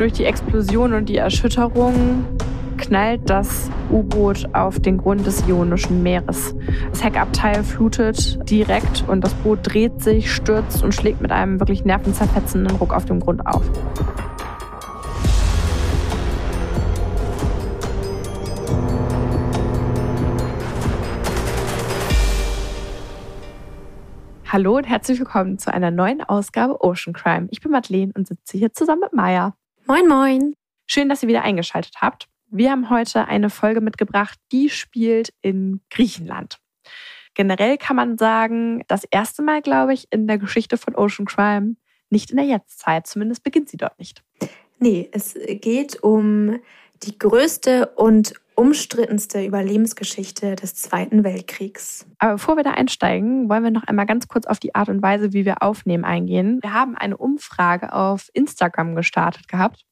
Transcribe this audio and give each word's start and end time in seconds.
Durch 0.00 0.14
die 0.14 0.24
Explosion 0.24 0.94
und 0.94 1.10
die 1.10 1.18
Erschütterung 1.18 2.24
knallt 2.78 3.28
das 3.28 3.70
U-Boot 3.90 4.48
auf 4.54 4.80
den 4.80 4.96
Grund 4.96 5.26
des 5.26 5.46
Ionischen 5.46 6.02
Meeres. 6.02 6.54
Das 6.88 7.04
Heckabteil 7.04 7.62
flutet 7.62 8.38
direkt 8.48 9.04
und 9.08 9.22
das 9.22 9.34
Boot 9.34 9.58
dreht 9.62 10.00
sich, 10.02 10.32
stürzt 10.32 10.82
und 10.82 10.94
schlägt 10.94 11.20
mit 11.20 11.30
einem 11.30 11.60
wirklich 11.60 11.84
nervenzerfetzenden 11.84 12.78
Ruck 12.78 12.94
auf 12.94 13.04
dem 13.04 13.20
Grund 13.20 13.46
auf. 13.46 13.62
Hallo 24.46 24.78
und 24.78 24.84
herzlich 24.84 25.18
willkommen 25.18 25.58
zu 25.58 25.70
einer 25.70 25.90
neuen 25.90 26.22
Ausgabe 26.22 26.82
Ocean 26.82 27.12
Crime. 27.12 27.48
Ich 27.50 27.60
bin 27.60 27.70
Madeleine 27.70 28.12
und 28.16 28.26
sitze 28.26 28.56
hier 28.56 28.72
zusammen 28.72 29.02
mit 29.02 29.12
Maya. 29.12 29.52
Moin, 29.90 30.06
moin. 30.06 30.54
Schön, 30.86 31.08
dass 31.08 31.24
ihr 31.24 31.28
wieder 31.28 31.42
eingeschaltet 31.42 31.94
habt. 32.00 32.28
Wir 32.46 32.70
haben 32.70 32.90
heute 32.90 33.26
eine 33.26 33.50
Folge 33.50 33.80
mitgebracht, 33.80 34.38
die 34.52 34.70
spielt 34.70 35.32
in 35.42 35.80
Griechenland. 35.90 36.60
Generell 37.34 37.76
kann 37.76 37.96
man 37.96 38.16
sagen, 38.16 38.84
das 38.86 39.02
erste 39.02 39.42
Mal, 39.42 39.62
glaube 39.62 39.92
ich, 39.92 40.06
in 40.12 40.28
der 40.28 40.38
Geschichte 40.38 40.76
von 40.76 40.94
Ocean 40.94 41.26
Crime, 41.26 41.74
nicht 42.08 42.30
in 42.30 42.36
der 42.36 42.46
Jetztzeit. 42.46 43.08
Zumindest 43.08 43.42
beginnt 43.42 43.68
sie 43.68 43.78
dort 43.78 43.98
nicht. 43.98 44.22
Nee, 44.78 45.08
es 45.10 45.34
geht 45.34 46.00
um 46.04 46.60
die 47.02 47.18
größte 47.18 47.86
und 47.96 48.34
umstrittenste 48.60 49.42
Überlebensgeschichte 49.42 50.54
des 50.54 50.74
Zweiten 50.74 51.24
Weltkriegs. 51.24 52.06
Aber 52.18 52.32
bevor 52.32 52.56
wir 52.56 52.62
da 52.62 52.72
einsteigen, 52.72 53.48
wollen 53.48 53.64
wir 53.64 53.70
noch 53.70 53.84
einmal 53.84 54.04
ganz 54.04 54.28
kurz 54.28 54.46
auf 54.46 54.58
die 54.58 54.74
Art 54.74 54.90
und 54.90 55.00
Weise, 55.00 55.32
wie 55.32 55.46
wir 55.46 55.62
aufnehmen, 55.62 56.04
eingehen. 56.04 56.58
Wir 56.60 56.74
haben 56.74 56.94
eine 56.94 57.16
Umfrage 57.16 57.94
auf 57.94 58.28
Instagram 58.34 58.94
gestartet 58.94 59.48
gehabt 59.48 59.84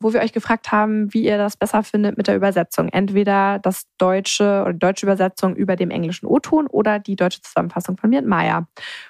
wo 0.00 0.12
wir 0.12 0.20
euch 0.20 0.32
gefragt 0.32 0.70
haben, 0.70 1.14
wie 1.14 1.24
ihr 1.24 1.38
das 1.38 1.56
besser 1.56 1.82
findet 1.82 2.18
mit 2.18 2.26
der 2.26 2.36
Übersetzung. 2.36 2.88
Entweder 2.88 3.58
das 3.60 3.84
deutsche 3.96 4.62
oder 4.62 4.72
die 4.72 4.78
deutsche 4.80 5.06
Übersetzung 5.06 5.56
über 5.56 5.76
dem 5.76 5.90
englischen 5.90 6.26
O-Ton 6.26 6.66
oder 6.66 6.98
die 6.98 7.16
deutsche 7.16 7.40
Zusammenfassung 7.40 7.96
von 7.96 8.10
mir 8.10 8.18
und 8.18 8.26
Maya. 8.26 8.66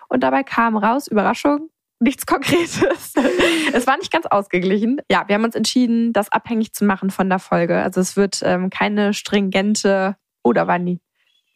Und 0.09 0.23
dabei 0.23 0.45
kam 0.45 0.77
raus, 0.77 1.09
Überraschung, 1.09 1.71
nichts 2.01 2.27
Konkretes. 2.27 3.15
es 3.73 3.87
war 3.87 3.97
nicht 3.97 4.13
ganz 4.13 4.27
ausgeglichen. 4.27 5.01
Ja, 5.11 5.25
wir 5.27 5.35
haben 5.35 5.45
uns 5.45 5.55
entschieden, 5.55 6.13
das 6.13 6.31
abhängig 6.31 6.73
zu 6.73 6.85
machen 6.85 7.11
von 7.11 7.29
der 7.29 7.39
Folge. 7.39 7.83
Also 7.83 8.01
es 8.01 8.17
wird 8.17 8.41
ähm, 8.43 8.71
keine 8.71 9.15
stringente, 9.15 10.17
oder 10.43 10.65
oh, 10.65 10.67
waren 10.67 10.87
die? 10.87 11.01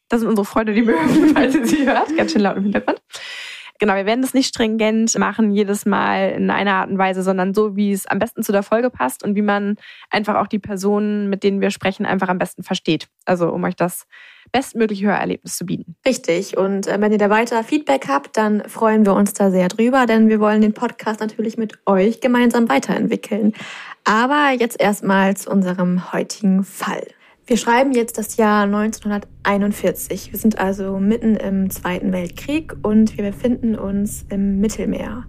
Das 0.08 0.20
sind 0.20 0.28
unsere 0.28 0.46
Freunde, 0.46 0.72
die 0.72 0.82
mögen, 0.82 1.30
falls 1.34 1.54
ihr 1.54 1.66
sie 1.66 1.86
hört. 1.86 2.16
Ganz 2.16 2.32
schön 2.32 2.40
laut 2.40 2.56
im 2.56 2.64
Hintergrund. 2.64 3.00
Genau, 3.78 3.94
wir 3.94 4.06
werden 4.06 4.22
das 4.22 4.34
nicht 4.34 4.48
stringent 4.48 5.16
machen, 5.18 5.52
jedes 5.52 5.86
Mal 5.86 6.30
in 6.30 6.50
einer 6.50 6.74
Art 6.74 6.90
und 6.90 6.98
Weise, 6.98 7.22
sondern 7.22 7.54
so, 7.54 7.76
wie 7.76 7.92
es 7.92 8.06
am 8.06 8.18
besten 8.18 8.42
zu 8.42 8.50
der 8.50 8.64
Folge 8.64 8.90
passt 8.90 9.22
und 9.22 9.36
wie 9.36 9.42
man 9.42 9.76
einfach 10.10 10.34
auch 10.34 10.48
die 10.48 10.58
Personen, 10.58 11.30
mit 11.30 11.44
denen 11.44 11.60
wir 11.60 11.70
sprechen, 11.70 12.04
einfach 12.04 12.28
am 12.28 12.38
besten 12.38 12.64
versteht. 12.64 13.06
Also 13.24 13.50
um 13.50 13.62
euch 13.62 13.76
das 13.76 14.06
bestmögliche 14.52 15.06
Hörerlebnis 15.06 15.56
zu 15.56 15.66
bieten. 15.66 15.96
Richtig. 16.06 16.56
Und 16.56 16.86
äh, 16.86 17.00
wenn 17.00 17.12
ihr 17.12 17.18
da 17.18 17.30
weiter 17.30 17.62
Feedback 17.64 18.06
habt, 18.08 18.36
dann 18.36 18.62
freuen 18.68 19.04
wir 19.06 19.14
uns 19.14 19.32
da 19.32 19.50
sehr 19.50 19.68
drüber, 19.68 20.06
denn 20.06 20.28
wir 20.28 20.40
wollen 20.40 20.60
den 20.60 20.74
Podcast 20.74 21.20
natürlich 21.20 21.56
mit 21.56 21.78
euch 21.86 22.20
gemeinsam 22.20 22.68
weiterentwickeln. 22.68 23.54
Aber 24.04 24.50
jetzt 24.58 24.80
erstmal 24.80 25.36
zu 25.36 25.50
unserem 25.50 26.12
heutigen 26.12 26.64
Fall. 26.64 27.06
Wir 27.46 27.56
schreiben 27.56 27.92
jetzt 27.92 28.18
das 28.18 28.36
Jahr 28.36 28.64
1941. 28.64 30.32
Wir 30.32 30.38
sind 30.38 30.58
also 30.58 30.98
mitten 30.98 31.34
im 31.36 31.70
Zweiten 31.70 32.12
Weltkrieg 32.12 32.74
und 32.82 33.16
wir 33.16 33.24
befinden 33.24 33.74
uns 33.74 34.26
im 34.28 34.60
Mittelmeer 34.60 35.24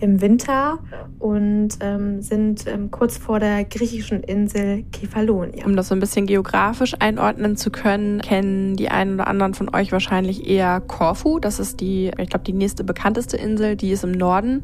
im 0.00 0.20
Winter 0.20 0.78
und 1.18 1.70
ähm, 1.80 2.22
sind 2.22 2.66
ähm, 2.66 2.90
kurz 2.90 3.18
vor 3.18 3.40
der 3.40 3.64
griechischen 3.64 4.22
Insel 4.22 4.84
Kefalonia. 4.92 5.64
Um 5.64 5.76
das 5.76 5.88
so 5.88 5.94
ein 5.94 6.00
bisschen 6.00 6.26
geografisch 6.26 6.94
einordnen 6.98 7.56
zu 7.56 7.70
können, 7.70 8.20
kennen 8.20 8.76
die 8.76 8.88
einen 8.88 9.14
oder 9.14 9.26
anderen 9.26 9.54
von 9.54 9.74
euch 9.74 9.92
wahrscheinlich 9.92 10.48
eher 10.48 10.80
Korfu. 10.80 11.38
Das 11.38 11.58
ist 11.58 11.80
die, 11.80 12.10
ich 12.18 12.28
glaube, 12.28 12.44
die 12.44 12.52
nächste 12.52 12.84
bekannteste 12.84 13.36
Insel. 13.36 13.76
Die 13.76 13.90
ist 13.90 14.04
im 14.04 14.12
Norden 14.12 14.62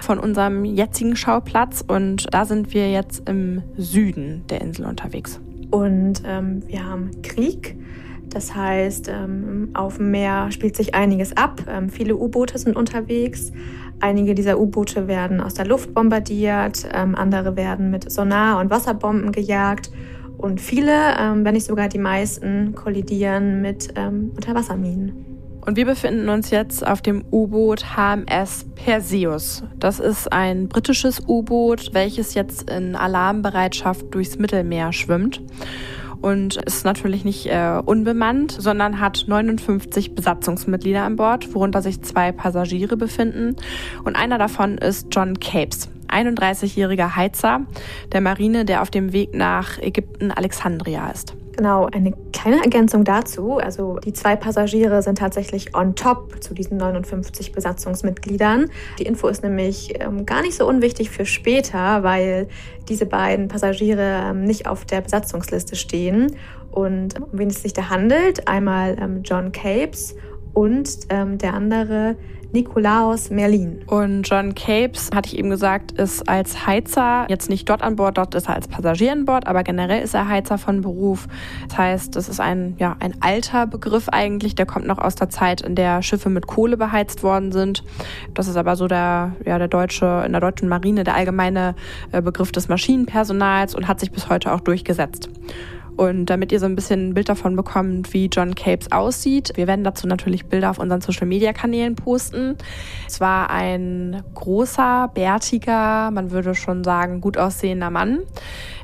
von 0.00 0.18
unserem 0.18 0.64
jetzigen 0.64 1.16
Schauplatz 1.16 1.84
und 1.86 2.32
da 2.32 2.44
sind 2.44 2.72
wir 2.72 2.90
jetzt 2.90 3.28
im 3.28 3.62
Süden 3.76 4.44
der 4.48 4.60
Insel 4.60 4.86
unterwegs. 4.86 5.40
Und 5.70 6.22
ähm, 6.24 6.62
wir 6.68 6.84
haben 6.84 7.10
Krieg. 7.22 7.76
Das 8.36 8.54
heißt, 8.54 9.08
ähm, 9.08 9.70
auf 9.72 9.96
dem 9.96 10.10
Meer 10.10 10.50
spielt 10.50 10.76
sich 10.76 10.94
einiges 10.94 11.34
ab. 11.38 11.62
Ähm, 11.70 11.88
viele 11.88 12.16
U-Boote 12.16 12.58
sind 12.58 12.76
unterwegs. 12.76 13.50
Einige 14.00 14.34
dieser 14.34 14.60
U-Boote 14.60 15.08
werden 15.08 15.40
aus 15.40 15.54
der 15.54 15.64
Luft 15.64 15.94
bombardiert, 15.94 16.86
ähm, 16.92 17.14
andere 17.14 17.56
werden 17.56 17.90
mit 17.90 18.12
Sonar- 18.12 18.60
und 18.60 18.68
Wasserbomben 18.68 19.32
gejagt. 19.32 19.90
Und 20.36 20.60
viele, 20.60 20.90
wenn 20.92 21.54
nicht 21.54 21.64
sogar 21.64 21.88
die 21.88 21.98
meisten, 21.98 22.74
kollidieren 22.74 23.62
mit 23.62 23.94
Unterwasserminen. 23.96 25.24
Und 25.64 25.78
wir 25.78 25.86
befinden 25.86 26.28
uns 26.28 26.50
jetzt 26.50 26.86
auf 26.86 27.00
dem 27.00 27.24
U-Boot 27.32 27.96
HMS 27.96 28.66
Perseus. 28.74 29.64
Das 29.78 29.98
ist 29.98 30.30
ein 30.30 30.68
britisches 30.68 31.22
U-Boot, 31.26 31.94
welches 31.94 32.34
jetzt 32.34 32.70
in 32.70 32.96
Alarmbereitschaft 32.96 34.14
durchs 34.14 34.38
Mittelmeer 34.38 34.92
schwimmt 34.92 35.40
und 36.20 36.56
ist 36.56 36.84
natürlich 36.84 37.24
nicht 37.24 37.46
äh, 37.46 37.80
unbemannt, 37.84 38.52
sondern 38.52 39.00
hat 39.00 39.24
59 39.26 40.14
Besatzungsmitglieder 40.14 41.02
an 41.02 41.16
Bord, 41.16 41.54
worunter 41.54 41.82
sich 41.82 42.02
zwei 42.02 42.32
Passagiere 42.32 42.96
befinden. 42.96 43.56
Und 44.04 44.16
einer 44.16 44.38
davon 44.38 44.78
ist 44.78 45.08
John 45.10 45.38
Capes, 45.40 45.88
31-jähriger 46.16 47.16
Heizer 47.16 47.60
der 48.12 48.20
Marine, 48.20 48.64
der 48.64 48.82
auf 48.82 48.90
dem 48.90 49.12
Weg 49.12 49.34
nach 49.34 49.78
Ägypten 49.78 50.30
Alexandria 50.30 51.10
ist. 51.10 51.34
Genau, 51.56 51.86
eine 51.86 52.12
kleine 52.34 52.62
Ergänzung 52.62 53.04
dazu. 53.04 53.56
Also 53.56 53.98
die 54.04 54.12
zwei 54.12 54.36
Passagiere 54.36 55.00
sind 55.00 55.16
tatsächlich 55.18 55.74
on 55.74 55.94
top 55.94 56.42
zu 56.42 56.52
diesen 56.52 56.76
59 56.76 57.52
Besatzungsmitgliedern. 57.52 58.70
Die 58.98 59.04
Info 59.04 59.26
ist 59.28 59.42
nämlich 59.42 59.94
ähm, 59.98 60.26
gar 60.26 60.42
nicht 60.42 60.54
so 60.54 60.68
unwichtig 60.68 61.08
für 61.08 61.24
später, 61.24 62.02
weil 62.02 62.48
diese 62.90 63.06
beiden 63.06 63.48
Passagiere 63.48 64.20
ähm, 64.26 64.44
nicht 64.44 64.66
auf 64.66 64.84
der 64.84 65.00
Besatzungsliste 65.00 65.76
stehen. 65.76 66.36
Und 66.70 67.18
um 67.22 67.38
wen 67.38 67.48
es 67.48 67.62
sich 67.62 67.72
da 67.72 67.88
handelt, 67.88 68.48
einmal 68.48 68.98
ähm, 69.00 69.22
John 69.22 69.50
Capes 69.50 70.14
und 70.52 70.90
ähm, 71.08 71.38
der 71.38 71.54
andere 71.54 72.16
Nikolaus 72.56 73.28
Merlin. 73.28 73.82
Und 73.86 74.22
John 74.22 74.54
Capes, 74.54 75.10
hatte 75.14 75.28
ich 75.28 75.38
eben 75.38 75.50
gesagt, 75.50 75.92
ist 75.92 76.26
als 76.26 76.66
Heizer 76.66 77.26
jetzt 77.28 77.50
nicht 77.50 77.68
dort 77.68 77.82
an 77.82 77.96
Bord, 77.96 78.16
dort 78.16 78.34
ist 78.34 78.48
er 78.48 78.54
als 78.54 78.66
Passagier 78.66 79.12
an 79.12 79.26
Bord, 79.26 79.46
aber 79.46 79.62
generell 79.62 80.02
ist 80.02 80.14
er 80.14 80.26
Heizer 80.26 80.56
von 80.56 80.80
Beruf. 80.80 81.28
Das 81.68 81.76
heißt, 81.76 82.16
das 82.16 82.30
ist 82.30 82.40
ein, 82.40 82.74
ja, 82.78 82.96
ein 82.98 83.14
alter 83.20 83.66
Begriff 83.66 84.08
eigentlich, 84.08 84.54
der 84.54 84.64
kommt 84.64 84.86
noch 84.86 84.96
aus 84.96 85.16
der 85.16 85.28
Zeit, 85.28 85.60
in 85.60 85.74
der 85.74 86.00
Schiffe 86.00 86.30
mit 86.30 86.46
Kohle 86.46 86.78
beheizt 86.78 87.22
worden 87.22 87.52
sind. 87.52 87.84
Das 88.32 88.48
ist 88.48 88.56
aber 88.56 88.74
so 88.76 88.88
der, 88.88 89.32
ja, 89.44 89.58
der 89.58 89.68
deutsche, 89.68 90.22
in 90.24 90.32
der 90.32 90.40
deutschen 90.40 90.70
Marine 90.70 91.04
der 91.04 91.14
allgemeine 91.14 91.74
äh, 92.12 92.22
Begriff 92.22 92.52
des 92.52 92.70
Maschinenpersonals 92.70 93.74
und 93.74 93.86
hat 93.86 94.00
sich 94.00 94.12
bis 94.12 94.30
heute 94.30 94.50
auch 94.54 94.60
durchgesetzt. 94.60 95.28
Und 95.96 96.26
damit 96.26 96.52
ihr 96.52 96.60
so 96.60 96.66
ein 96.66 96.76
bisschen 96.76 97.08
ein 97.08 97.14
Bild 97.14 97.28
davon 97.28 97.56
bekommt, 97.56 98.12
wie 98.12 98.26
John 98.26 98.54
Capes 98.54 98.92
aussieht, 98.92 99.52
wir 99.54 99.66
werden 99.66 99.84
dazu 99.84 100.06
natürlich 100.06 100.46
Bilder 100.46 100.70
auf 100.70 100.78
unseren 100.78 101.00
Social-Media-Kanälen 101.00 101.96
posten. 101.96 102.56
Es 103.06 103.20
war 103.20 103.50
ein 103.50 104.22
großer, 104.34 105.10
bärtiger, 105.14 106.10
man 106.10 106.30
würde 106.30 106.54
schon 106.54 106.84
sagen, 106.84 107.20
gut 107.20 107.38
aussehender 107.38 107.90
Mann, 107.90 108.20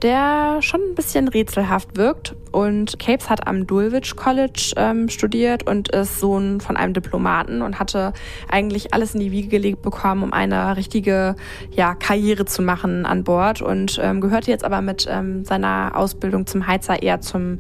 der 0.03 0.63
schon 0.63 0.81
ein 0.81 0.95
bisschen 0.95 1.29
rätselhaft 1.29 1.97
wirkt. 1.97 2.35
Und 2.51 2.99
Capes 2.99 3.31
hat 3.31 3.47
am 3.47 3.67
Dulwich 3.67 4.15
College 4.15 4.73
ähm, 4.77 5.09
studiert 5.09 5.67
und 5.67 5.89
ist 5.89 6.21
Sohn 6.21 6.61
von 6.61 6.77
einem 6.77 6.93
Diplomaten 6.93 7.63
und 7.63 7.79
hatte 7.79 8.13
eigentlich 8.49 8.93
alles 8.93 9.15
in 9.15 9.21
die 9.21 9.33
Wiege 9.33 9.49
gelegt 9.49 9.81
bekommen, 9.81 10.23
um 10.23 10.33
eine 10.33 10.77
richtige 10.77 11.35
ja, 11.71 11.95
Karriere 11.95 12.45
zu 12.45 12.61
machen 12.61 13.07
an 13.07 13.25
Bord 13.25 13.63
und 13.63 13.99
ähm, 14.03 14.21
gehörte 14.21 14.51
jetzt 14.51 14.65
aber 14.65 14.83
mit 14.83 15.09
ähm, 15.11 15.45
seiner 15.45 15.93
Ausbildung 15.95 16.47
zum 16.47 16.67
Heizer 16.67 17.02
eher 17.03 17.21
zum, 17.21 17.59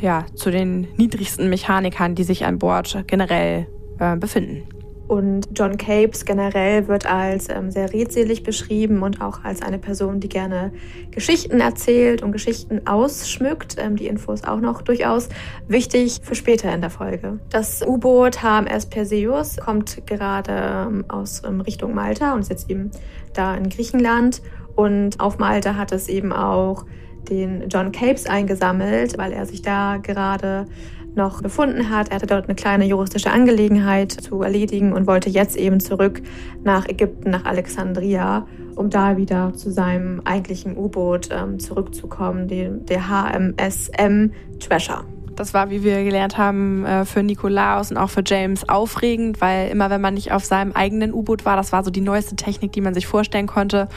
ja, 0.00 0.26
zu 0.34 0.50
den 0.50 0.88
niedrigsten 0.96 1.50
Mechanikern, 1.50 2.14
die 2.14 2.24
sich 2.24 2.44
an 2.44 2.58
Bord 2.58 3.04
generell 3.06 3.66
äh, 3.98 4.16
befinden. 4.16 4.62
Und 5.06 5.48
John 5.54 5.76
Capes 5.76 6.24
generell 6.24 6.88
wird 6.88 7.04
als 7.04 7.50
ähm, 7.50 7.70
sehr 7.70 7.92
redselig 7.92 8.42
beschrieben 8.42 9.02
und 9.02 9.20
auch 9.20 9.44
als 9.44 9.60
eine 9.60 9.78
Person, 9.78 10.18
die 10.18 10.30
gerne 10.30 10.72
Geschichten 11.10 11.60
erzählt 11.60 12.22
und 12.22 12.32
Geschichten 12.32 12.86
ausschmückt. 12.86 13.76
Ähm, 13.78 13.96
die 13.96 14.06
ist 14.06 14.48
auch 14.48 14.60
noch 14.60 14.80
durchaus 14.80 15.28
wichtig 15.68 16.20
für 16.22 16.34
später 16.34 16.72
in 16.72 16.80
der 16.80 16.88
Folge. 16.88 17.38
Das 17.50 17.86
U-Boot 17.86 18.42
HMS 18.42 18.86
Perseus 18.86 19.58
kommt 19.58 20.06
gerade 20.06 20.88
ähm, 20.88 21.04
aus 21.08 21.42
ähm, 21.46 21.60
Richtung 21.60 21.94
Malta 21.94 22.32
und 22.32 22.40
ist 22.40 22.50
jetzt 22.50 22.70
eben 22.70 22.90
da 23.34 23.54
in 23.54 23.68
Griechenland. 23.68 24.40
Und 24.74 25.20
auf 25.20 25.38
Malta 25.38 25.76
hat 25.76 25.92
es 25.92 26.08
eben 26.08 26.32
auch 26.32 26.86
den 27.28 27.68
John 27.68 27.92
Capes 27.92 28.26
eingesammelt, 28.26 29.18
weil 29.18 29.32
er 29.32 29.46
sich 29.46 29.62
da 29.62 29.98
gerade 29.98 30.66
noch 31.14 31.42
befunden 31.42 31.90
hat. 31.90 32.08
Er 32.08 32.16
hatte 32.16 32.26
dort 32.26 32.46
eine 32.46 32.54
kleine 32.54 32.84
juristische 32.84 33.30
Angelegenheit 33.30 34.12
zu 34.12 34.42
erledigen 34.42 34.92
und 34.92 35.06
wollte 35.06 35.30
jetzt 35.30 35.56
eben 35.56 35.80
zurück 35.80 36.22
nach 36.64 36.88
Ägypten, 36.88 37.30
nach 37.30 37.44
Alexandria. 37.44 38.46
um 38.76 38.90
da 38.90 39.16
wieder 39.16 39.52
zu 39.54 39.70
seinem 39.70 40.20
eigentlichen 40.24 40.76
U-Boot 40.76 41.28
ähm, 41.30 41.60
zurückzukommen, 41.60 42.48
den, 42.48 42.84
der 42.86 43.08
HMSM 43.08 44.32
Treasure. 44.58 45.13
Das 45.36 45.54
war, 45.54 45.70
wie 45.70 45.82
wir 45.82 46.04
gelernt 46.04 46.38
haben, 46.38 46.84
äh, 46.84 47.04
für 47.04 47.22
Nikolaus 47.22 47.90
und 47.90 47.96
auch 47.96 48.10
für 48.10 48.22
James 48.24 48.68
aufregend, 48.68 49.40
weil 49.40 49.68
immer 49.70 49.90
wenn 49.90 50.00
man 50.00 50.14
nicht 50.14 50.32
auf 50.32 50.44
seinem 50.44 50.72
eigenen 50.72 51.12
U-Boot 51.12 51.44
war, 51.44 51.56
das 51.56 51.72
war 51.72 51.84
so 51.84 51.90
die 51.90 52.00
neueste 52.00 52.36
Technik, 52.36 52.72
die 52.72 52.80
man 52.80 52.94
sich 52.94 53.06
vorstellen 53.06 53.46
konnte, 53.46 53.88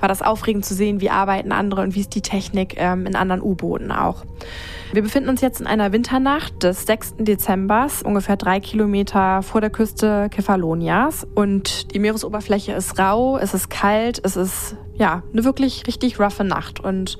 war 0.00 0.08
das 0.08 0.22
aufregend 0.22 0.64
zu 0.64 0.74
sehen, 0.74 1.00
wie 1.00 1.10
arbeiten 1.10 1.52
andere 1.52 1.82
und 1.82 1.94
wie 1.94 2.00
ist 2.00 2.14
die 2.14 2.22
Technik 2.22 2.74
ähm, 2.76 3.06
in 3.06 3.16
anderen 3.16 3.42
U-Booten 3.42 3.90
auch. 3.90 4.24
Wir 4.92 5.00
befinden 5.00 5.30
uns 5.30 5.40
jetzt 5.40 5.58
in 5.58 5.66
einer 5.66 5.90
Winternacht 5.92 6.62
des 6.62 6.84
6. 6.84 7.14
Dezembers, 7.20 8.02
ungefähr 8.02 8.36
drei 8.36 8.60
Kilometer 8.60 9.42
vor 9.42 9.62
der 9.62 9.70
Küste 9.70 10.28
Kefalonias. 10.30 11.26
Und 11.34 11.94
die 11.94 11.98
Meeresoberfläche 11.98 12.72
ist 12.72 12.98
rau, 12.98 13.38
es 13.38 13.54
ist 13.54 13.70
kalt, 13.70 14.20
es 14.22 14.36
ist 14.36 14.76
ja 14.94 15.22
eine 15.32 15.44
wirklich 15.44 15.86
richtig 15.86 16.20
roughe 16.20 16.44
Nacht. 16.44 16.78
Und 16.78 17.16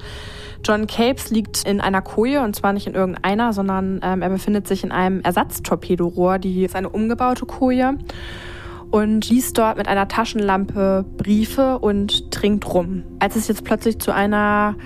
John 0.65 0.87
Capes 0.87 1.31
liegt 1.31 1.67
in 1.67 1.81
einer 1.81 2.03
Koje 2.03 2.43
und 2.43 2.55
zwar 2.55 2.73
nicht 2.73 2.87
in 2.87 2.95
irgendeiner, 2.95 3.53
sondern 3.53 4.01
ähm, 4.03 4.23
er 4.23 4.31
befindet 4.31 4.69
sich 4.69 4.85
in 4.85 4.93
einem 4.93 5.21
Ersatztorpedorohr, 5.21 6.39
die 6.39 6.65
ist 6.65 6.77
eine 6.77 6.89
umgebaute 6.89 7.47
Koje 7.47 7.99
und 8.91 9.29
liest 9.29 9.59
dort 9.59 9.79
mit 9.79 9.89
einer 9.89 10.07
Taschenlampe 10.07 11.05
Briefe 11.17 11.79
und 11.79 12.31
trinkt 12.31 12.73
rum. 12.73 13.03
Als 13.19 13.37
es 13.37 13.49
jetzt 13.49 13.65
plötzlich 13.65 13.99
zu 13.99 14.15
einer 14.15 14.77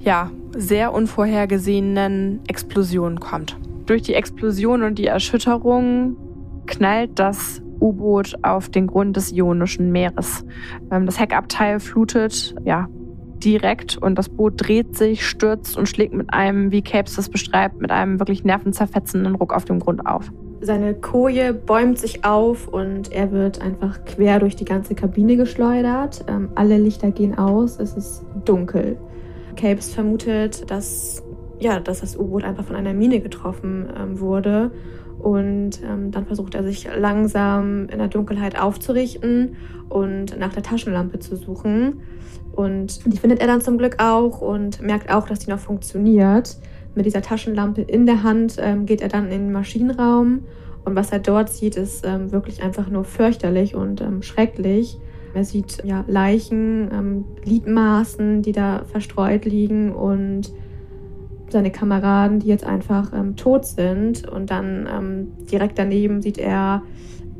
ja, 0.00 0.30
sehr 0.56 0.92
unvorhergesehenen 0.92 2.40
Explosion 2.48 3.20
kommt. 3.20 3.56
Durch 3.86 4.02
die 4.02 4.14
Explosion 4.14 4.82
und 4.82 4.98
die 4.98 5.06
Erschütterung 5.06 6.16
knallt 6.66 7.18
das 7.18 7.62
U-Boot 7.80 8.34
auf 8.42 8.68
den 8.68 8.86
Grund 8.86 9.16
des 9.16 9.32
Ionischen 9.32 9.92
Meeres. 9.92 10.44
Ähm, 10.90 11.06
das 11.06 11.20
Heckabteil 11.20 11.80
flutet 11.80 12.54
ja, 12.64 12.88
direkt 13.44 13.96
und 13.96 14.16
das 14.16 14.28
Boot 14.28 14.54
dreht 14.56 14.96
sich, 14.96 15.26
stürzt 15.26 15.76
und 15.76 15.88
schlägt 15.88 16.14
mit 16.14 16.32
einem, 16.32 16.72
wie 16.72 16.82
Capes 16.82 17.16
das 17.16 17.28
beschreibt, 17.28 17.80
mit 17.80 17.90
einem 17.90 18.18
wirklich 18.18 18.44
nervenzerfetzenden 18.44 19.34
Ruck 19.34 19.52
auf 19.52 19.64
dem 19.64 19.78
Grund 19.78 20.06
auf. 20.06 20.30
Seine 20.60 20.94
Koje 20.94 21.52
bäumt 21.52 21.98
sich 21.98 22.24
auf 22.24 22.66
und 22.66 23.12
er 23.12 23.30
wird 23.30 23.60
einfach 23.60 24.04
quer 24.04 24.38
durch 24.38 24.56
die 24.56 24.64
ganze 24.64 24.94
Kabine 24.94 25.36
geschleudert. 25.36 26.24
Ähm, 26.28 26.48
alle 26.54 26.78
Lichter 26.78 27.10
gehen 27.10 27.36
aus, 27.36 27.78
es 27.78 27.94
ist 27.94 28.24
dunkel. 28.44 28.96
Capes 29.54 29.92
vermutet, 29.92 30.70
dass, 30.70 31.22
ja, 31.60 31.80
dass 31.80 32.00
das 32.00 32.16
U-Boot 32.16 32.44
einfach 32.44 32.64
von 32.64 32.76
einer 32.76 32.94
Mine 32.94 33.20
getroffen 33.20 33.88
ähm, 33.98 34.20
wurde. 34.20 34.70
Und 35.18 35.82
ähm, 35.82 36.10
dann 36.10 36.26
versucht 36.26 36.54
er 36.54 36.62
sich 36.64 36.88
langsam 36.96 37.88
in 37.88 37.98
der 37.98 38.08
Dunkelheit 38.08 38.60
aufzurichten 38.60 39.56
und 39.88 40.38
nach 40.38 40.52
der 40.52 40.62
Taschenlampe 40.62 41.18
zu 41.18 41.36
suchen. 41.36 42.00
Und 42.56 43.04
die 43.06 43.18
findet 43.18 43.40
er 43.40 43.46
dann 43.46 43.60
zum 43.60 43.78
Glück 43.78 43.96
auch 44.02 44.40
und 44.40 44.80
merkt 44.80 45.10
auch, 45.10 45.28
dass 45.28 45.40
die 45.40 45.50
noch 45.50 45.58
funktioniert. 45.58 46.56
Mit 46.94 47.04
dieser 47.04 47.20
Taschenlampe 47.20 47.82
in 47.82 48.06
der 48.06 48.22
Hand 48.22 48.56
ähm, 48.58 48.86
geht 48.86 49.02
er 49.02 49.08
dann 49.08 49.24
in 49.24 49.42
den 49.42 49.52
Maschinenraum. 49.52 50.44
Und 50.84 50.96
was 50.96 51.12
er 51.12 51.18
dort 51.18 51.50
sieht, 51.50 51.76
ist 51.76 52.06
ähm, 52.06 52.32
wirklich 52.32 52.62
einfach 52.62 52.88
nur 52.88 53.04
fürchterlich 53.04 53.74
und 53.74 54.00
ähm, 54.00 54.22
schrecklich. 54.22 54.98
Er 55.34 55.44
sieht 55.44 55.84
ja, 55.84 56.04
Leichen, 56.06 56.90
ähm, 56.90 57.24
Gliedmaßen, 57.42 58.40
die 58.40 58.52
da 58.52 58.84
verstreut 58.90 59.44
liegen 59.44 59.92
und 59.92 60.50
seine 61.50 61.70
Kameraden, 61.70 62.38
die 62.38 62.48
jetzt 62.48 62.64
einfach 62.64 63.12
ähm, 63.12 63.36
tot 63.36 63.66
sind. 63.66 64.26
Und 64.26 64.50
dann 64.50 64.88
ähm, 64.90 65.32
direkt 65.50 65.78
daneben 65.78 66.22
sieht 66.22 66.38
er 66.38 66.82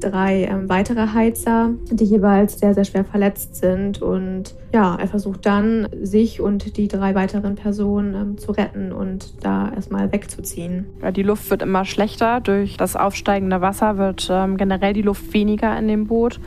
drei 0.00 0.44
ähm, 0.44 0.68
weitere 0.68 1.08
Heizer, 1.12 1.70
die 1.90 2.04
jeweils 2.04 2.58
sehr, 2.58 2.74
sehr 2.74 2.84
schwer 2.84 3.04
verletzt 3.04 3.56
sind. 3.56 4.02
Und 4.02 4.54
ja, 4.72 4.96
er 4.96 5.08
versucht 5.08 5.46
dann, 5.46 5.88
sich 6.02 6.40
und 6.40 6.76
die 6.76 6.88
drei 6.88 7.14
weiteren 7.14 7.54
Personen 7.54 8.14
ähm, 8.14 8.38
zu 8.38 8.52
retten 8.52 8.92
und 8.92 9.44
da 9.44 9.72
erstmal 9.74 10.12
wegzuziehen. 10.12 10.86
Ja, 11.02 11.10
die 11.10 11.22
Luft 11.22 11.50
wird 11.50 11.62
immer 11.62 11.84
schlechter. 11.84 12.40
Durch 12.40 12.76
das 12.76 12.96
aufsteigende 12.96 13.60
Wasser 13.60 13.98
wird 13.98 14.28
ähm, 14.30 14.56
generell 14.56 14.92
die 14.92 15.02
Luft 15.02 15.32
weniger 15.32 15.78
in 15.78 15.88
dem 15.88 16.06
Boot. 16.06 16.40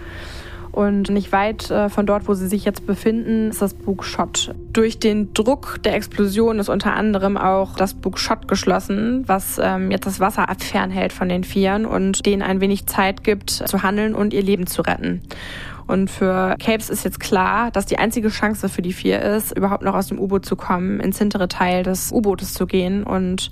Und 0.72 1.10
nicht 1.10 1.32
weit 1.32 1.72
äh, 1.72 1.90
von 1.90 2.06
dort, 2.06 2.28
wo 2.28 2.34
sie 2.34 2.48
sich 2.48 2.64
jetzt 2.64 2.86
befinden, 2.86 3.50
ist 3.50 3.62
das 3.62 3.74
Bug 3.74 4.04
Schott. 4.04 4.54
Durch 4.72 5.00
den 5.00 5.34
Druck 5.34 5.82
der 5.84 5.96
Explosion 5.96 6.60
ist 6.60 6.70
unter 6.70 6.94
anderem 6.94 7.38
auch 7.38 7.76
das 7.76 7.96
Bug 7.96 8.20
Schott 8.20 8.48
geschlossen, 8.48 9.24
was 9.28 9.60
ähm, 9.62 9.92
jetzt 9.92 10.06
das 10.06 10.20
Wasser 10.20 10.46
fernhält 10.60 11.12
von 11.12 11.28
den 11.28 11.44
Vieren 11.44 11.86
und 11.86 12.26
denen 12.26 12.42
ein 12.42 12.62
wenig 12.62 12.86
Zeit 12.86 13.24
gibt, 13.24 13.50
zu 13.50 13.84
handeln 13.84 14.14
und 14.14 14.34
ihr 14.34 14.44
Leben 14.44 14.68
zu 14.68 14.82
retten. 14.82 15.22
Und 15.88 16.12
für 16.12 16.56
Capes 16.64 16.92
ist 16.92 17.04
jetzt 17.04 17.20
klar, 17.20 17.72
dass 17.72 17.88
die 17.88 17.98
einzige 17.98 18.30
Chance 18.30 18.70
für 18.70 18.84
die 18.84 18.94
vier 18.94 19.24
ist, 19.24 19.58
überhaupt 19.58 19.84
noch 19.84 19.96
aus 19.96 20.06
dem 20.06 20.20
U-Boot 20.20 20.46
zu 20.46 20.56
kommen, 20.56 21.00
ins 21.00 21.18
hintere 21.18 21.48
Teil 21.48 21.82
des 21.82 22.12
U-Bootes 22.12 22.54
zu 22.54 22.68
gehen. 22.68 23.04
Und 23.04 23.50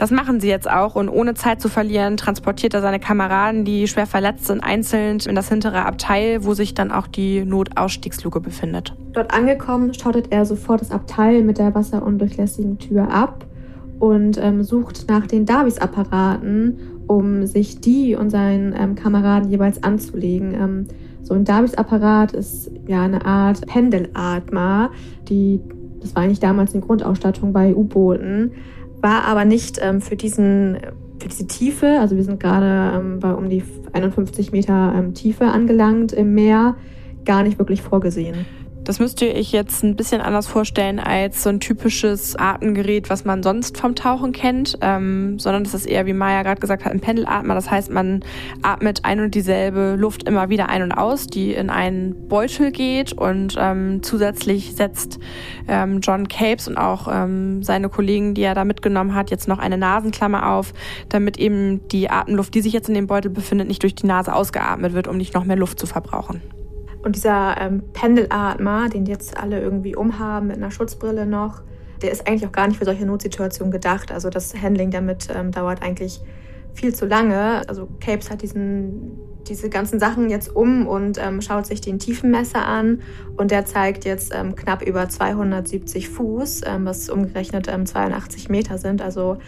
das 0.00 0.10
machen 0.10 0.40
sie 0.40 0.48
jetzt 0.48 0.68
auch. 0.68 0.96
Und 0.96 1.10
ohne 1.10 1.34
Zeit 1.34 1.60
zu 1.60 1.68
verlieren, 1.68 2.16
transportiert 2.16 2.72
er 2.72 2.80
seine 2.80 2.98
Kameraden, 2.98 3.66
die 3.66 3.86
schwer 3.86 4.06
verletzt 4.06 4.46
sind, 4.46 4.64
einzeln 4.64 5.18
in 5.26 5.34
das 5.34 5.50
hintere 5.50 5.84
Abteil, 5.84 6.42
wo 6.44 6.54
sich 6.54 6.72
dann 6.72 6.90
auch 6.90 7.06
die 7.06 7.44
Notausstiegsluke 7.44 8.40
befindet. 8.40 8.94
Dort 9.12 9.34
angekommen, 9.34 9.92
schottet 9.92 10.28
er 10.32 10.46
sofort 10.46 10.80
das 10.80 10.90
Abteil 10.90 11.42
mit 11.42 11.58
der 11.58 11.74
wasserundurchlässigen 11.74 12.78
Tür 12.78 13.12
ab 13.12 13.44
und 13.98 14.38
ähm, 14.38 14.62
sucht 14.62 15.04
nach 15.08 15.26
den 15.26 15.44
Davis-Apparaten, 15.44 16.78
um 17.06 17.46
sich 17.46 17.82
die 17.82 18.16
und 18.16 18.30
seinen 18.30 18.74
ähm, 18.74 18.94
Kameraden 18.94 19.50
jeweils 19.50 19.82
anzulegen. 19.82 20.54
Ähm, 20.54 20.86
so 21.22 21.34
ein 21.34 21.44
Davis-Apparat 21.44 22.32
ist 22.32 22.70
ja 22.86 23.02
eine 23.02 23.26
Art 23.26 23.66
Pendelatmer, 23.66 24.92
die, 25.28 25.60
das 26.00 26.14
war 26.14 26.22
eigentlich 26.22 26.40
damals 26.40 26.72
eine 26.72 26.82
Grundausstattung 26.82 27.52
bei 27.52 27.74
U-Booten, 27.74 28.52
war 29.00 29.24
aber 29.24 29.44
nicht 29.44 29.78
ähm, 29.80 30.00
für 30.00 30.16
diesen 30.16 30.78
für 31.20 31.28
diese 31.28 31.46
Tiefe, 31.46 31.98
also 32.00 32.16
wir 32.16 32.24
sind 32.24 32.40
gerade 32.40 32.96
ähm, 32.96 33.20
bei 33.20 33.32
um 33.32 33.50
die 33.50 33.62
51 33.92 34.52
Meter 34.52 34.94
ähm, 34.96 35.12
Tiefe 35.12 35.46
angelangt 35.46 36.12
im 36.12 36.34
Meer, 36.34 36.76
gar 37.26 37.42
nicht 37.42 37.58
wirklich 37.58 37.82
vorgesehen. 37.82 38.46
Das 38.84 38.98
müsst 38.98 39.20
ihr 39.20 39.34
euch 39.34 39.52
jetzt 39.52 39.84
ein 39.84 39.94
bisschen 39.94 40.22
anders 40.22 40.46
vorstellen 40.46 40.98
als 40.98 41.42
so 41.42 41.50
ein 41.50 41.60
typisches 41.60 42.34
Atemgerät, 42.34 43.10
was 43.10 43.26
man 43.26 43.42
sonst 43.42 43.76
vom 43.76 43.94
Tauchen 43.94 44.32
kennt, 44.32 44.78
ähm, 44.80 45.38
sondern 45.38 45.64
das 45.64 45.74
ist 45.74 45.86
eher, 45.86 46.06
wie 46.06 46.14
Maya 46.14 46.42
gerade 46.42 46.60
gesagt 46.60 46.84
hat, 46.84 46.92
ein 46.92 47.00
Pendelatmer. 47.00 47.54
Das 47.54 47.70
heißt, 47.70 47.90
man 47.90 48.24
atmet 48.62 49.04
ein 49.04 49.20
und 49.20 49.34
dieselbe 49.34 49.96
Luft 49.98 50.26
immer 50.26 50.48
wieder 50.48 50.70
ein 50.70 50.82
und 50.82 50.92
aus, 50.92 51.26
die 51.26 51.52
in 51.52 51.68
einen 51.68 52.28
Beutel 52.28 52.72
geht 52.72 53.12
und 53.12 53.54
ähm, 53.58 54.02
zusätzlich 54.02 54.74
setzt 54.74 55.18
ähm, 55.68 56.00
John 56.00 56.26
Capes 56.26 56.66
und 56.66 56.78
auch 56.78 57.06
ähm, 57.12 57.62
seine 57.62 57.90
Kollegen, 57.90 58.34
die 58.34 58.42
er 58.42 58.54
da 58.54 58.64
mitgenommen 58.64 59.14
hat, 59.14 59.30
jetzt 59.30 59.46
noch 59.46 59.58
eine 59.58 59.76
Nasenklammer 59.76 60.52
auf, 60.52 60.72
damit 61.10 61.38
eben 61.38 61.86
die 61.88 62.08
Atemluft, 62.08 62.54
die 62.54 62.62
sich 62.62 62.72
jetzt 62.72 62.88
in 62.88 62.94
dem 62.94 63.06
Beutel 63.06 63.30
befindet, 63.30 63.68
nicht 63.68 63.82
durch 63.82 63.94
die 63.94 64.06
Nase 64.06 64.34
ausgeatmet 64.34 64.94
wird, 64.94 65.06
um 65.06 65.18
nicht 65.18 65.34
noch 65.34 65.44
mehr 65.44 65.56
Luft 65.56 65.78
zu 65.78 65.86
verbrauchen. 65.86 66.40
Und 67.02 67.16
dieser 67.16 67.56
ähm, 67.58 67.82
Pendelatmer, 67.92 68.88
den 68.88 69.06
jetzt 69.06 69.36
alle 69.36 69.60
irgendwie 69.60 69.96
umhaben 69.96 70.48
mit 70.48 70.56
einer 70.56 70.70
Schutzbrille 70.70 71.26
noch, 71.26 71.62
der 72.02 72.10
ist 72.10 72.26
eigentlich 72.26 72.46
auch 72.46 72.52
gar 72.52 72.66
nicht 72.66 72.78
für 72.78 72.84
solche 72.84 73.06
Notsituationen 73.06 73.70
gedacht. 73.70 74.12
Also 74.12 74.30
das 74.30 74.54
Handling 74.54 74.90
damit 74.90 75.28
ähm, 75.34 75.50
dauert 75.50 75.82
eigentlich 75.82 76.20
viel 76.74 76.94
zu 76.94 77.06
lange. 77.06 77.62
Also 77.68 77.88
Capes 78.00 78.30
hat 78.30 78.42
diesen, 78.42 79.18
diese 79.48 79.68
ganzen 79.70 79.98
Sachen 79.98 80.30
jetzt 80.30 80.54
um 80.54 80.86
und 80.86 81.18
ähm, 81.18 81.40
schaut 81.42 81.66
sich 81.66 81.80
den 81.80 81.98
Tiefenmesser 81.98 82.64
an 82.64 83.00
und 83.36 83.50
der 83.50 83.66
zeigt 83.66 84.04
jetzt 84.04 84.32
ähm, 84.34 84.54
knapp 84.54 84.82
über 84.82 85.08
270 85.08 86.08
Fuß, 86.08 86.62
ähm, 86.66 86.84
was 86.86 87.08
umgerechnet 87.08 87.66
82 87.66 88.46
ähm, 88.46 88.52
Meter 88.52 88.78
sind. 88.78 89.02
Also 89.02 89.38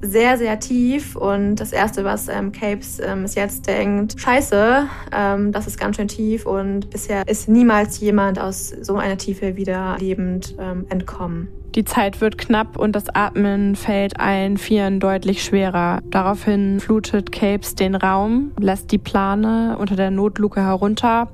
sehr, 0.00 0.38
sehr 0.38 0.58
tief. 0.60 1.16
Und 1.16 1.56
das 1.56 1.72
Erste, 1.72 2.04
was 2.04 2.28
ähm, 2.28 2.52
Capes 2.52 3.00
ähm, 3.00 3.24
ist 3.24 3.36
jetzt 3.36 3.66
denkt, 3.66 4.20
scheiße, 4.20 4.86
ähm, 5.12 5.52
das 5.52 5.66
ist 5.66 5.78
ganz 5.78 5.96
schön 5.96 6.08
tief. 6.08 6.46
Und 6.46 6.90
bisher 6.90 7.26
ist 7.26 7.48
niemals 7.48 8.00
jemand 8.00 8.38
aus 8.38 8.68
so 8.68 8.96
einer 8.96 9.18
Tiefe 9.18 9.56
wieder 9.56 9.96
lebend 9.98 10.54
ähm, 10.58 10.86
entkommen. 10.88 11.48
Die 11.74 11.84
Zeit 11.84 12.22
wird 12.22 12.38
knapp 12.38 12.78
und 12.78 12.96
das 12.96 13.14
Atmen 13.14 13.76
fällt 13.76 14.18
allen 14.18 14.56
Vieren 14.56 14.98
deutlich 14.98 15.44
schwerer. 15.44 16.00
Daraufhin 16.10 16.80
flutet 16.80 17.32
Capes 17.32 17.74
den 17.74 17.94
Raum, 17.94 18.52
lässt 18.58 18.92
die 18.92 18.98
Plane 18.98 19.76
unter 19.78 19.94
der 19.94 20.10
Notluke 20.10 20.62
herunter 20.62 21.28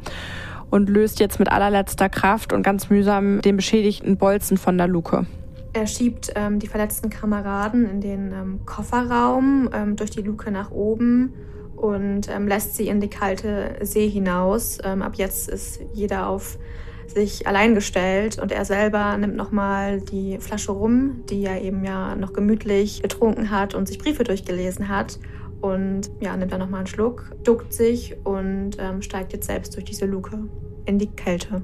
und 0.68 0.88
löst 0.88 1.20
jetzt 1.20 1.38
mit 1.38 1.52
allerletzter 1.52 2.08
Kraft 2.08 2.52
und 2.52 2.64
ganz 2.64 2.90
mühsam 2.90 3.40
den 3.40 3.56
beschädigten 3.56 4.16
Bolzen 4.16 4.56
von 4.56 4.76
der 4.78 4.88
Luke. 4.88 5.26
Er 5.74 5.86
schiebt 5.86 6.32
ähm, 6.34 6.58
die 6.58 6.66
verletzten 6.66 7.08
Kameraden 7.08 7.88
in 7.88 8.00
den 8.00 8.32
ähm, 8.32 8.60
Kofferraum 8.66 9.70
ähm, 9.72 9.96
durch 9.96 10.10
die 10.10 10.20
Luke 10.20 10.50
nach 10.50 10.70
oben 10.70 11.32
und 11.76 12.28
ähm, 12.28 12.46
lässt 12.46 12.76
sie 12.76 12.88
in 12.88 13.00
die 13.00 13.08
kalte 13.08 13.76
See 13.80 14.08
hinaus. 14.08 14.78
Ähm, 14.84 15.00
ab 15.02 15.14
jetzt 15.16 15.48
ist 15.48 15.80
jeder 15.94 16.28
auf 16.28 16.58
sich 17.06 17.46
allein 17.46 17.74
gestellt 17.74 18.38
und 18.38 18.52
er 18.52 18.64
selber 18.64 19.16
nimmt 19.16 19.36
nochmal 19.36 20.00
die 20.00 20.38
Flasche 20.38 20.72
rum, 20.72 21.24
die 21.28 21.44
er 21.44 21.62
eben 21.62 21.84
ja 21.84 22.14
noch 22.16 22.32
gemütlich 22.32 23.02
getrunken 23.02 23.50
hat 23.50 23.74
und 23.74 23.88
sich 23.88 23.98
Briefe 23.98 24.24
durchgelesen 24.24 24.88
hat 24.88 25.18
und 25.60 26.10
ja, 26.20 26.36
nimmt 26.36 26.52
dann 26.52 26.60
nochmal 26.60 26.80
einen 26.80 26.86
Schluck, 26.86 27.32
duckt 27.44 27.72
sich 27.72 28.16
und 28.24 28.72
ähm, 28.78 29.00
steigt 29.02 29.32
jetzt 29.32 29.46
selbst 29.46 29.74
durch 29.74 29.84
diese 29.84 30.06
Luke 30.06 30.38
in 30.84 30.98
die 30.98 31.08
Kälte. 31.08 31.62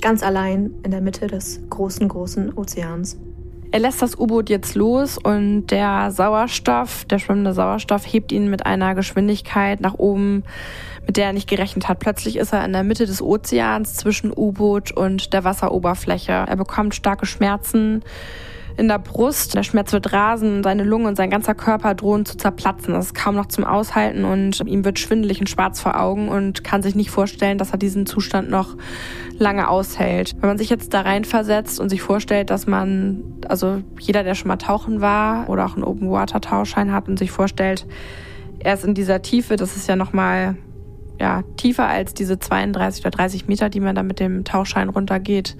ganz 0.00 0.22
allein 0.22 0.74
in 0.82 0.90
der 0.90 1.00
Mitte 1.00 1.26
des 1.26 1.60
großen, 1.68 2.08
großen 2.08 2.56
Ozeans. 2.56 3.18
Er 3.72 3.78
lässt 3.78 4.02
das 4.02 4.18
U-Boot 4.18 4.50
jetzt 4.50 4.74
los 4.74 5.16
und 5.16 5.68
der 5.68 6.10
Sauerstoff, 6.10 7.04
der 7.04 7.20
schwimmende 7.20 7.52
Sauerstoff, 7.52 8.04
hebt 8.04 8.32
ihn 8.32 8.50
mit 8.50 8.66
einer 8.66 8.96
Geschwindigkeit 8.96 9.80
nach 9.80 9.94
oben, 9.94 10.42
mit 11.06 11.16
der 11.16 11.26
er 11.26 11.32
nicht 11.32 11.48
gerechnet 11.48 11.86
hat. 11.86 12.00
Plötzlich 12.00 12.36
ist 12.36 12.52
er 12.52 12.64
in 12.64 12.72
der 12.72 12.82
Mitte 12.82 13.06
des 13.06 13.22
Ozeans 13.22 13.94
zwischen 13.94 14.32
U-Boot 14.36 14.90
und 14.90 15.32
der 15.32 15.44
Wasseroberfläche. 15.44 16.32
Er 16.32 16.56
bekommt 16.56 16.96
starke 16.96 17.26
Schmerzen 17.26 18.02
in 18.80 18.88
der 18.88 18.98
Brust. 18.98 19.54
Der 19.54 19.62
Schmerz 19.62 19.92
wird 19.92 20.12
rasen, 20.14 20.62
seine 20.62 20.84
Lunge 20.84 21.06
und 21.06 21.16
sein 21.16 21.28
ganzer 21.28 21.54
Körper 21.54 21.94
drohen 21.94 22.24
zu 22.24 22.38
zerplatzen. 22.38 22.94
Das 22.94 23.06
ist 23.06 23.14
kaum 23.14 23.34
noch 23.34 23.46
zum 23.46 23.64
Aushalten 23.64 24.24
und 24.24 24.60
ihm 24.66 24.86
wird 24.86 24.98
schwindelig 24.98 25.38
und 25.38 25.50
schwarz 25.50 25.80
vor 25.80 26.00
Augen 26.00 26.28
und 26.28 26.64
kann 26.64 26.82
sich 26.82 26.94
nicht 26.94 27.10
vorstellen, 27.10 27.58
dass 27.58 27.72
er 27.72 27.78
diesen 27.78 28.06
Zustand 28.06 28.48
noch 28.48 28.78
lange 29.38 29.68
aushält. 29.68 30.34
Wenn 30.40 30.48
man 30.48 30.58
sich 30.58 30.70
jetzt 30.70 30.94
da 30.94 31.02
reinversetzt 31.02 31.78
und 31.78 31.90
sich 31.90 32.00
vorstellt, 32.00 32.48
dass 32.48 32.66
man, 32.66 33.22
also 33.48 33.82
jeder, 33.98 34.24
der 34.24 34.34
schon 34.34 34.48
mal 34.48 34.56
tauchen 34.56 35.02
war 35.02 35.50
oder 35.50 35.66
auch 35.66 35.74
einen 35.74 35.84
Open 35.84 36.10
Water 36.10 36.40
Tauchschein 36.40 36.90
hat 36.90 37.06
und 37.06 37.18
sich 37.18 37.30
vorstellt, 37.30 37.86
er 38.60 38.74
ist 38.74 38.84
in 38.84 38.94
dieser 38.94 39.20
Tiefe, 39.20 39.56
das 39.56 39.76
ist 39.76 39.88
ja 39.88 39.96
nochmal 39.96 40.56
ja, 41.20 41.42
tiefer 41.56 41.86
als 41.86 42.14
diese 42.14 42.38
32 42.38 43.04
oder 43.04 43.10
30 43.10 43.46
Meter, 43.46 43.68
die 43.68 43.80
man 43.80 43.94
da 43.94 44.02
mit 44.02 44.20
dem 44.20 44.44
Tauchschein 44.44 44.88
runtergeht 44.88 45.56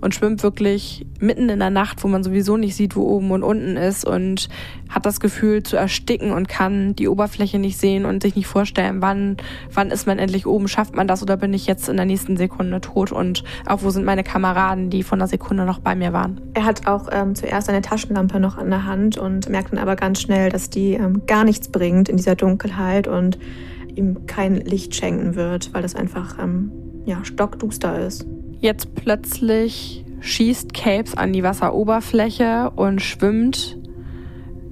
und 0.00 0.14
schwimmt 0.14 0.42
wirklich 0.42 1.04
mitten 1.18 1.48
in 1.48 1.58
der 1.58 1.70
Nacht, 1.70 2.02
wo 2.02 2.08
man 2.08 2.22
sowieso 2.22 2.56
nicht 2.56 2.74
sieht, 2.74 2.96
wo 2.96 3.02
oben 3.02 3.30
und 3.32 3.42
unten 3.42 3.76
ist 3.76 4.06
und 4.06 4.48
hat 4.88 5.04
das 5.04 5.20
Gefühl 5.20 5.62
zu 5.62 5.76
ersticken 5.76 6.32
und 6.32 6.48
kann 6.48 6.94
die 6.94 7.08
Oberfläche 7.08 7.58
nicht 7.58 7.78
sehen 7.78 8.04
und 8.04 8.22
sich 8.22 8.36
nicht 8.36 8.46
vorstellen, 8.46 9.02
wann, 9.02 9.36
wann 9.74 9.90
ist 9.90 10.06
man 10.06 10.18
endlich 10.18 10.46
oben, 10.46 10.68
schafft 10.68 10.94
man 10.94 11.06
das 11.06 11.22
oder 11.22 11.36
bin 11.36 11.52
ich 11.52 11.66
jetzt 11.66 11.88
in 11.88 11.96
der 11.96 12.06
nächsten 12.06 12.36
Sekunde 12.36 12.80
tot 12.80 13.12
und 13.12 13.44
auch 13.66 13.82
wo 13.82 13.90
sind 13.90 14.04
meine 14.04 14.24
Kameraden, 14.24 14.90
die 14.90 15.02
von 15.02 15.18
der 15.18 15.28
Sekunde 15.28 15.64
noch 15.64 15.80
bei 15.80 15.94
mir 15.94 16.12
waren. 16.12 16.40
Er 16.54 16.64
hat 16.64 16.86
auch 16.86 17.08
ähm, 17.12 17.34
zuerst 17.34 17.68
eine 17.68 17.82
Taschenlampe 17.82 18.40
noch 18.40 18.56
an 18.56 18.70
der 18.70 18.86
Hand 18.86 19.18
und 19.18 19.48
merkt 19.48 19.72
dann 19.72 19.78
aber 19.78 19.96
ganz 19.96 20.20
schnell, 20.20 20.50
dass 20.50 20.70
die 20.70 20.94
ähm, 20.94 21.22
gar 21.26 21.44
nichts 21.44 21.68
bringt 21.68 22.08
in 22.08 22.16
dieser 22.16 22.36
Dunkelheit 22.36 23.06
und 23.06 23.38
ihm 23.96 24.26
kein 24.26 24.56
Licht 24.56 24.94
schenken 24.94 25.34
wird, 25.34 25.72
weil 25.74 25.82
das 25.82 25.94
einfach 25.94 26.38
ähm, 26.38 26.70
ja, 27.04 27.24
stockduster 27.24 28.06
ist. 28.06 28.26
Jetzt 28.60 28.94
plötzlich 28.94 30.04
schießt 30.20 30.74
Capes 30.74 31.16
an 31.16 31.32
die 31.32 31.42
Wasseroberfläche 31.42 32.70
und 32.76 33.00
schwimmt 33.00 33.78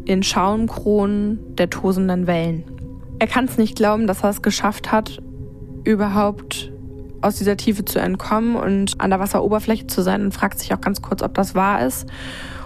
in 0.05 0.23
Schaumkronen 0.23 1.57
der 1.57 1.71
tosenden 1.71 2.27
Wellen. 2.27 2.65
Er 3.19 3.27
kann 3.27 3.47
es 3.47 3.59
nicht 3.59 3.77
glauben, 3.77 4.07
dass 4.07 4.23
er 4.23 4.31
es 4.31 4.43
geschafft 4.43 4.93
hat, 4.93 5.21
überhaupt 5.85 6.73
aus 7.21 7.37
dieser 7.37 7.57
Tiefe 7.57 7.85
zu 7.85 7.99
entkommen 7.99 8.57
und 8.57 9.01
an 9.01 9.11
der 9.11 9.21
Wasseroberfläche 9.21 9.87
zu 9.87 10.03
sein 10.03 10.23
und 10.23 10.33
fragt 10.33 10.59
sich 10.61 10.73
auch 10.73 10.81
ganz 10.81 11.03
kurz, 11.03 11.23
ob 11.23 11.35
das 11.35 11.55
wahr 11.55 11.85
ist 11.85 12.07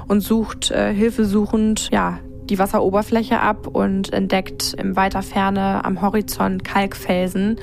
und 0.08 0.20
sucht 0.20 0.70
äh, 0.70 0.92
hilfesuchend 0.92 1.88
ja 1.90 2.18
die 2.52 2.58
Wasseroberfläche 2.58 3.40
ab 3.40 3.66
und 3.66 4.12
entdeckt 4.12 4.74
im 4.78 4.94
weiter 4.94 5.22
Ferne 5.22 5.86
am 5.86 6.02
Horizont 6.02 6.64
Kalkfelsen, 6.64 7.58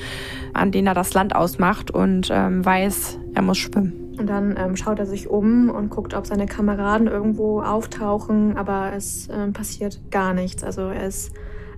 an 0.53 0.71
denen 0.71 0.87
er 0.87 0.95
das 0.95 1.13
Land 1.13 1.35
ausmacht 1.35 1.91
und 1.91 2.29
ähm, 2.31 2.65
weiß, 2.65 3.19
er 3.35 3.43
muss 3.43 3.59
schwimmen. 3.59 4.15
Und 4.17 4.27
dann 4.27 4.57
ähm, 4.57 4.75
schaut 4.75 4.97
er 4.97 5.05
sich 5.05 5.29
um 5.29 5.69
und 5.69 5.91
guckt, 5.91 6.15
ob 6.15 6.25
seine 6.25 6.47
Kameraden 6.47 7.05
irgendwo 7.05 7.61
auftauchen, 7.61 8.57
aber 8.57 8.91
es 8.95 9.29
ähm, 9.31 9.53
passiert 9.53 9.99
gar 10.09 10.33
nichts. 10.33 10.63
Also 10.63 10.81
er 10.89 11.05
ist 11.05 11.33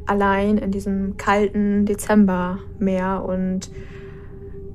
allein 0.06 0.58
in 0.58 0.72
diesem 0.72 1.18
kalten 1.18 1.86
Dezembermeer 1.86 3.26
und 3.28 3.70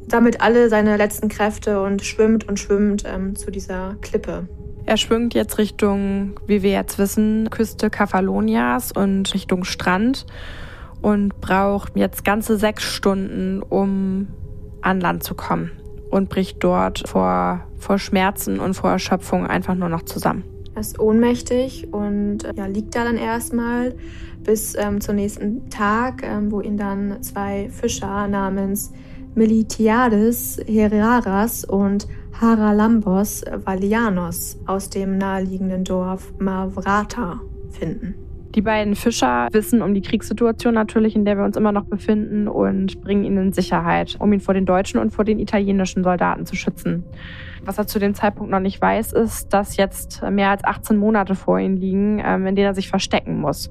sammelt 0.08 0.42
alle 0.42 0.68
seine 0.68 0.98
letzten 0.98 1.28
Kräfte 1.28 1.82
und 1.82 2.02
schwimmt 2.02 2.46
und 2.46 2.60
schwimmt 2.60 3.04
ähm, 3.06 3.34
zu 3.34 3.50
dieser 3.50 3.96
Klippe. 4.02 4.46
Er 4.86 4.96
schwimmt 4.96 5.34
jetzt 5.34 5.58
Richtung, 5.58 6.38
wie 6.46 6.62
wir 6.62 6.70
jetzt 6.70 6.96
wissen, 6.96 7.50
Küste 7.50 7.90
Kefalonias 7.90 8.92
und 8.92 9.34
Richtung 9.34 9.64
Strand 9.64 10.26
und 11.02 11.40
braucht 11.40 11.96
jetzt 11.96 12.24
ganze 12.24 12.56
sechs 12.56 12.84
Stunden, 12.84 13.62
um 13.62 14.28
an 14.82 15.00
Land 15.00 15.24
zu 15.24 15.34
kommen 15.34 15.72
und 16.08 16.28
bricht 16.28 16.62
dort 16.62 17.08
vor, 17.08 17.66
vor 17.76 17.98
Schmerzen 17.98 18.60
und 18.60 18.74
vor 18.74 18.90
Erschöpfung 18.90 19.44
einfach 19.44 19.74
nur 19.74 19.88
noch 19.88 20.02
zusammen. 20.02 20.44
Er 20.76 20.82
ist 20.82 21.00
ohnmächtig 21.00 21.92
und 21.92 22.44
ja, 22.54 22.66
liegt 22.66 22.94
da 22.94 23.02
dann 23.02 23.16
erstmal 23.16 23.92
bis 24.44 24.76
ähm, 24.76 25.00
zum 25.00 25.16
nächsten 25.16 25.68
Tag, 25.68 26.22
ähm, 26.22 26.52
wo 26.52 26.60
ihn 26.60 26.76
dann 26.76 27.22
zwei 27.24 27.70
Fischer 27.70 28.28
namens 28.28 28.92
Militiades 29.34 30.60
Heraras 30.66 31.64
und 31.64 32.06
Haralambos 32.40 33.44
Valianos 33.64 34.60
aus 34.66 34.90
dem 34.90 35.16
naheliegenden 35.16 35.84
Dorf 35.84 36.34
Mavrata 36.38 37.40
finden. 37.70 38.14
Die 38.54 38.60
beiden 38.60 38.94
Fischer 38.94 39.48
wissen 39.52 39.80
um 39.80 39.94
die 39.94 40.02
Kriegssituation 40.02 40.74
natürlich, 40.74 41.16
in 41.16 41.24
der 41.24 41.38
wir 41.38 41.44
uns 41.44 41.56
immer 41.56 41.72
noch 41.72 41.84
befinden 41.84 42.46
und 42.46 43.00
bringen 43.00 43.24
ihn 43.24 43.38
in 43.38 43.52
Sicherheit, 43.52 44.16
um 44.18 44.32
ihn 44.32 44.40
vor 44.40 44.54
den 44.54 44.66
deutschen 44.66 45.00
und 45.00 45.12
vor 45.12 45.24
den 45.24 45.38
italienischen 45.38 46.04
Soldaten 46.04 46.44
zu 46.44 46.56
schützen. 46.56 47.04
Was 47.64 47.78
er 47.78 47.86
zu 47.86 47.98
dem 47.98 48.14
Zeitpunkt 48.14 48.50
noch 48.50 48.60
nicht 48.60 48.80
weiß, 48.80 49.14
ist, 49.14 49.52
dass 49.54 49.76
jetzt 49.76 50.22
mehr 50.30 50.50
als 50.50 50.62
18 50.62 50.96
Monate 50.96 51.34
vor 51.34 51.58
ihm 51.58 51.76
liegen, 51.76 52.22
ähm, 52.24 52.46
in 52.46 52.54
denen 52.54 52.68
er 52.68 52.74
sich 52.74 52.88
verstecken 52.88 53.40
muss 53.40 53.70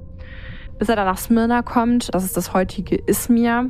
bis 0.77 0.89
er 0.89 0.95
dann 0.95 1.05
nach 1.05 1.17
Smyrna 1.17 1.61
kommt. 1.61 2.13
Das 2.13 2.23
ist 2.23 2.35
das 2.37 2.53
heutige 2.53 2.95
Izmir, 2.95 3.69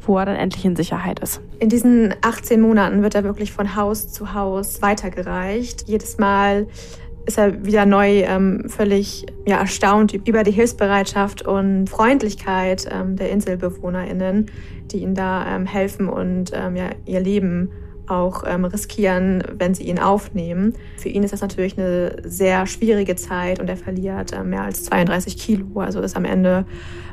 wo 0.00 0.18
er 0.18 0.26
dann 0.26 0.36
endlich 0.36 0.64
in 0.64 0.76
Sicherheit 0.76 1.20
ist. 1.20 1.40
In 1.58 1.68
diesen 1.68 2.14
18 2.22 2.60
Monaten 2.60 3.02
wird 3.02 3.14
er 3.14 3.24
wirklich 3.24 3.52
von 3.52 3.76
Haus 3.76 4.08
zu 4.08 4.34
Haus 4.34 4.80
weitergereicht. 4.82 5.88
Jedes 5.88 6.18
Mal 6.18 6.66
ist 7.26 7.36
er 7.36 7.64
wieder 7.64 7.84
neu 7.84 8.22
ähm, 8.22 8.64
völlig 8.68 9.26
ja, 9.46 9.58
erstaunt 9.58 10.14
über 10.14 10.44
die 10.44 10.50
Hilfsbereitschaft 10.50 11.42
und 11.42 11.88
Freundlichkeit 11.88 12.88
ähm, 12.90 13.16
der 13.16 13.30
InselbewohnerInnen, 13.30 14.50
die 14.90 14.98
ihm 14.98 15.14
da 15.14 15.54
ähm, 15.54 15.66
helfen 15.66 16.08
und 16.08 16.52
ähm, 16.54 16.74
ja, 16.74 16.88
ihr 17.04 17.20
Leben 17.20 17.70
auch 18.10 18.44
ähm, 18.46 18.64
riskieren, 18.64 19.42
wenn 19.56 19.74
sie 19.74 19.84
ihn 19.84 19.98
aufnehmen. 19.98 20.74
Für 20.96 21.08
ihn 21.08 21.22
ist 21.22 21.32
das 21.32 21.40
natürlich 21.40 21.78
eine 21.78 22.16
sehr 22.24 22.66
schwierige 22.66 23.16
Zeit 23.16 23.60
und 23.60 23.68
er 23.68 23.76
verliert 23.76 24.32
äh, 24.32 24.42
mehr 24.42 24.62
als 24.62 24.84
32 24.84 25.36
Kilo, 25.38 25.80
also 25.80 26.00
ist 26.00 26.16
am 26.16 26.24
Ende 26.24 26.66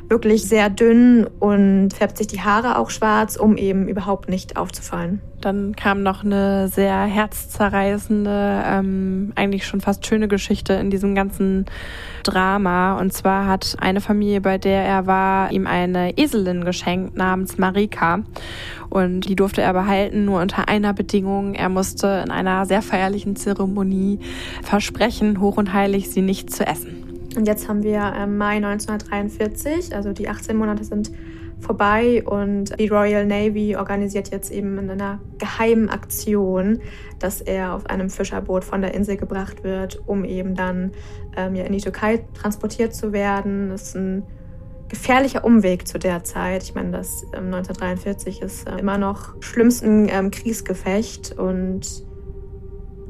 wirklich 0.08 0.44
sehr 0.44 0.70
dünn 0.70 1.26
und 1.40 1.90
färbt 1.90 2.16
sich 2.16 2.28
die 2.28 2.40
Haare 2.40 2.78
auch 2.78 2.90
schwarz, 2.90 3.36
um 3.36 3.56
eben 3.56 3.88
überhaupt 3.88 4.28
nicht 4.28 4.56
aufzufallen. 4.56 5.20
Dann 5.40 5.76
kam 5.76 6.02
noch 6.02 6.24
eine 6.24 6.68
sehr 6.68 7.02
herzzerreißende, 7.02 8.62
ähm, 8.66 9.32
eigentlich 9.34 9.66
schon 9.66 9.80
fast 9.80 10.06
schöne 10.06 10.28
Geschichte 10.28 10.72
in 10.74 10.90
diesem 10.90 11.14
ganzen 11.14 11.66
Drama. 12.22 12.98
Und 12.98 13.12
zwar 13.12 13.46
hat 13.46 13.76
eine 13.78 14.00
Familie, 14.00 14.40
bei 14.40 14.58
der 14.58 14.82
er 14.84 15.06
war, 15.06 15.52
ihm 15.52 15.66
eine 15.66 16.16
Eselin 16.18 16.64
geschenkt 16.64 17.16
namens 17.16 17.58
Marika. 17.58 18.20
Und 18.88 19.22
die 19.22 19.36
durfte 19.36 19.62
er 19.62 19.72
behalten, 19.72 20.24
nur 20.24 20.40
unter 20.40 20.68
einer 20.68 20.92
Bedingung. 20.92 21.54
Er 21.54 21.68
musste 21.68 22.22
in 22.24 22.30
einer 22.30 22.66
sehr 22.66 22.82
feierlichen 22.82 23.36
Zeremonie 23.36 24.18
versprechen, 24.62 25.40
hoch 25.40 25.56
und 25.56 25.72
heilig 25.72 26.10
sie 26.10 26.22
nicht 26.22 26.52
zu 26.52 26.66
essen. 26.66 27.02
Und 27.36 27.46
jetzt 27.46 27.68
haben 27.68 27.82
wir 27.82 28.14
ähm, 28.16 28.38
Mai 28.38 28.56
1943, 28.56 29.94
also 29.94 30.12
die 30.12 30.28
18 30.28 30.56
Monate 30.56 30.84
sind 30.84 31.10
vorbei 31.60 32.22
und 32.24 32.78
die 32.78 32.88
Royal 32.88 33.26
Navy 33.26 33.76
organisiert 33.76 34.30
jetzt 34.30 34.50
eben 34.50 34.78
in 34.78 34.90
einer 34.90 35.20
geheimen 35.38 35.88
Aktion, 35.88 36.80
dass 37.18 37.40
er 37.40 37.74
auf 37.74 37.86
einem 37.86 38.10
Fischerboot 38.10 38.64
von 38.64 38.82
der 38.82 38.94
Insel 38.94 39.16
gebracht 39.16 39.64
wird, 39.64 40.00
um 40.06 40.24
eben 40.24 40.54
dann 40.54 40.92
ähm, 41.36 41.54
ja, 41.54 41.64
in 41.64 41.72
die 41.72 41.80
Türkei 41.80 42.24
transportiert 42.34 42.94
zu 42.94 43.12
werden. 43.12 43.70
Das 43.70 43.82
ist 43.82 43.96
ein 43.96 44.22
gefährlicher 44.88 45.44
Umweg 45.44 45.88
zu 45.88 45.98
der 45.98 46.24
Zeit. 46.24 46.62
Ich 46.62 46.74
meine, 46.74 46.92
das 46.92 47.24
ähm, 47.34 47.52
1943 47.52 48.42
ist 48.42 48.68
äh, 48.68 48.78
immer 48.78 48.98
noch 48.98 49.34
schlimmsten 49.40 50.08
ähm, 50.08 50.30
Kriegsgefecht 50.30 51.36
und 51.38 52.04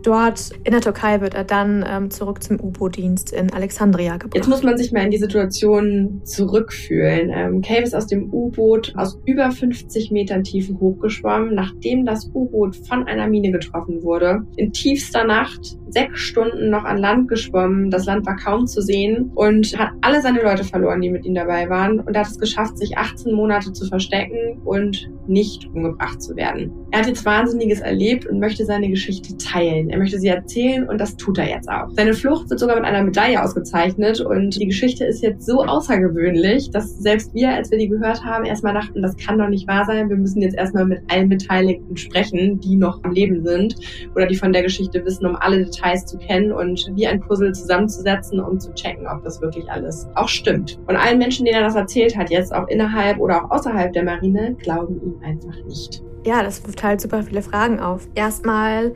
Dort 0.07 0.51
in 0.63 0.71
der 0.71 0.81
Türkei 0.81 1.21
wird 1.21 1.35
er 1.35 1.43
dann 1.43 1.85
ähm, 1.85 2.13
zurück 2.13 2.41
zum 2.41 2.61
U-Boot-Dienst 2.61 3.33
in 3.33 3.53
Alexandria 3.53 4.19
gebracht. 4.19 4.37
Jetzt 4.37 4.47
muss 4.47 4.63
man 4.63 4.79
sich 4.79 4.93
mal 4.93 5.03
in 5.03 5.11
die 5.11 5.19
Situation 5.19 6.21
zurückfühlen. 6.23 7.33
Ähm, 7.35 7.61
Cave 7.61 7.83
ist 7.83 7.93
aus 7.93 8.07
dem 8.07 8.33
U-Boot 8.33 8.95
aus 8.97 9.19
über 9.25 9.51
50 9.51 10.13
Metern 10.13 10.45
Tiefe 10.45 10.79
hochgeschwommen, 10.79 11.57
nachdem 11.57 12.07
das 12.07 12.31
U-Boot 12.33 12.77
von 12.87 13.09
einer 13.09 13.27
Mine 13.27 13.51
getroffen 13.51 14.05
wurde. 14.05 14.47
In 14.55 14.73
tiefster 14.73 15.25
Nacht 15.25 15.77
sechs 15.89 16.21
Stunden 16.21 16.71
noch 16.71 16.85
an 16.85 16.99
Land 16.99 17.29
geschwommen. 17.29 17.91
Das 17.91 18.07
Land 18.07 18.27
war 18.27 18.37
kaum 18.37 18.67
zu 18.67 18.83
sehen 18.83 19.33
und 19.35 19.77
hat 19.79 19.91
alle 20.03 20.21
seine 20.23 20.43
Leute 20.43 20.63
verloren, 20.63 21.01
die 21.01 21.11
mit 21.11 21.25
ihm 21.25 21.35
dabei 21.35 21.69
waren. 21.69 21.99
Und 22.01 22.17
hat 22.17 22.27
es 22.27 22.39
geschafft, 22.39 22.79
sich 22.79 22.97
18 22.97 23.33
Monate 23.33 23.73
zu 23.73 23.87
verstecken 23.87 24.61
und 24.65 25.11
nicht 25.27 25.67
umgebracht 25.75 26.23
zu 26.23 26.37
werden. 26.37 26.71
Er 26.91 27.01
hat 27.01 27.09
jetzt 27.09 27.25
Wahnsinniges 27.25 27.81
erlebt 27.81 28.27
und 28.27 28.39
möchte 28.39 28.65
seine 28.65 28.89
Geschichte 28.89 29.37
teilen. 29.37 29.91
Er 29.97 30.01
möchte 30.01 30.21
sie 30.21 30.29
erzählen 30.29 30.87
und 30.87 31.01
das 31.01 31.17
tut 31.17 31.39
er 31.39 31.49
jetzt 31.49 31.71
auch. 31.71 31.89
Seine 31.97 32.13
Flucht 32.13 32.51
wird 32.51 32.61
sogar 32.61 32.77
mit 32.77 32.85
einer 32.85 33.03
Medaille 33.03 33.43
ausgezeichnet 33.43 34.21
und 34.21 34.61
die 34.61 34.67
Geschichte 34.67 35.07
ist 35.07 35.23
jetzt 35.23 35.47
so 35.47 35.65
außergewöhnlich, 35.65 36.71
dass 36.71 36.99
selbst 36.99 37.33
wir, 37.33 37.49
als 37.49 37.71
wir 37.71 37.79
die 37.79 37.89
gehört 37.89 38.23
haben, 38.23 38.45
erstmal 38.45 38.75
dachten, 38.75 39.01
das 39.01 39.17
kann 39.17 39.39
doch 39.39 39.49
nicht 39.49 39.67
wahr 39.67 39.87
sein. 39.87 40.11
Wir 40.11 40.19
müssen 40.19 40.43
jetzt 40.43 40.55
erstmal 40.55 40.85
mit 40.85 41.01
allen 41.09 41.31
Beteiligten 41.31 41.97
sprechen, 41.97 42.61
die 42.61 42.77
noch 42.77 43.03
am 43.05 43.13
Leben 43.13 43.43
sind 43.43 43.77
oder 44.15 44.27
die 44.27 44.37
von 44.37 44.53
der 44.53 44.65
Geschichte 44.65 45.03
wissen, 45.03 45.25
um 45.25 45.35
alle 45.37 45.65
Details 45.65 46.05
zu 46.05 46.19
kennen 46.19 46.53
und 46.53 46.93
wie 46.95 47.07
ein 47.07 47.21
Puzzle 47.21 47.53
zusammenzusetzen, 47.53 48.39
um 48.39 48.61
zu 48.61 48.75
checken, 48.75 49.07
ob 49.07 49.25
das 49.25 49.41
wirklich 49.41 49.67
alles 49.71 50.07
auch 50.15 50.29
stimmt. 50.29 50.79
Und 50.89 50.97
allen 50.97 51.17
Menschen, 51.17 51.47
denen 51.47 51.57
er 51.57 51.65
das 51.65 51.75
erzählt 51.75 52.19
hat, 52.19 52.29
jetzt 52.29 52.55
auch 52.55 52.69
innerhalb 52.69 53.19
oder 53.19 53.43
auch 53.47 53.51
außerhalb 53.51 53.95
der 53.95 54.05
Marine, 54.05 54.57
glauben 54.59 55.01
ihm 55.01 55.15
einfach 55.25 55.57
nicht. 55.65 56.03
Ja, 56.27 56.43
das 56.43 56.67
wirft 56.67 56.83
halt 56.83 57.01
super 57.01 57.23
viele 57.23 57.41
Fragen 57.41 57.79
auf. 57.79 58.09
Erstmal 58.17 58.93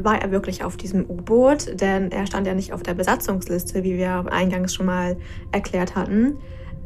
war 0.00 0.20
er 0.20 0.30
wirklich 0.30 0.64
auf 0.64 0.76
diesem 0.76 1.08
U-Boot, 1.08 1.80
denn 1.80 2.10
er 2.10 2.26
stand 2.26 2.46
ja 2.46 2.54
nicht 2.54 2.72
auf 2.72 2.82
der 2.82 2.94
Besatzungsliste, 2.94 3.84
wie 3.84 3.96
wir 3.96 4.26
eingangs 4.30 4.74
schon 4.74 4.86
mal 4.86 5.16
erklärt 5.52 5.94
hatten. 5.94 6.38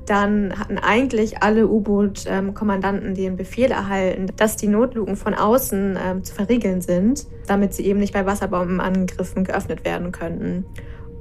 Dann 0.07 0.59
hatten 0.59 0.79
eigentlich 0.79 1.43
alle 1.43 1.69
U-Boot-Kommandanten 1.69 3.15
den 3.15 3.37
Befehl 3.37 3.71
erhalten, 3.71 4.27
dass 4.37 4.57
die 4.57 4.69
Notluken 4.69 5.17
von 5.17 5.35
außen 5.35 5.99
ähm, 6.03 6.25
zu 6.25 6.35
verriegeln 6.35 6.81
sind, 6.81 7.27
damit 7.47 7.75
sie 7.75 7.85
eben 7.85 7.99
nicht 7.99 8.15
bei 8.15 8.25
Wasserbombenangriffen 8.25 9.45
geöffnet 9.45 9.85
werden 9.85 10.11
könnten. 10.11 10.65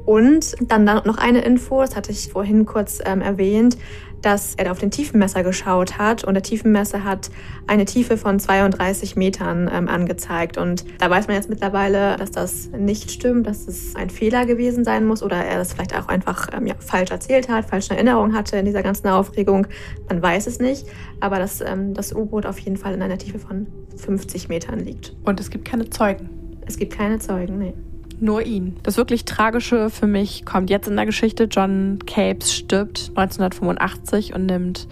Und 0.07 0.55
dann 0.61 0.85
noch 0.85 1.17
eine 1.17 1.41
Info, 1.41 1.81
das 1.81 1.97
hatte 1.97 2.13
ich 2.13 2.29
vorhin 2.31 2.65
kurz 2.65 2.99
ähm, 3.03 3.19
erwähnt, 3.19 3.77
dass 4.21 4.55
er 4.55 4.71
auf 4.71 4.79
den 4.79 4.89
Tiefenmesser 4.89 5.43
geschaut 5.43 5.97
hat 5.97 6.23
und 6.23 6.33
der 6.33 6.43
Tiefenmesser 6.43 7.03
hat 7.03 7.29
eine 7.67 7.83
Tiefe 7.83 8.15
von 8.15 8.39
32 8.39 9.17
Metern 9.17 9.69
ähm, 9.71 9.89
angezeigt. 9.89 10.57
Und 10.57 10.85
da 10.99 11.09
weiß 11.09 11.27
man 11.27 11.35
jetzt 11.35 11.49
mittlerweile, 11.49 12.15
dass 12.15 12.31
das 12.31 12.69
nicht 12.69 13.11
stimmt, 13.11 13.47
dass 13.47 13.67
es 13.67 13.97
ein 13.97 14.09
Fehler 14.09 14.45
gewesen 14.45 14.85
sein 14.85 15.05
muss 15.05 15.21
oder 15.21 15.43
er 15.43 15.59
es 15.59 15.73
vielleicht 15.73 15.93
auch 15.93 16.07
einfach 16.07 16.47
ähm, 16.55 16.67
ja, 16.67 16.75
falsch 16.79 17.11
erzählt 17.11 17.49
hat, 17.49 17.65
falsche 17.65 17.93
Erinnerung 17.93 18.33
hatte 18.33 18.55
in 18.55 18.63
dieser 18.63 18.83
ganzen 18.83 19.09
Aufregung. 19.09 19.67
Man 20.07 20.21
weiß 20.21 20.47
es 20.47 20.59
nicht, 20.59 20.87
aber 21.19 21.37
dass 21.37 21.59
ähm, 21.59 21.93
das 21.93 22.13
U-Boot 22.13 22.45
auf 22.45 22.59
jeden 22.59 22.77
Fall 22.77 22.93
in 22.93 23.01
einer 23.01 23.17
Tiefe 23.17 23.39
von 23.39 23.67
50 23.97 24.47
Metern 24.47 24.79
liegt. 24.79 25.17
Und 25.25 25.41
es 25.41 25.49
gibt 25.49 25.65
keine 25.65 25.89
Zeugen. 25.89 26.29
Es 26.65 26.77
gibt 26.77 26.93
keine 26.97 27.19
Zeugen, 27.19 27.57
nee 27.59 27.73
nur 28.19 28.45
ihn. 28.45 28.75
Das 28.83 28.97
wirklich 28.97 29.25
Tragische 29.25 29.89
für 29.89 30.07
mich 30.07 30.45
kommt 30.45 30.69
jetzt 30.69 30.87
in 30.87 30.95
der 30.95 31.05
Geschichte. 31.05 31.45
John 31.45 31.99
Capes 32.05 32.53
stirbt 32.53 33.11
1985 33.15 34.33
und 34.33 34.45
nimmt 34.45 34.87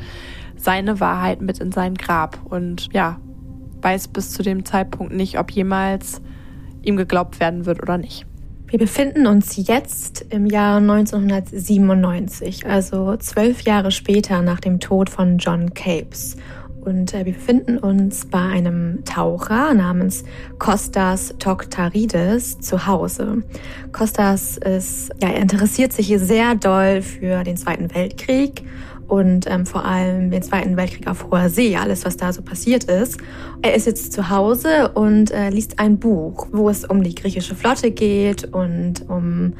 seine 0.57 0.99
Wahrheit 0.99 1.41
mit 1.41 1.59
in 1.59 1.71
sein 1.71 1.95
Grab 1.95 2.39
und 2.49 2.89
ja, 2.93 3.19
weiß 3.81 4.09
bis 4.09 4.31
zu 4.31 4.43
dem 4.43 4.65
Zeitpunkt 4.65 5.13
nicht, 5.13 5.37
ob 5.37 5.51
jemals 5.51 6.21
ihm 6.81 6.97
geglaubt 6.97 7.39
werden 7.39 7.65
wird 7.65 7.81
oder 7.81 7.97
nicht. 7.97 8.25
Wir 8.67 8.79
befinden 8.79 9.27
uns 9.27 9.67
jetzt 9.67 10.25
im 10.29 10.47
Jahr 10.47 10.77
1997, 10.77 12.65
also 12.65 13.15
zwölf 13.17 13.61
Jahre 13.61 13.91
später 13.91 14.41
nach 14.41 14.59
dem 14.59 14.79
Tod 14.79 15.09
von 15.09 15.37
John 15.37 15.73
Capes. 15.75 16.35
Und 16.85 17.13
äh, 17.15 17.25
wir 17.25 17.33
befinden 17.33 17.79
uns 17.79 18.27
bei 18.27 18.39
einem 18.39 19.03
Taucher 19.05 19.73
namens 19.73 20.23
Kostas 20.59 21.33
Toktarides 21.39 22.59
zu 22.59 22.85
Hause. 22.85 23.41
Kostas 23.91 24.57
ist, 24.57 25.09
ja, 25.21 25.29
er 25.29 25.41
interessiert 25.41 25.93
sich 25.93 26.05
hier 26.07 26.19
sehr 26.19 26.53
doll 26.53 27.01
für 27.01 27.43
den 27.43 27.57
Zweiten 27.57 27.93
Weltkrieg 27.93 28.63
und 29.07 29.49
ähm, 29.49 29.65
vor 29.65 29.85
allem 29.85 30.31
den 30.31 30.43
Zweiten 30.43 30.77
Weltkrieg 30.77 31.07
auf 31.07 31.29
hoher 31.29 31.49
See, 31.49 31.75
alles, 31.75 32.05
was 32.05 32.17
da 32.17 32.31
so 32.31 32.41
passiert 32.41 32.85
ist. 32.85 33.19
Er 33.61 33.73
ist 33.75 33.87
jetzt 33.87 34.13
zu 34.13 34.29
Hause 34.29 34.91
und 34.93 35.31
äh, 35.31 35.49
liest 35.49 35.79
ein 35.79 35.97
Buch, 35.97 36.47
wo 36.51 36.69
es 36.69 36.85
um 36.85 37.03
die 37.03 37.15
griechische 37.15 37.55
Flotte 37.55 37.91
geht 37.91 38.53
und 38.53 39.09
um 39.09 39.53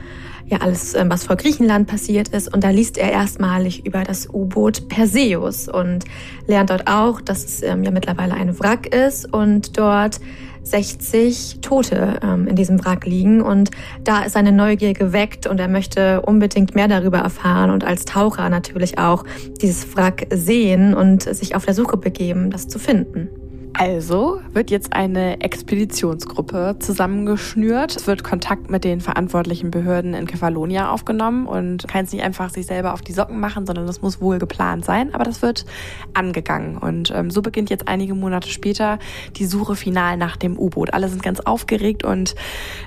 ja 0.48 0.60
alles, 0.60 0.94
ähm, 0.94 1.10
was 1.10 1.24
vor 1.24 1.36
Griechenland 1.36 1.88
passiert 1.88 2.30
ist. 2.30 2.54
Und 2.54 2.64
da 2.64 2.70
liest 2.70 2.98
er 2.98 3.12
erstmalig 3.12 3.86
über 3.86 4.04
das 4.04 4.28
U-Boot 4.32 4.88
Perseus 4.90 5.68
und 5.68 6.06
lernt 6.48 6.70
dort 6.70 6.88
auch, 6.88 7.22
dass 7.22 7.44
es 7.44 7.64
ähm, 7.64 7.84
ja 7.84 7.92
mittlerweile 7.92 8.34
ein 8.34 8.58
Wrack 8.60 8.94
ist 8.94 9.32
und 9.32 9.78
dort 9.78 10.20
60 10.64 11.60
Tote 11.62 12.20
ähm, 12.24 12.48
in 12.48 12.56
diesem 12.56 12.84
Wrack 12.84 13.06
liegen. 13.06 13.42
Und 13.42 13.72
da 14.04 14.24
ist 14.24 14.34
seine 14.34 14.52
Neugier 14.52 14.94
geweckt 14.94 15.48
und 15.48 15.60
er 15.60 15.68
möchte 15.68 16.22
unbedingt 16.22 16.76
mehr 16.76 16.88
darüber 16.88 17.20
erfahren 17.20 17.70
und 17.70 17.84
als 17.84 18.06
Taucher 18.06 18.50
natürlich 18.50 18.98
auch 18.98 19.24
dieses 19.62 19.96
Wrack 19.96 20.28
sehen 20.32 20.94
und 20.94 21.24
sich 21.24 21.56
auf 21.56 21.66
der 21.66 21.74
Suche 21.74 21.98
begeben, 21.98 22.50
das 22.50 22.68
zu 22.68 22.80
finden. 22.80 23.30
Also 23.78 24.40
wird 24.54 24.72
jetzt 24.72 24.94
eine 24.94 25.42
Expeditionsgruppe 25.42 26.78
zusammengeschnürt. 26.80 27.98
Es 27.98 28.08
wird 28.08 28.24
Kontakt 28.24 28.70
mit 28.70 28.86
den 28.86 29.02
verantwortlichen 29.02 29.70
Behörden 29.70 30.14
in 30.14 30.28
Kefalonia 30.28 30.90
aufgenommen 30.90 31.46
und 31.46 31.86
kann 31.86 32.06
es 32.06 32.14
nicht 32.14 32.24
einfach 32.24 32.52
sich 32.52 32.68
selber 32.68 32.94
auf 32.94 33.02
die 33.02 33.12
Socken 33.12 33.38
machen, 33.38 33.66
sondern 33.66 33.86
das 33.86 34.02
muss 34.02 34.22
wohl 34.22 34.40
geplant 34.40 34.86
sein. 34.86 35.14
Aber 35.14 35.26
das 35.26 35.42
wird 35.42 35.66
angegangen. 36.14 36.78
Und 36.78 37.12
ähm, 37.14 37.30
so 37.30 37.42
beginnt 37.42 37.70
jetzt 37.70 37.90
einige 37.90 38.16
Monate 38.16 38.48
später 38.48 38.98
die 39.36 39.46
Suche 39.46 39.76
final 39.76 40.16
nach 40.16 40.38
dem 40.38 40.58
U-Boot. 40.58 40.94
Alle 40.94 41.10
sind 41.10 41.22
ganz 41.22 41.42
aufgeregt 41.42 42.06
und 42.06 42.36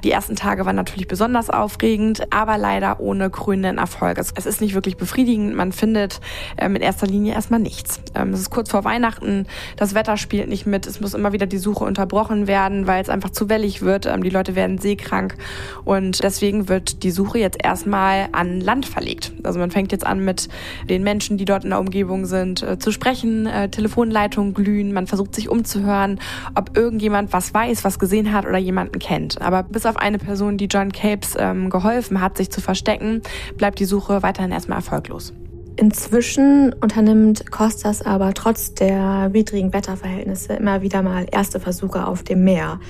die 0.05 0.11
ersten 0.11 0.37
Tage 0.37 0.64
waren 0.64 0.77
natürlich 0.77 1.07
besonders 1.07 1.51
aufregend, 1.51 2.33
aber 2.33 2.57
leider 2.57 2.98
ohne 2.98 3.29
krönenden 3.29 3.77
Erfolg. 3.77 4.16
Es, 4.16 4.33
es 4.35 4.46
ist 4.46 4.62
nicht 4.62 4.74
wirklich 4.74 4.96
befriedigend. 4.96 5.55
Man 5.55 5.72
findet 5.72 6.20
ähm, 6.57 6.77
in 6.77 6.81
erster 6.81 7.07
Linie 7.07 7.35
erstmal 7.35 7.61
nichts. 7.61 8.01
Ähm, 8.14 8.33
es 8.33 8.40
ist 8.40 8.51
kurz 8.51 8.70
vor 8.70 8.85
Weihnachten. 8.85 9.46
Das 9.77 9.94
Wetter 9.94 10.16
spielt 10.16 10.48
nicht 10.48 10.64
mit 10.64 10.78
mit, 10.79 10.87
es 10.87 11.01
muss 11.01 11.14
immer 11.14 11.33
wieder 11.33 11.47
die 11.47 11.59
Suche 11.59 11.85
unterbrochen 11.85 12.47
werden, 12.47 12.87
weil 12.87 13.03
es 13.03 13.09
einfach 13.09 13.31
zu 13.31 13.49
wellig 13.49 13.83
wird. 13.83 14.07
Ähm, 14.07 14.23
die 14.23 14.31
Leute 14.31 14.55
werden 14.55 14.79
seekrank 14.79 15.37
und 15.85 16.23
deswegen 16.23 16.69
wird 16.69 17.03
die 17.03 17.11
Suche 17.11 17.38
jetzt 17.38 17.59
erstmal 17.62 18.29
an 18.31 18.61
Land 18.61 18.87
verlegt. 18.87 19.33
Also 19.43 19.59
man 19.59 19.73
fängt 19.73 19.91
jetzt 19.91 20.07
an 20.07 20.25
mit 20.25 20.49
den 20.88 21.03
Menschen, 21.03 21.37
die 21.37 21.45
dort 21.45 21.64
in 21.64 21.71
der 21.71 21.81
Umgebung 21.81 22.27
sind, 22.27 22.62
äh, 22.62 22.79
zu 22.79 22.93
sprechen, 22.93 23.47
äh, 23.47 23.69
Telefonleitungen 23.69 24.55
glühen, 24.55 24.93
man 24.93 25.09
versucht 25.09 25.35
sich 25.35 25.49
umzuhören, 25.49 26.21
ob 26.55 26.77
irgendjemand 26.77 27.33
was 27.33 27.53
weiß, 27.53 27.83
was 27.83 27.99
gesehen 27.99 28.33
hat 28.33 28.47
oder 28.47 28.59
jemanden 28.59 29.01
kennt. 29.01 29.41
Aber 29.41 29.64
bis 29.64 29.85
auf 29.85 29.97
eine 29.97 30.19
Person, 30.19 30.59
die 30.59 30.67
John 30.67 30.93
Capes 30.93 31.35
ähm, 31.37 31.71
geholfen 31.71 32.21
hat, 32.21 32.37
sich 32.37 32.51
zu 32.51 32.61
verstecken, 32.61 33.23
bleibt 33.57 33.81
die 33.81 33.85
Suche 33.85 34.23
weiterhin 34.23 34.53
erstmal 34.53 34.79
erfolglos. 34.79 35.33
Inzwischen 35.79 36.75
unternimmt 36.81 37.53
Costas 37.53 38.03
aber 38.03 38.35
trotz 38.35 38.75
der 38.75 39.29
widrigen 39.33 39.73
Wetterverhältnisse 39.73 40.55
immer 40.55 40.83
wieder 40.83 41.03
mal 41.03 41.27
erste 41.31 41.61
Versuche 41.61 42.05
auf 42.05 42.25
dem 42.25 42.43
Meer, 42.43 42.81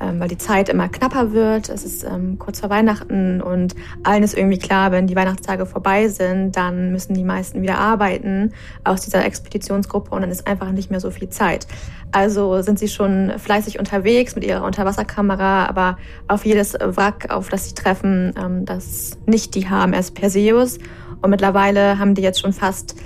ähm, 0.00 0.18
weil 0.18 0.26
die 0.26 0.38
Zeit 0.38 0.68
immer 0.68 0.88
knapper 0.88 1.30
wird. 1.30 1.68
Es 1.68 1.84
ist 1.84 2.02
ähm, 2.02 2.40
kurz 2.40 2.58
vor 2.58 2.68
Weihnachten 2.68 3.40
und 3.40 3.76
allen 4.02 4.24
ist 4.24 4.36
irgendwie 4.36 4.58
klar, 4.58 4.90
wenn 4.90 5.06
die 5.06 5.14
Weihnachtstage 5.14 5.66
vorbei 5.66 6.08
sind, 6.08 6.56
dann 6.56 6.90
müssen 6.90 7.14
die 7.14 7.22
meisten 7.22 7.62
wieder 7.62 7.78
arbeiten 7.78 8.52
aus 8.82 9.02
dieser 9.02 9.24
Expeditionsgruppe 9.24 10.12
und 10.12 10.22
dann 10.22 10.30
ist 10.32 10.48
einfach 10.48 10.72
nicht 10.72 10.90
mehr 10.90 10.98
so 10.98 11.12
viel 11.12 11.28
Zeit. 11.28 11.68
Also 12.10 12.60
sind 12.62 12.80
sie 12.80 12.88
schon 12.88 13.34
fleißig 13.38 13.78
unterwegs 13.78 14.34
mit 14.34 14.42
ihrer 14.42 14.64
Unterwasserkamera, 14.64 15.66
aber 15.66 15.96
auf 16.26 16.44
jedes 16.44 16.74
Wrack, 16.74 17.30
auf 17.30 17.50
das 17.50 17.68
sie 17.68 17.74
treffen, 17.74 18.34
ähm, 18.36 18.64
das 18.64 19.16
nicht 19.26 19.54
die 19.54 19.68
HMS 19.68 20.10
Perseus 20.10 20.80
und 21.22 21.30
mittlerweile 21.30 21.98
haben 21.98 22.14
die 22.14 22.22
jetzt 22.22 22.40
schon 22.40 22.52
fast 22.52 22.96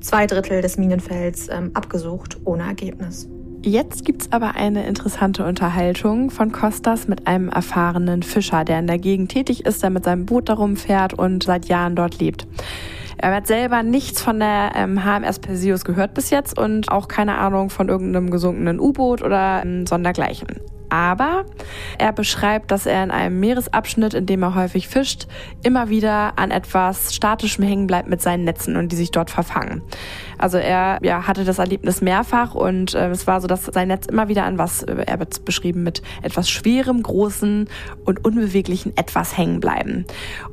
zwei 0.00 0.26
Drittel 0.26 0.62
des 0.62 0.76
Minenfelds 0.76 1.48
ähm, 1.48 1.70
abgesucht, 1.74 2.38
ohne 2.44 2.64
Ergebnis. 2.64 3.28
Jetzt 3.64 4.04
gibt's 4.04 4.32
aber 4.32 4.56
eine 4.56 4.86
interessante 4.86 5.44
Unterhaltung 5.44 6.30
von 6.30 6.50
Costas 6.50 7.06
mit 7.06 7.28
einem 7.28 7.48
erfahrenen 7.48 8.24
Fischer, 8.24 8.64
der 8.64 8.80
in 8.80 8.88
der 8.88 8.98
Gegend 8.98 9.30
tätig 9.30 9.64
ist, 9.64 9.82
der 9.82 9.90
mit 9.90 10.04
seinem 10.04 10.26
Boot 10.26 10.48
darum 10.48 10.76
fährt 10.76 11.14
und 11.14 11.44
seit 11.44 11.66
Jahren 11.66 11.94
dort 11.94 12.18
lebt. 12.18 12.48
Er 13.18 13.32
hat 13.32 13.46
selber 13.46 13.84
nichts 13.84 14.20
von 14.20 14.40
der 14.40 14.72
ähm, 14.74 15.04
HMS 15.04 15.38
Perseus 15.38 15.84
gehört 15.84 16.12
bis 16.12 16.30
jetzt 16.30 16.58
und 16.58 16.90
auch 16.90 17.06
keine 17.06 17.38
Ahnung 17.38 17.70
von 17.70 17.88
irgendeinem 17.88 18.30
gesunkenen 18.30 18.80
U-Boot 18.80 19.22
oder 19.22 19.62
ähm, 19.64 19.86
sondergleichen 19.86 20.48
aber 20.92 21.46
er 21.96 22.12
beschreibt, 22.12 22.70
dass 22.70 22.84
er 22.84 23.02
in 23.02 23.10
einem 23.10 23.40
Meeresabschnitt, 23.40 24.12
in 24.12 24.26
dem 24.26 24.42
er 24.42 24.54
häufig 24.54 24.88
fischt, 24.88 25.26
immer 25.62 25.88
wieder 25.88 26.38
an 26.38 26.50
etwas 26.50 27.14
Statischem 27.14 27.64
hängen 27.64 27.86
bleibt 27.86 28.10
mit 28.10 28.20
seinen 28.20 28.44
Netzen 28.44 28.76
und 28.76 28.92
die 28.92 28.96
sich 28.96 29.10
dort 29.10 29.30
verfangen. 29.30 29.80
Also 30.36 30.58
er 30.58 30.98
ja, 31.00 31.26
hatte 31.26 31.44
das 31.44 31.58
Erlebnis 31.58 32.02
mehrfach 32.02 32.54
und 32.54 32.92
äh, 32.94 33.08
es 33.08 33.26
war 33.26 33.40
so, 33.40 33.46
dass 33.46 33.64
sein 33.64 33.88
Netz 33.88 34.04
immer 34.04 34.28
wieder 34.28 34.44
an 34.44 34.58
was, 34.58 34.82
äh, 34.82 35.04
er 35.06 35.18
wird 35.18 35.46
beschrieben 35.46 35.82
mit 35.82 36.02
etwas 36.20 36.50
schwerem, 36.50 37.02
großen 37.02 37.70
und 38.04 38.24
unbeweglichen 38.26 38.94
etwas 38.94 39.38
hängen 39.38 39.60
bleiben. 39.60 40.04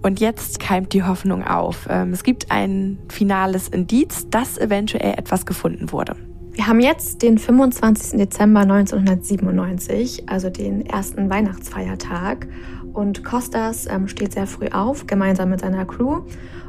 Und 0.04 0.22
jetzt 0.22 0.62
keimt 0.62 0.94
die 0.94 1.04
Hoffnung 1.04 1.46
auf. 1.46 1.88
Ähm, 1.90 2.14
es 2.14 2.24
gibt 2.24 2.50
ein 2.50 2.98
finales 3.10 3.68
Indiz, 3.68 4.30
dass 4.30 4.58
eventuell 4.58 5.16
etwas 5.18 5.46
gefunden 5.46 5.92
wurde. 5.92 6.16
Wir 6.60 6.68
haben 6.68 6.82
jetzt 6.82 7.22
den 7.22 7.38
25. 7.38 8.20
Dezember 8.20 8.60
1997, 8.60 10.28
also 10.28 10.50
den 10.50 10.86
ersten 10.86 11.30
Weihnachtsfeiertag. 11.30 12.50
Und 12.92 13.24
Costas 13.24 13.88
ähm, 13.90 14.10
steht 14.10 14.34
sehr 14.34 14.46
früh 14.46 14.68
auf, 14.68 15.08
gemeinsam 15.08 15.52
mit 15.52 15.62
seiner 15.62 15.86
Crew. 15.86 16.24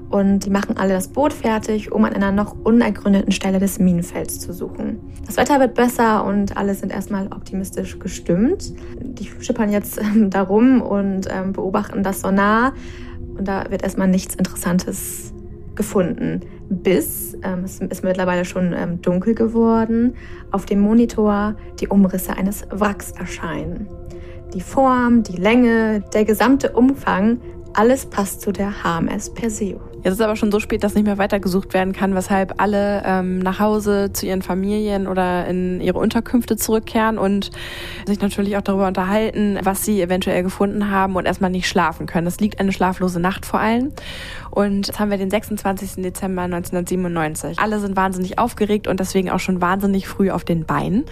Und 0.09 0.47
die 0.47 0.51
machen 0.51 0.77
alle 0.77 0.93
das 0.93 1.09
Boot 1.09 1.33
fertig, 1.33 1.91
um 1.91 2.05
an 2.05 2.13
einer 2.13 2.31
noch 2.31 2.55
unergründeten 2.63 3.33
Stelle 3.33 3.59
des 3.59 3.81
Minenfelds 3.81 4.39
zu 4.39 4.53
suchen. 4.53 5.01
Das 5.27 5.37
Wetter 5.37 5.59
wird 5.59 5.75
besser 5.75 6.25
und 6.25 6.57
alle 6.57 6.77
sind 6.77 6.93
erstmal 6.93 7.27
optimistisch 7.27 7.99
gestimmt. 7.99 8.73
Die 9.01 9.29
schippern 9.41 9.73
jetzt 9.73 10.01
ähm, 10.01 10.31
darum 10.31 10.83
und 10.83 11.27
ähm, 11.29 11.53
beobachten 11.53 12.05
das 12.05 12.21
Sonar. 12.21 12.75
Und 13.37 13.49
da 13.49 13.69
wird 13.71 13.83
erstmal 13.83 14.07
nichts 14.07 14.37
Interessantes 14.37 15.33
gefunden. 15.75 16.41
Bis, 16.69 17.37
ähm, 17.43 17.65
es 17.65 17.81
ist 17.81 18.05
mittlerweile 18.05 18.45
schon 18.45 18.73
ähm, 18.73 19.03
dunkel 19.03 19.35
geworden, 19.35 20.15
auf 20.51 20.67
dem 20.67 20.81
Monitor 20.81 21.57
die 21.81 21.89
Umrisse 21.89 22.37
eines 22.37 22.67
Wracks 22.71 23.13
erscheinen. 23.13 23.89
Die 24.55 24.61
Form, 24.61 25.23
die 25.23 25.37
Länge, 25.37 26.03
der 26.13 26.25
gesamte 26.25 26.73
Umfang, 26.73 27.41
alles 27.73 28.07
passt 28.07 28.41
zu 28.41 28.53
der 28.53 28.83
HMS 28.83 29.31
Perseo. 29.31 29.81
Jetzt 30.03 30.15
ist 30.15 30.21
aber 30.23 30.37
schon 30.37 30.51
so 30.51 30.61
spät, 30.61 30.83
dass 30.83 30.95
nicht 30.95 31.05
mehr 31.05 31.19
weitergesucht 31.19 31.75
werden 31.75 31.93
kann, 31.93 32.15
weshalb 32.15 32.61
alle 32.61 33.03
ähm, 33.05 33.39
nach 33.39 33.61
Hause 33.61 34.13
zu 34.13 34.27
ihren 34.27 34.41
Familien 34.41 35.07
oder 35.07 35.47
in 35.47 35.81
ihre 35.81 35.99
Unterkünfte 35.99 36.57
zurückkehren 36.57 37.19
und 37.19 37.51
sich 38.07 38.21
natürlich 38.21 38.57
auch 38.57 38.63
darüber 38.63 38.87
unterhalten, 38.87 39.59
was 39.63 39.85
sie 39.85 40.01
eventuell 40.01 40.43
gefunden 40.43 40.91
haben 40.91 41.17
und 41.17 41.27
erstmal 41.27 41.51
nicht 41.51 41.69
schlafen 41.69 42.07
können. 42.07 42.27
Es 42.27 42.41
liegt 42.41 42.61
eine 42.61 42.73
schlaflose 42.73 43.21
Nacht 43.21 43.45
vor 43.45 43.61
allem. 43.61 43.93
Und 44.51 44.89
jetzt 44.89 44.99
haben 44.99 45.11
wir 45.11 45.19
den 45.19 45.31
26. 45.31 46.03
Dezember 46.03 46.43
1997. 46.43 47.59
Alle 47.59 47.79
sind 47.79 47.95
wahnsinnig 47.95 48.39
aufgeregt 48.39 48.89
und 48.89 48.99
deswegen 48.99 49.31
auch 49.31 49.39
schon 49.39 49.61
wahnsinnig 49.61 50.09
früh 50.09 50.31
auf 50.31 50.45
den 50.45 50.65
Beinen 50.65 51.05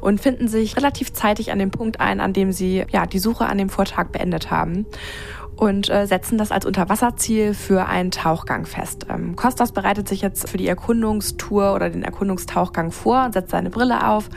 und 0.00 0.20
finden 0.20 0.48
sich 0.48 0.76
relativ 0.76 1.12
zeitig 1.12 1.52
an 1.52 1.58
dem 1.58 1.70
Punkt 1.70 2.00
ein, 2.00 2.20
an 2.20 2.32
dem 2.32 2.52
sie 2.52 2.84
ja 2.90 3.06
die 3.06 3.18
Suche 3.18 3.46
an 3.46 3.58
dem 3.58 3.68
Vortag 3.68 4.08
beendet 4.08 4.50
haben 4.50 4.86
und 5.56 5.88
äh, 5.88 6.06
setzen 6.06 6.38
das 6.38 6.52
als 6.52 6.66
Unterwasserziel 6.66 7.54
für 7.54 7.86
einen 7.86 8.10
Tauchgang 8.10 8.66
fest. 8.66 9.06
Ähm, 9.08 9.36
Kostas 9.36 9.72
bereitet 9.72 10.08
sich 10.08 10.20
jetzt 10.20 10.48
für 10.48 10.58
die 10.58 10.68
Erkundungstour 10.68 11.74
oder 11.74 11.90
den 11.90 12.02
Erkundungstauchgang 12.02 12.92
vor, 12.92 13.30
setzt 13.32 13.50
seine 13.50 13.70
Brille 13.70 14.06
auf 14.08 14.28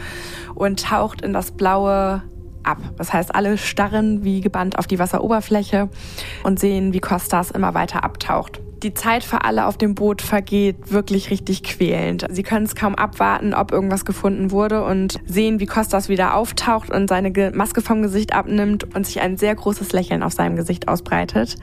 und 0.56 0.84
taucht 0.84 1.22
in 1.22 1.34
das 1.34 1.52
blaue 1.52 2.24
ab. 2.64 2.78
Das 2.98 3.14
heißt, 3.14 3.36
alle 3.36 3.58
starren 3.58 4.24
wie 4.24 4.42
gebannt 4.42 4.78
auf 4.78 4.88
die 4.88 5.00
Wasseroberfläche 5.00 5.90
und 6.44 6.60
sehen, 6.60 6.94
wie 6.94 7.00
Kostas 7.00 7.52
immer 7.52 7.74
weiter 7.74 8.04
abtaucht. 8.04 8.62
Die 8.82 8.94
Zeit 8.94 9.26
für 9.26 9.44
alle 9.44 9.66
auf 9.66 9.78
dem 9.78 9.94
Boot 9.94 10.22
vergeht 10.22 10.92
wirklich 10.92 11.32
richtig 11.32 11.64
quälend. 11.64 12.26
Sie 12.30 12.44
können 12.44 12.66
es 12.66 12.76
kaum 12.76 12.96
abwarten, 12.96 13.54
ob 13.54 13.74
irgendwas 13.74 14.06
gefunden 14.06 14.52
wurde 14.52 14.86
und 14.86 15.20
sehen, 15.26 15.60
wie 15.60 15.66
Kostas 15.66 16.08
wieder 16.08 16.34
auftaucht 16.34 16.90
und 16.90 17.10
seine 17.10 17.52
Maske 17.54 17.82
vom 17.82 18.02
Gesicht 18.02 18.34
abnimmt 18.34 18.96
und 18.96 19.06
sich 19.06 19.20
ein 19.20 19.36
sehr 19.36 19.54
großes 19.54 19.92
Lächeln 19.92 20.24
auf 20.24 20.32
seinem 20.32 20.56
Gesicht 20.56 20.88
ausbreitet. 20.88 21.58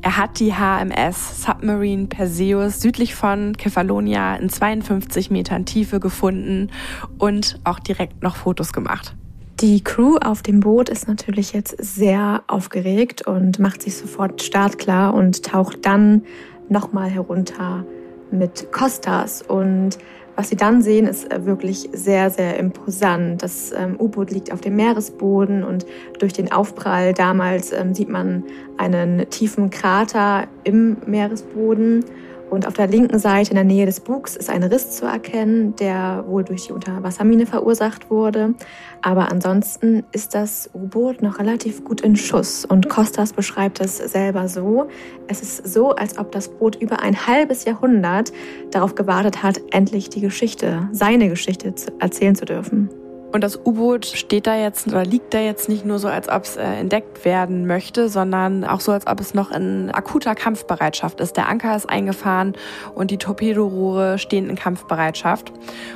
Er 0.00 0.16
hat 0.16 0.38
die 0.38 0.54
HMS 0.54 1.42
Submarine 1.42 2.06
Perseus 2.06 2.80
südlich 2.80 3.16
von 3.16 3.56
Kefalonia 3.56 4.36
in 4.36 4.48
52 4.48 5.30
Metern 5.30 5.66
Tiefe 5.66 5.98
gefunden 5.98 6.70
und 7.18 7.58
auch 7.64 7.80
direkt 7.80 8.22
noch 8.22 8.36
Fotos 8.36 8.72
gemacht. 8.72 9.16
Die 9.60 9.82
Crew 9.82 10.18
auf 10.18 10.42
dem 10.42 10.60
Boot 10.60 10.88
ist 10.88 11.08
natürlich 11.08 11.52
jetzt 11.52 11.74
sehr 11.80 12.44
aufgeregt 12.46 13.26
und 13.26 13.58
macht 13.58 13.82
sich 13.82 13.96
sofort 13.96 14.40
startklar 14.40 15.12
und 15.12 15.42
taucht 15.44 15.84
dann 15.84 16.22
nochmal 16.68 17.10
herunter 17.10 17.84
mit 18.30 18.70
Costas. 18.70 19.42
Und 19.42 19.98
was 20.36 20.50
sie 20.50 20.54
dann 20.54 20.80
sehen, 20.80 21.08
ist 21.08 21.28
wirklich 21.44 21.88
sehr, 21.92 22.30
sehr 22.30 22.56
imposant. 22.56 23.42
Das 23.42 23.72
ähm, 23.72 23.96
U-Boot 23.98 24.30
liegt 24.30 24.52
auf 24.52 24.60
dem 24.60 24.76
Meeresboden 24.76 25.64
und 25.64 25.84
durch 26.20 26.32
den 26.32 26.52
Aufprall 26.52 27.12
damals 27.12 27.72
ähm, 27.72 27.94
sieht 27.94 28.08
man 28.08 28.44
einen 28.76 29.28
tiefen 29.28 29.70
Krater 29.70 30.46
im 30.62 30.98
Meeresboden. 31.04 32.04
Und 32.50 32.66
auf 32.66 32.74
der 32.74 32.86
linken 32.86 33.18
Seite 33.18 33.50
in 33.50 33.56
der 33.56 33.64
Nähe 33.64 33.86
des 33.86 34.00
Bugs 34.00 34.36
ist 34.36 34.48
ein 34.50 34.62
Riss 34.62 34.92
zu 34.96 35.04
erkennen, 35.04 35.76
der 35.76 36.24
wohl 36.26 36.44
durch 36.44 36.66
die 36.66 36.72
Unterwassermine 36.72 37.46
verursacht 37.46 38.10
wurde. 38.10 38.54
Aber 39.02 39.30
ansonsten 39.30 40.04
ist 40.12 40.34
das 40.34 40.70
U-Boot 40.74 41.22
noch 41.22 41.38
relativ 41.38 41.84
gut 41.84 42.00
in 42.00 42.16
Schuss. 42.16 42.64
Und 42.64 42.88
Costas 42.88 43.32
beschreibt 43.32 43.80
es 43.80 43.98
selber 43.98 44.48
so. 44.48 44.88
Es 45.28 45.42
ist 45.42 45.68
so, 45.68 45.90
als 45.90 46.18
ob 46.18 46.32
das 46.32 46.48
Boot 46.48 46.76
über 46.76 47.00
ein 47.00 47.26
halbes 47.26 47.64
Jahrhundert 47.64 48.32
darauf 48.70 48.94
gewartet 48.94 49.42
hat, 49.42 49.60
endlich 49.70 50.08
die 50.08 50.20
Geschichte, 50.20 50.88
seine 50.92 51.28
Geschichte 51.28 51.74
erzählen 51.98 52.34
zu 52.34 52.44
dürfen. 52.44 52.88
Und 53.30 53.44
das 53.44 53.58
U-Boot 53.58 54.06
steht 54.06 54.46
da 54.46 54.56
jetzt 54.56 54.86
oder 54.86 55.04
liegt 55.04 55.34
da 55.34 55.38
jetzt 55.38 55.68
nicht 55.68 55.84
nur 55.84 55.98
so, 55.98 56.08
als 56.08 56.28
ob 56.28 56.44
es 56.44 56.56
äh, 56.56 56.62
entdeckt 56.62 57.26
werden 57.26 57.66
möchte, 57.66 58.08
sondern 58.08 58.64
auch 58.64 58.80
so, 58.80 58.92
als 58.92 59.06
ob 59.06 59.20
es 59.20 59.34
noch 59.34 59.50
in 59.50 59.90
akuter 59.90 60.34
Kampfbereitschaft 60.34 61.20
ist. 61.20 61.36
Der 61.36 61.48
Anker 61.48 61.76
ist 61.76 61.88
eingefahren 61.88 62.54
und 62.94 63.10
die 63.10 63.18
Torpedorohre 63.18 64.18
stehen 64.18 64.48
in 64.48 64.56
Kampfbereitschaft. 64.56 65.52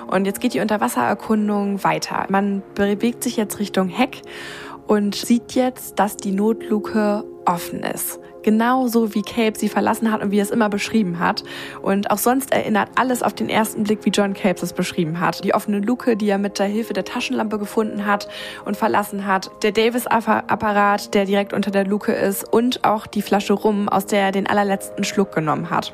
Und 0.08 0.26
jetzt 0.26 0.40
geht 0.40 0.52
die 0.52 0.60
Unterwassererkundung 0.60 1.82
weiter. 1.84 2.26
Man 2.28 2.62
bewegt 2.74 3.22
sich 3.22 3.38
jetzt 3.38 3.58
Richtung 3.58 3.88
Heck 3.88 4.20
und 4.86 5.14
sieht 5.14 5.52
jetzt, 5.52 5.98
dass 5.98 6.16
die 6.18 6.32
Notluke 6.32 7.24
offen 7.46 7.80
ist. 7.80 8.20
Genauso 8.42 9.14
wie 9.14 9.22
Cape 9.22 9.58
sie 9.58 9.68
verlassen 9.68 10.10
hat 10.10 10.22
und 10.22 10.30
wie 10.30 10.38
er 10.38 10.42
es 10.42 10.50
immer 10.50 10.68
beschrieben 10.68 11.18
hat. 11.18 11.44
Und 11.80 12.10
auch 12.10 12.18
sonst 12.18 12.52
erinnert 12.52 12.88
alles 12.96 13.22
auf 13.22 13.34
den 13.34 13.48
ersten 13.48 13.84
Blick, 13.84 14.04
wie 14.04 14.10
John 14.10 14.34
Capes 14.34 14.62
es 14.62 14.72
beschrieben 14.72 15.20
hat. 15.20 15.44
Die 15.44 15.54
offene 15.54 15.80
Luke, 15.80 16.16
die 16.16 16.28
er 16.28 16.38
mit 16.38 16.58
der 16.58 16.66
Hilfe 16.66 16.92
der 16.92 17.04
Taschenlampe 17.04 17.58
gefunden 17.58 18.06
hat 18.06 18.28
und 18.64 18.76
verlassen 18.76 19.26
hat. 19.26 19.50
Der 19.62 19.72
Davis-Apparat, 19.72 21.14
der 21.14 21.24
direkt 21.24 21.52
unter 21.52 21.70
der 21.70 21.84
Luke 21.84 22.12
ist. 22.12 22.52
Und 22.52 22.84
auch 22.84 23.06
die 23.06 23.22
Flasche 23.22 23.52
Rum, 23.52 23.88
aus 23.88 24.06
der 24.06 24.20
er 24.20 24.32
den 24.32 24.46
allerletzten 24.46 25.04
Schluck 25.04 25.32
genommen 25.32 25.70
hat. 25.70 25.92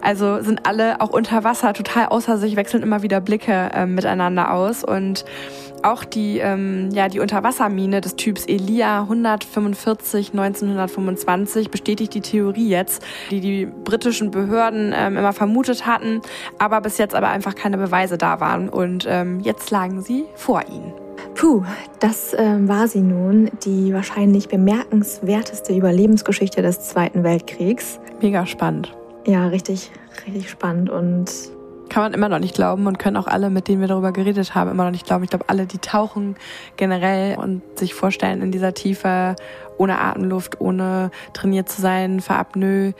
Also 0.00 0.42
sind 0.42 0.66
alle 0.66 1.00
auch 1.00 1.10
unter 1.10 1.44
Wasser 1.44 1.72
total 1.72 2.06
außer 2.06 2.38
sich, 2.38 2.56
wechseln 2.56 2.82
immer 2.82 3.02
wieder 3.02 3.20
Blicke 3.20 3.70
äh, 3.74 3.86
miteinander 3.86 4.52
aus 4.52 4.84
und 4.84 5.24
auch 5.84 6.04
die, 6.04 6.38
ähm, 6.38 6.90
ja, 6.92 7.08
die 7.08 7.20
Unterwassermine 7.20 8.00
des 8.00 8.16
Typs 8.16 8.46
Elia 8.46 9.02
145 9.02 10.32
1925 10.32 11.70
bestätigt 11.70 12.14
die 12.14 12.20
Theorie 12.20 12.68
jetzt, 12.68 13.02
die 13.30 13.40
die 13.40 13.66
britischen 13.66 14.30
Behörden 14.30 14.92
ähm, 14.94 15.16
immer 15.16 15.32
vermutet 15.32 15.86
hatten, 15.86 16.20
aber 16.58 16.80
bis 16.80 16.98
jetzt 16.98 17.14
aber 17.14 17.28
einfach 17.28 17.54
keine 17.54 17.78
Beweise 17.78 18.18
da 18.18 18.40
waren. 18.40 18.68
Und 18.68 19.06
ähm, 19.08 19.40
jetzt 19.40 19.70
lagen 19.70 20.02
sie 20.02 20.26
vor 20.34 20.62
ihnen. 20.68 20.92
Puh, 21.34 21.64
das 22.00 22.34
äh, 22.34 22.56
war 22.68 22.88
sie 22.88 23.00
nun, 23.00 23.50
die 23.64 23.92
wahrscheinlich 23.92 24.48
bemerkenswerteste 24.48 25.74
Überlebensgeschichte 25.74 26.62
des 26.62 26.80
Zweiten 26.80 27.22
Weltkriegs. 27.24 28.00
Mega 28.20 28.46
spannend. 28.46 28.96
Ja, 29.26 29.46
richtig, 29.48 29.90
richtig 30.26 30.50
spannend 30.50 30.90
und 30.90 31.30
kann 31.88 32.02
man 32.02 32.14
immer 32.14 32.28
noch 32.28 32.38
nicht 32.38 32.54
glauben 32.54 32.86
und 32.86 32.98
können 32.98 33.16
auch 33.16 33.26
alle, 33.26 33.50
mit 33.50 33.68
denen 33.68 33.80
wir 33.80 33.88
darüber 33.88 34.12
geredet 34.12 34.54
haben, 34.54 34.70
immer 34.70 34.84
noch 34.84 34.90
nicht 34.90 35.06
glauben. 35.06 35.24
Ich 35.24 35.30
glaube, 35.30 35.48
alle, 35.48 35.66
die 35.66 35.78
tauchen 35.78 36.36
generell 36.76 37.38
und 37.38 37.62
sich 37.78 37.94
vorstellen, 37.94 38.42
in 38.42 38.52
dieser 38.52 38.74
Tiefe 38.74 39.36
ohne 39.78 39.98
Atemluft, 39.98 40.60
ohne 40.60 41.10
trainiert 41.32 41.68
zu 41.68 41.80
sein, 41.80 42.20
für 42.20 42.34
Apnoe, 42.34 42.94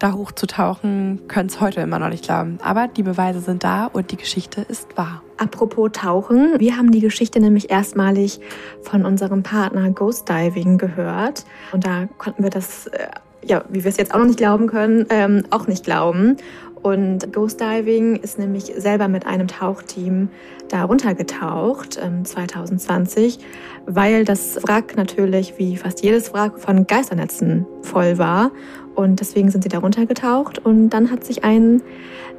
da 0.00 0.14
hochzutauchen, 0.14 1.28
können 1.28 1.48
es 1.48 1.60
heute 1.60 1.82
immer 1.82 1.98
noch 1.98 2.08
nicht 2.08 2.24
glauben. 2.24 2.58
Aber 2.62 2.88
die 2.88 3.02
Beweise 3.02 3.40
sind 3.40 3.62
da 3.64 3.86
und 3.86 4.10
die 4.10 4.16
Geschichte 4.16 4.62
ist 4.62 4.96
wahr. 4.96 5.22
Apropos 5.36 5.90
Tauchen, 5.92 6.58
wir 6.58 6.76
haben 6.76 6.90
die 6.90 7.00
Geschichte 7.00 7.38
nämlich 7.38 7.70
erstmalig 7.70 8.40
von 8.82 9.04
unserem 9.04 9.42
Partner 9.42 9.90
Ghost 9.90 10.28
Diving 10.28 10.78
gehört. 10.78 11.44
Und 11.72 11.86
da 11.86 12.08
konnten 12.18 12.42
wir 12.42 12.50
das, 12.50 12.86
äh, 12.88 13.08
ja, 13.42 13.62
wie 13.68 13.84
wir 13.84 13.90
es 13.90 13.98
jetzt 13.98 14.14
auch 14.14 14.18
noch 14.18 14.26
nicht 14.26 14.38
glauben 14.38 14.66
können, 14.68 15.06
ähm, 15.10 15.44
auch 15.50 15.66
nicht 15.66 15.84
glauben. 15.84 16.38
Und 16.82 17.32
Ghost 17.32 17.60
Diving 17.60 18.16
ist 18.16 18.38
nämlich 18.38 18.64
selber 18.76 19.08
mit 19.08 19.26
einem 19.26 19.48
Tauchteam 19.48 20.30
da 20.68 20.84
runtergetaucht 20.84 21.98
ähm, 22.02 22.24
2020, 22.24 23.38
weil 23.86 24.24
das 24.24 24.58
Wrack 24.62 24.96
natürlich 24.96 25.58
wie 25.58 25.76
fast 25.76 26.02
jedes 26.02 26.32
Wrack 26.32 26.58
von 26.58 26.86
Geisternetzen 26.86 27.66
voll 27.82 28.18
war. 28.18 28.50
Und 28.94 29.20
deswegen 29.20 29.50
sind 29.50 29.62
sie 29.62 29.68
da 29.68 29.78
runtergetaucht 29.78 30.58
und 30.58 30.90
dann 30.90 31.10
hat 31.10 31.24
sich 31.24 31.44
ein 31.44 31.82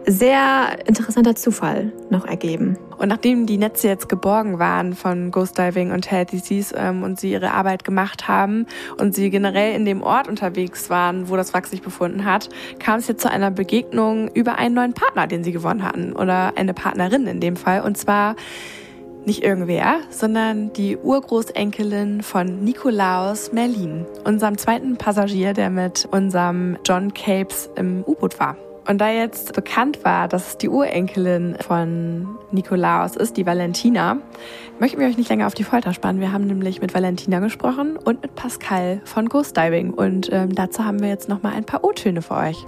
sehr 0.05 0.79
interessanter 0.85 1.35
Zufall 1.35 1.91
noch 2.09 2.25
ergeben. 2.25 2.77
Und 3.01 3.07
nachdem 3.07 3.47
die 3.47 3.57
Netze 3.57 3.87
jetzt 3.87 4.09
geborgen 4.09 4.59
waren 4.59 4.93
von 4.93 5.31
Ghost 5.31 5.57
Diving 5.57 5.91
und 5.91 6.11
Healthy 6.11 6.37
Seas 6.37 6.71
ähm, 6.77 7.01
und 7.01 7.19
sie 7.19 7.31
ihre 7.31 7.49
Arbeit 7.49 7.83
gemacht 7.83 8.27
haben 8.27 8.67
und 8.99 9.15
sie 9.15 9.31
generell 9.31 9.73
in 9.75 9.85
dem 9.85 10.03
Ort 10.03 10.27
unterwegs 10.27 10.91
waren, 10.91 11.27
wo 11.27 11.35
das 11.35 11.51
Wrack 11.51 11.65
sich 11.65 11.81
befunden 11.81 12.25
hat, 12.25 12.49
kam 12.77 12.99
es 12.99 13.07
jetzt 13.07 13.23
zu 13.23 13.31
einer 13.31 13.49
Begegnung 13.49 14.27
über 14.27 14.59
einen 14.59 14.75
neuen 14.75 14.93
Partner, 14.93 15.25
den 15.25 15.43
sie 15.43 15.51
gewonnen 15.51 15.83
hatten 15.83 16.13
oder 16.13 16.53
eine 16.57 16.75
Partnerin 16.75 17.25
in 17.25 17.39
dem 17.39 17.55
Fall 17.55 17.81
und 17.81 17.97
zwar 17.97 18.35
nicht 19.25 19.43
irgendwer, 19.43 20.01
sondern 20.11 20.71
die 20.73 20.95
Urgroßenkelin 20.95 22.21
von 22.21 22.63
Nikolaus 22.63 23.51
Merlin, 23.51 24.05
unserem 24.25 24.59
zweiten 24.59 24.97
Passagier, 24.97 25.53
der 25.53 25.71
mit 25.71 26.07
unserem 26.11 26.77
John 26.85 27.15
Capes 27.15 27.67
im 27.75 28.03
U-Boot 28.05 28.39
war. 28.39 28.57
Und 28.87 28.99
da 28.99 29.11
jetzt 29.11 29.53
bekannt 29.53 30.03
war, 30.03 30.27
dass 30.27 30.47
es 30.49 30.57
die 30.57 30.67
Urenkelin 30.67 31.55
von 31.65 32.27
Nikolaus 32.51 33.15
ist, 33.15 33.37
die 33.37 33.45
Valentina, 33.45 34.17
möchten 34.79 34.99
wir 34.99 35.07
euch 35.07 35.17
nicht 35.17 35.29
länger 35.29 35.45
auf 35.45 35.53
die 35.53 35.63
Folter 35.63 35.93
spannen. 35.93 36.19
Wir 36.19 36.31
haben 36.31 36.47
nämlich 36.47 36.81
mit 36.81 36.93
Valentina 36.93 37.39
gesprochen 37.39 37.95
und 37.95 38.23
mit 38.23 38.35
Pascal 38.35 39.01
von 39.05 39.29
Ghost 39.29 39.55
Diving. 39.55 39.91
Und 39.93 40.29
ähm, 40.33 40.55
dazu 40.55 40.83
haben 40.83 40.99
wir 40.99 41.09
jetzt 41.09 41.29
noch 41.29 41.43
mal 41.43 41.53
ein 41.53 41.63
paar 41.63 41.83
O-Töne 41.83 42.21
für 42.23 42.35
euch. 42.35 42.65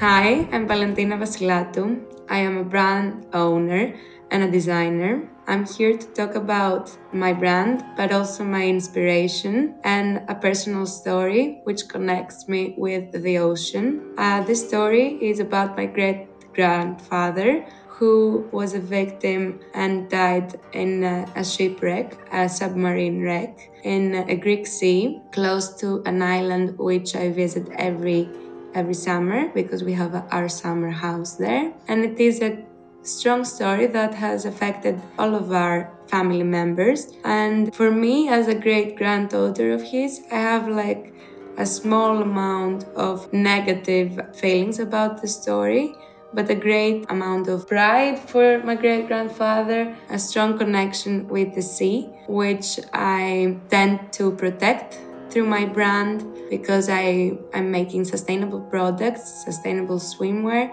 Hi, 0.00 0.46
I'm 0.52 0.68
Valentina 0.68 1.18
Vasilatou. 1.18 1.96
I 2.30 2.46
am 2.46 2.58
a 2.58 2.62
brand 2.64 3.34
owner 3.34 3.94
and 4.30 4.44
a 4.44 4.46
designer. 4.46 5.22
I'm 5.46 5.66
here 5.66 5.96
to 5.98 6.06
talk 6.14 6.36
about 6.36 6.96
my 7.12 7.34
brand, 7.34 7.84
but 7.96 8.12
also 8.12 8.44
my 8.44 8.66
inspiration 8.66 9.74
and 9.84 10.22
a 10.28 10.34
personal 10.34 10.86
story 10.86 11.60
which 11.64 11.86
connects 11.88 12.48
me 12.48 12.74
with 12.78 13.12
the 13.12 13.38
ocean. 13.38 14.14
Uh, 14.16 14.42
this 14.42 14.66
story 14.66 15.18
is 15.20 15.40
about 15.40 15.76
my 15.76 15.84
great 15.84 16.28
grandfather 16.54 17.66
who 17.88 18.48
was 18.52 18.74
a 18.74 18.80
victim 18.80 19.60
and 19.74 20.08
died 20.10 20.58
in 20.72 21.04
a, 21.04 21.44
shipwreck, 21.44 22.16
a 22.32 22.48
submarine 22.48 23.22
wreck 23.22 23.70
in 23.84 24.14
a 24.14 24.36
Greek 24.36 24.66
sea 24.66 25.20
close 25.30 25.76
to 25.76 26.02
an 26.06 26.22
island 26.22 26.78
which 26.78 27.14
I 27.14 27.30
visit 27.30 27.68
every 27.76 28.28
every 28.74 28.94
summer 28.94 29.48
because 29.54 29.84
we 29.84 29.92
have 29.92 30.26
our 30.32 30.48
summer 30.48 30.90
house 30.90 31.36
there 31.36 31.72
and 31.86 32.04
it 32.04 32.18
is 32.18 32.42
a 32.42 32.58
strong 33.04 33.44
story 33.44 33.86
that 33.86 34.14
has 34.14 34.46
affected 34.46 35.00
all 35.18 35.34
of 35.34 35.52
our 35.52 35.92
family 36.08 36.42
members. 36.42 37.12
And 37.24 37.74
for 37.74 37.90
me, 37.90 38.28
as 38.28 38.48
a 38.48 38.54
great 38.54 38.96
granddaughter 38.96 39.72
of 39.72 39.82
his, 39.82 40.22
I 40.32 40.36
have 40.36 40.68
like 40.68 41.14
a 41.56 41.66
small 41.66 42.22
amount 42.22 42.84
of 42.96 43.32
negative 43.32 44.20
feelings 44.34 44.80
about 44.80 45.22
the 45.22 45.28
story, 45.28 45.94
but 46.32 46.50
a 46.50 46.54
great 46.54 47.04
amount 47.10 47.48
of 47.48 47.68
pride 47.68 48.18
for 48.18 48.58
my 48.64 48.74
great 48.74 49.06
grandfather, 49.06 49.96
a 50.10 50.18
strong 50.18 50.58
connection 50.58 51.28
with 51.28 51.54
the 51.54 51.62
sea, 51.62 52.10
which 52.26 52.80
I 52.92 53.58
tend 53.70 54.12
to 54.14 54.32
protect 54.32 54.98
through 55.30 55.46
my 55.46 55.64
brand 55.64 56.24
because 56.50 56.88
I 56.88 57.38
am 57.52 57.70
making 57.70 58.04
sustainable 58.04 58.60
products, 58.60 59.44
sustainable 59.44 59.98
swimwear, 59.98 60.72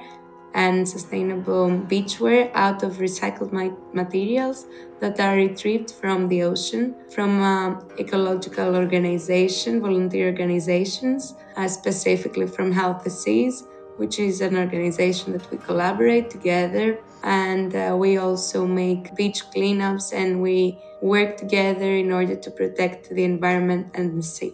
and 0.53 0.87
sustainable 0.87 1.69
beachwear 1.89 2.51
out 2.53 2.83
of 2.83 2.97
recycled 2.97 3.51
materials 3.93 4.65
that 4.99 5.19
are 5.19 5.35
retrieved 5.35 5.91
from 5.91 6.27
the 6.27 6.43
ocean 6.43 6.95
from 7.09 7.41
uh, 7.41 7.79
ecological 7.99 8.75
organization 8.75 9.81
volunteer 9.81 10.27
organizations 10.27 11.35
uh, 11.55 11.67
specifically 11.67 12.47
from 12.47 12.71
healthy 12.71 13.09
seas 13.09 13.63
which 14.01 14.17
is 14.17 14.41
an 14.41 14.57
organization 14.57 15.31
that 15.31 15.45
we 15.51 15.57
collaborate 15.57 16.29
together. 16.31 16.97
And 17.23 17.75
uh, 17.75 17.95
we 17.97 18.17
also 18.17 18.65
make 18.65 19.15
beach 19.15 19.43
cleanups 19.53 20.11
and 20.11 20.41
we 20.41 20.79
work 21.01 21.37
together 21.37 21.89
in 22.03 22.11
order 22.11 22.35
to 22.35 22.49
protect 22.49 23.09
the 23.09 23.23
environment 23.23 23.91
and 23.93 24.17
the 24.17 24.23
sea. 24.23 24.53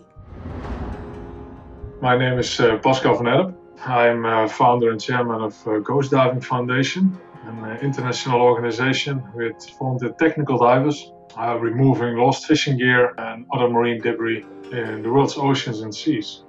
My 2.02 2.18
name 2.18 2.38
is 2.38 2.60
uh, 2.60 2.78
pascal 2.84 3.16
van 3.16 3.28
erp 3.28 3.57
I'm 3.86 4.26
uh, 4.26 4.48
founder 4.48 4.92
and 4.92 5.00
chairman 5.00 5.42
of 5.42 5.68
uh, 5.68 5.80
Ghost 5.80 6.12
Diving 6.12 6.42
Foundation, 6.42 7.18
an 7.46 7.64
uh, 7.64 7.78
international 7.82 8.42
organization 8.42 9.24
with 9.36 9.56
volunteer 9.80 10.14
technical 10.20 10.58
divers 10.58 11.12
uh, 11.38 11.58
removing 11.60 12.16
lost 12.18 12.46
fishing 12.46 12.78
gear 12.78 13.14
and 13.18 13.46
other 13.54 13.70
marine 13.70 14.02
debris 14.02 14.46
in 14.72 15.04
the 15.04 15.10
world's 15.10 15.38
oceans 15.38 15.82
and 15.82 15.94
seas. 15.94 16.44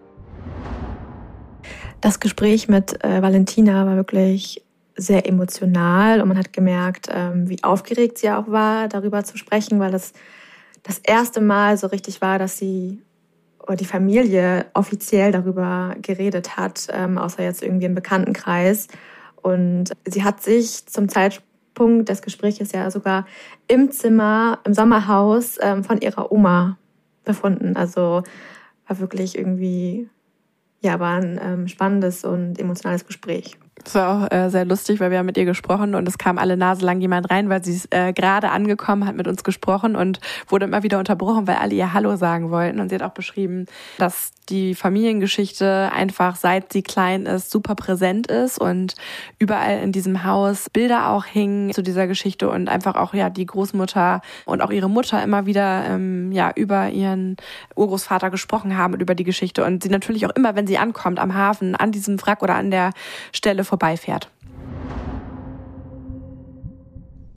Das 2.00 2.20
Gespräch 2.20 2.68
mit 2.68 3.02
äh, 3.04 3.20
Valentina 3.22 3.84
war 3.84 3.96
wirklich 3.96 4.62
sehr 4.96 5.26
emotional 5.26 6.20
und 6.20 6.28
man 6.28 6.38
hat 6.38 6.52
gemerkt, 6.52 7.08
ähm, 7.10 7.48
wie 7.48 7.62
aufgeregt 7.62 8.18
sie 8.18 8.30
auch 8.30 8.48
war, 8.48 8.88
darüber 8.88 9.24
zu 9.24 9.36
sprechen, 9.36 9.80
weil 9.80 9.94
es 9.94 10.12
das 10.82 10.98
erste 10.98 11.40
Mal 11.40 11.76
so 11.76 11.88
richtig 11.88 12.20
war, 12.20 12.38
dass 12.38 12.58
sie 12.58 13.02
die 13.78 13.84
Familie 13.84 14.66
offiziell 14.74 15.32
darüber 15.32 15.94
geredet 16.00 16.56
hat, 16.56 16.88
ähm, 16.90 17.18
außer 17.18 17.42
jetzt 17.42 17.62
irgendwie 17.62 17.86
im 17.86 17.94
Bekanntenkreis. 17.94 18.88
Und 19.36 19.92
sie 20.06 20.24
hat 20.24 20.42
sich 20.42 20.86
zum 20.86 21.08
Zeitpunkt 21.08 22.08
des 22.08 22.22
Gesprächs 22.22 22.72
ja 22.72 22.90
sogar 22.90 23.26
im 23.66 23.90
Zimmer, 23.90 24.60
im 24.64 24.74
Sommerhaus 24.74 25.58
ähm, 25.60 25.84
von 25.84 26.00
ihrer 26.00 26.32
Oma 26.32 26.78
befunden. 27.24 27.76
Also 27.76 28.22
war 28.86 28.98
wirklich 28.98 29.36
irgendwie, 29.36 30.08
ja, 30.80 30.98
war 30.98 31.20
ein 31.20 31.38
ähm, 31.42 31.68
spannendes 31.68 32.24
und 32.24 32.58
emotionales 32.58 33.06
Gespräch. 33.06 33.58
Das 33.84 33.94
war 33.94 34.24
auch 34.24 34.32
äh, 34.32 34.50
sehr 34.50 34.64
lustig, 34.64 35.00
weil 35.00 35.10
wir 35.10 35.18
haben 35.18 35.26
mit 35.26 35.36
ihr 35.36 35.44
gesprochen 35.44 35.94
und 35.94 36.06
es 36.08 36.18
kam 36.18 36.38
alle 36.38 36.56
Nase 36.56 36.84
lang 36.84 37.00
jemand 37.00 37.30
rein, 37.30 37.48
weil 37.48 37.64
sie 37.64 37.74
ist 37.74 37.94
äh, 37.94 38.12
gerade 38.12 38.50
angekommen, 38.50 39.06
hat 39.06 39.16
mit 39.16 39.28
uns 39.28 39.44
gesprochen 39.44 39.96
und 39.96 40.20
wurde 40.48 40.66
immer 40.66 40.82
wieder 40.82 40.98
unterbrochen, 40.98 41.46
weil 41.46 41.56
alle 41.56 41.74
ihr 41.74 41.92
Hallo 41.92 42.16
sagen 42.16 42.50
wollten. 42.50 42.80
Und 42.80 42.88
sie 42.88 42.96
hat 42.96 43.02
auch 43.02 43.14
beschrieben, 43.14 43.66
dass 43.98 44.32
die 44.48 44.74
Familiengeschichte 44.74 45.90
einfach 45.92 46.36
seit 46.36 46.72
sie 46.72 46.82
klein 46.82 47.26
ist 47.26 47.50
super 47.50 47.74
präsent 47.74 48.28
ist 48.28 48.58
und 48.58 48.94
überall 49.38 49.80
in 49.82 49.92
diesem 49.92 50.24
Haus 50.24 50.70
Bilder 50.70 51.10
auch 51.10 51.24
hingen 51.24 51.72
zu 51.72 51.82
dieser 51.82 52.06
Geschichte 52.06 52.48
und 52.48 52.68
einfach 52.68 52.94
auch 52.94 53.14
ja 53.14 53.30
die 53.30 53.44
Großmutter 53.44 54.22
und 54.46 54.62
auch 54.62 54.70
ihre 54.70 54.88
Mutter 54.88 55.22
immer 55.22 55.46
wieder 55.46 55.84
ähm, 55.86 56.32
ja 56.32 56.50
über 56.54 56.88
ihren 56.88 57.36
Urgroßvater 57.76 58.30
gesprochen 58.30 58.76
haben 58.76 58.94
und 58.94 59.02
über 59.02 59.14
die 59.14 59.24
Geschichte 59.24 59.64
und 59.64 59.82
sie 59.82 59.90
natürlich 59.90 60.26
auch 60.26 60.34
immer, 60.34 60.56
wenn 60.56 60.66
sie 60.66 60.78
ankommt 60.78 61.18
am 61.18 61.34
Hafen 61.34 61.74
an 61.74 61.92
diesem 61.92 62.20
Wrack 62.22 62.42
oder 62.42 62.54
an 62.54 62.70
der 62.70 62.92
Stelle 63.32 63.64
vorbeifährt. 63.68 64.28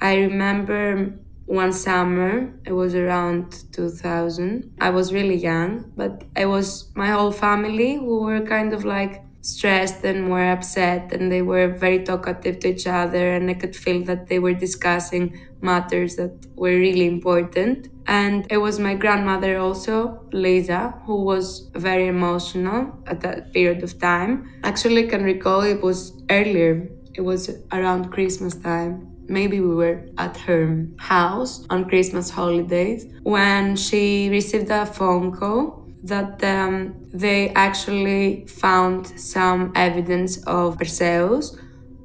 I 0.01 0.15
remember 0.15 1.13
one 1.45 1.73
summer, 1.73 2.53
it 2.65 2.71
was 2.71 2.95
around 2.95 3.71
2000. 3.71 4.71
I 4.79 4.89
was 4.89 5.13
really 5.13 5.35
young, 5.35 5.91
but 5.95 6.23
I 6.35 6.45
was 6.45 6.89
my 6.95 7.07
whole 7.07 7.31
family 7.31 7.95
who 7.97 8.23
were 8.23 8.41
kind 8.41 8.73
of 8.73 8.83
like 8.83 9.21
stressed 9.41 10.03
and 10.03 10.29
were 10.31 10.51
upset 10.51 11.11
and 11.13 11.31
they 11.31 11.41
were 11.41 11.67
very 11.67 12.03
talkative 12.03 12.59
to 12.59 12.69
each 12.69 12.87
other 12.87 13.33
and 13.33 13.49
I 13.49 13.55
could 13.55 13.75
feel 13.75 14.03
that 14.05 14.27
they 14.27 14.39
were 14.39 14.53
discussing 14.53 15.37
matters 15.61 16.15
that 16.15 16.45
were 16.55 16.77
really 16.77 17.07
important. 17.07 17.89
And 18.07 18.45
it 18.49 18.57
was 18.57 18.79
my 18.79 18.95
grandmother 18.95 19.57
also, 19.57 20.27
Lisa, 20.33 20.93
who 21.05 21.23
was 21.23 21.69
very 21.75 22.07
emotional 22.07 22.91
at 23.07 23.21
that 23.21 23.53
period 23.53 23.83
of 23.83 23.97
time. 23.99 24.45
Actually, 24.63 25.05
I 25.05 25.09
can 25.09 25.23
recall 25.23 25.61
it 25.61 25.81
was 25.81 26.11
earlier. 26.29 26.87
It 27.15 27.21
was 27.21 27.49
around 27.71 28.11
Christmas 28.11 28.55
time 28.55 29.07
maybe 29.27 29.61
we 29.61 29.73
were 29.73 30.03
at 30.17 30.35
her 30.35 30.85
house 30.99 31.65
on 31.69 31.87
Christmas 31.87 32.29
holidays 32.29 33.05
when 33.23 33.77
she 33.77 34.29
received 34.29 34.69
a 34.69 34.85
phone 34.85 35.31
call 35.31 35.87
that 36.03 36.43
um, 36.43 36.93
they 37.13 37.49
actually 37.53 38.45
found 38.47 39.07
some 39.17 39.71
evidence 39.75 40.37
of 40.47 40.77
Perseus 40.77 41.55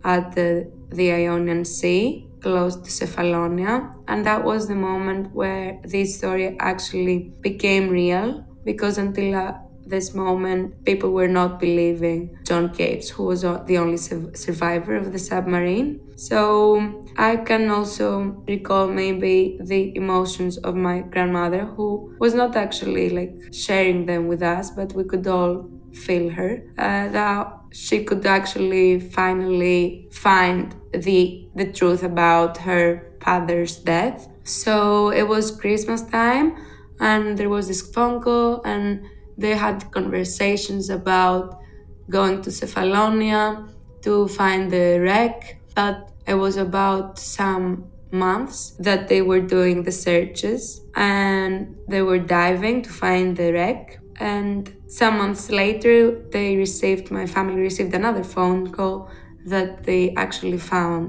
at 0.05 0.33
the, 0.35 0.71
the 0.91 1.11
Ionian 1.13 1.65
Sea 1.65 2.26
close 2.47 2.77
to 2.77 2.91
Cephalonia. 2.91 3.75
And 4.09 4.25
that 4.27 4.45
was 4.45 4.69
the 4.69 4.75
moment 4.75 5.35
where 5.35 5.81
this 5.85 6.17
story 6.19 6.57
actually 6.61 7.35
became 7.43 7.89
real 7.89 8.29
because 8.65 8.99
until 8.99 9.35
uh, 9.35 9.53
this 9.85 10.15
moment, 10.15 10.75
people 10.85 11.13
were 11.13 11.29
not 11.29 11.61
believing 11.61 12.21
John 12.47 12.73
Capes, 12.75 13.09
who 13.11 13.25
was 13.25 13.43
the 13.43 13.79
only 13.79 13.99
survivor 13.99 14.97
of 14.97 15.13
the 15.13 15.19
submarine. 15.19 16.01
So 16.17 17.05
I 17.17 17.37
can 17.37 17.71
also 17.71 18.43
recall 18.49 18.89
maybe 18.89 19.59
the 19.65 19.95
emotions 19.97 20.57
of 20.59 20.75
my 20.75 21.01
grandmother, 21.01 21.67
who 21.67 22.11
was 22.21 22.35
not 22.35 22.57
actually 22.57 23.11
like 23.11 23.35
sharing 23.53 24.07
them 24.07 24.27
with 24.29 24.43
us, 24.43 24.71
but 24.71 24.93
we 24.95 25.05
could 25.05 25.27
all 25.27 25.71
feel 25.93 26.31
her. 26.31 26.63
Uh, 26.79 27.09
that 27.11 27.47
she 27.73 28.05
could 28.05 28.27
actually 28.27 29.01
finally 29.01 30.09
find 30.13 30.75
the 30.99 31.49
the 31.55 31.73
truth 31.73 32.03
about 32.03 32.59
her 32.59 33.13
father's 33.21 33.77
death. 33.77 34.29
So 34.45 35.11
it 35.11 35.27
was 35.27 35.51
Christmas 35.51 36.03
time, 36.03 36.57
and 37.01 37.37
there 37.37 37.49
was 37.49 37.69
this 37.69 37.83
phone 37.83 38.23
call 38.23 38.63
and 38.65 39.05
they 39.39 39.55
had 39.55 39.91
conversations 39.93 40.89
about 40.91 41.61
going 42.09 42.43
to 42.43 42.51
Cephalonia 42.51 43.69
to 44.03 44.29
find 44.29 44.71
the 44.71 45.01
wreck, 45.01 45.59
but 45.75 46.11
it 46.27 46.35
was 46.35 46.57
about 46.57 47.19
some 47.19 47.91
months 48.11 48.71
that 48.79 49.09
they 49.09 49.21
were 49.21 49.41
doing 49.41 49.83
the 49.83 49.93
searches 49.93 50.81
and 50.95 51.77
they 51.89 52.03
were 52.03 52.19
diving 52.19 52.83
to 52.83 52.91
find 52.91 53.37
the 53.37 53.53
wreck. 53.53 53.99
And 54.19 54.75
some 54.87 55.19
months 55.19 55.51
later, 55.51 56.23
they 56.31 56.57
received, 56.57 57.11
my 57.11 57.27
family 57.27 57.61
received 57.61 57.93
another 57.95 58.25
phone 58.25 58.73
call 58.73 59.11
that 59.47 59.85
they 59.85 60.15
actually 60.17 60.59
found 60.59 61.03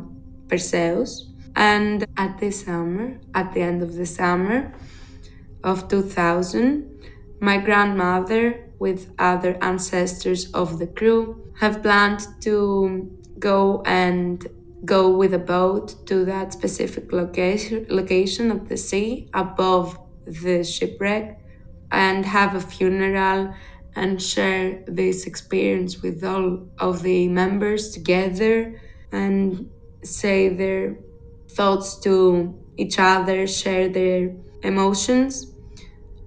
Perseus. 0.47 1.29
And 1.55 2.05
at 2.17 2.37
the 2.39 2.51
summer, 2.51 3.19
at 3.33 3.53
the 3.53 3.61
end 3.61 3.81
of 3.81 3.95
the 3.95 4.05
summer 4.05 4.71
of 5.63 5.87
2000, 5.87 6.87
my 7.41 7.57
grandmother, 7.57 8.63
with 8.79 9.11
other 9.17 9.57
ancestors 9.61 10.51
of 10.53 10.77
the 10.77 10.87
crew, 10.87 11.51
have 11.59 11.81
planned 11.81 12.27
to 12.41 13.11
go 13.39 13.81
and 13.85 14.45
go 14.85 15.09
with 15.09 15.33
a 15.33 15.39
boat 15.39 15.95
to 16.05 16.23
that 16.25 16.53
specific 16.53 17.11
location, 17.11 17.85
location 17.89 18.51
of 18.51 18.69
the 18.69 18.77
sea 18.77 19.29
above 19.33 19.97
the 20.25 20.63
shipwreck 20.63 21.39
and 21.91 22.25
have 22.25 22.55
a 22.55 22.61
funeral 22.61 23.53
and 23.97 24.21
share 24.21 24.85
this 24.87 25.25
experience 25.27 26.01
with 26.03 26.23
all 26.23 26.69
of 26.79 27.03
the 27.03 27.27
members 27.29 27.91
together 27.91 28.79
and 29.11 29.71
say 30.03 30.49
their 30.49 30.99
thoughts 31.51 31.99
to 32.01 32.55
each 32.77 32.99
other, 32.99 33.47
share 33.47 33.89
their 33.89 34.35
emotions. 34.63 35.55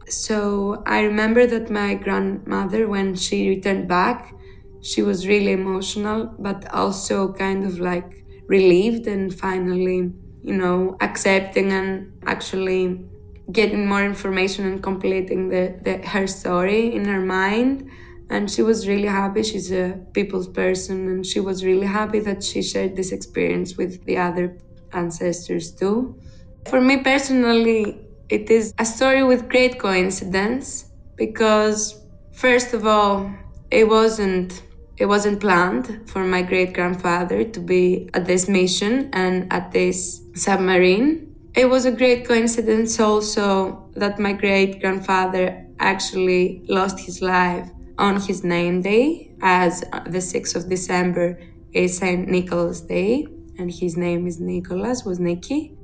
So 0.09 0.83
I 0.87 1.01
remember 1.03 1.47
that 1.47 1.71
my 1.71 1.95
grandmother, 1.95 2.89
when 2.89 3.15
she 3.15 3.49
returned 3.49 3.89
back, 3.89 4.37
she 4.81 5.03
was 5.03 5.27
really 5.29 5.53
emotional, 5.53 6.35
but 6.39 6.67
also 6.73 7.33
kind 7.35 7.65
of 7.65 7.79
like 7.79 8.11
relieved 8.49 9.07
and 9.07 9.33
finally, 9.39 10.13
you 10.43 10.57
know, 10.57 10.97
accepting 11.01 11.73
and 11.73 12.13
actually 12.27 13.10
getting 13.53 13.87
more 13.87 14.05
information 14.05 14.67
and 14.67 14.83
completing 14.83 15.49
the, 15.49 15.79
the 15.83 15.99
her 16.07 16.27
story 16.27 16.95
in 16.95 17.05
her 17.07 17.21
mind. 17.21 17.91
And 18.31 18.49
she 18.51 18.63
was 18.63 18.87
really 18.87 19.09
happy. 19.09 19.43
She's 19.43 19.73
a 19.73 19.99
people's 20.13 20.49
person 20.49 21.09
and 21.09 21.27
she 21.27 21.41
was 21.41 21.65
really 21.65 21.87
happy 21.87 22.21
that 22.21 22.45
she 22.45 22.63
shared 22.63 22.95
this 22.97 23.11
experience 23.13 23.77
with 23.77 24.05
the 24.05 24.19
other 24.19 24.57
ancestors 24.93 25.73
too. 25.73 26.21
For 26.69 26.81
me 26.81 26.99
personally 26.99 27.99
it 28.29 28.51
is 28.51 28.73
a 28.79 28.85
story 28.85 29.25
with 29.25 29.49
great 29.49 29.79
coincidence 29.79 30.85
because 31.17 32.01
first 32.33 32.73
of 32.73 32.87
all 32.87 33.31
it 33.71 33.89
wasn't 33.89 34.63
it 34.97 35.07
wasn't 35.07 35.41
planned 35.41 36.09
for 36.09 36.25
my 36.25 36.43
great 36.43 36.75
grandfather 36.75 37.43
to 37.43 37.61
be 37.61 38.09
at 38.15 38.27
this 38.27 38.49
mission 38.49 39.09
and 39.13 39.51
at 39.53 39.73
this 39.73 40.21
submarine 40.35 41.30
it 41.55 41.69
was 41.69 41.85
a 41.85 41.93
great 41.93 42.27
coincidence 42.27 43.01
also 43.01 43.91
that 43.97 44.19
my 44.19 44.33
great 44.33 44.81
grandfather 44.81 45.67
actually 45.79 46.63
lost 46.69 46.99
his 47.01 47.23
life 47.23 47.69
on 47.99 48.21
his 48.21 48.45
name 48.45 48.83
day, 48.83 49.31
as 49.43 49.81
the 50.07 50.19
6th 50.19 50.57
of 50.57 50.69
December 50.69 51.39
is 51.73 51.99
St. 51.99 52.29
Nicholas 52.29 52.81
Day, 52.81 53.27
and 53.59 53.71
his 53.71 53.97
name 53.97 54.27
is 54.27 54.41
Nicholas, 54.41 55.05
was 55.05 55.19
Nicky. 55.19 55.75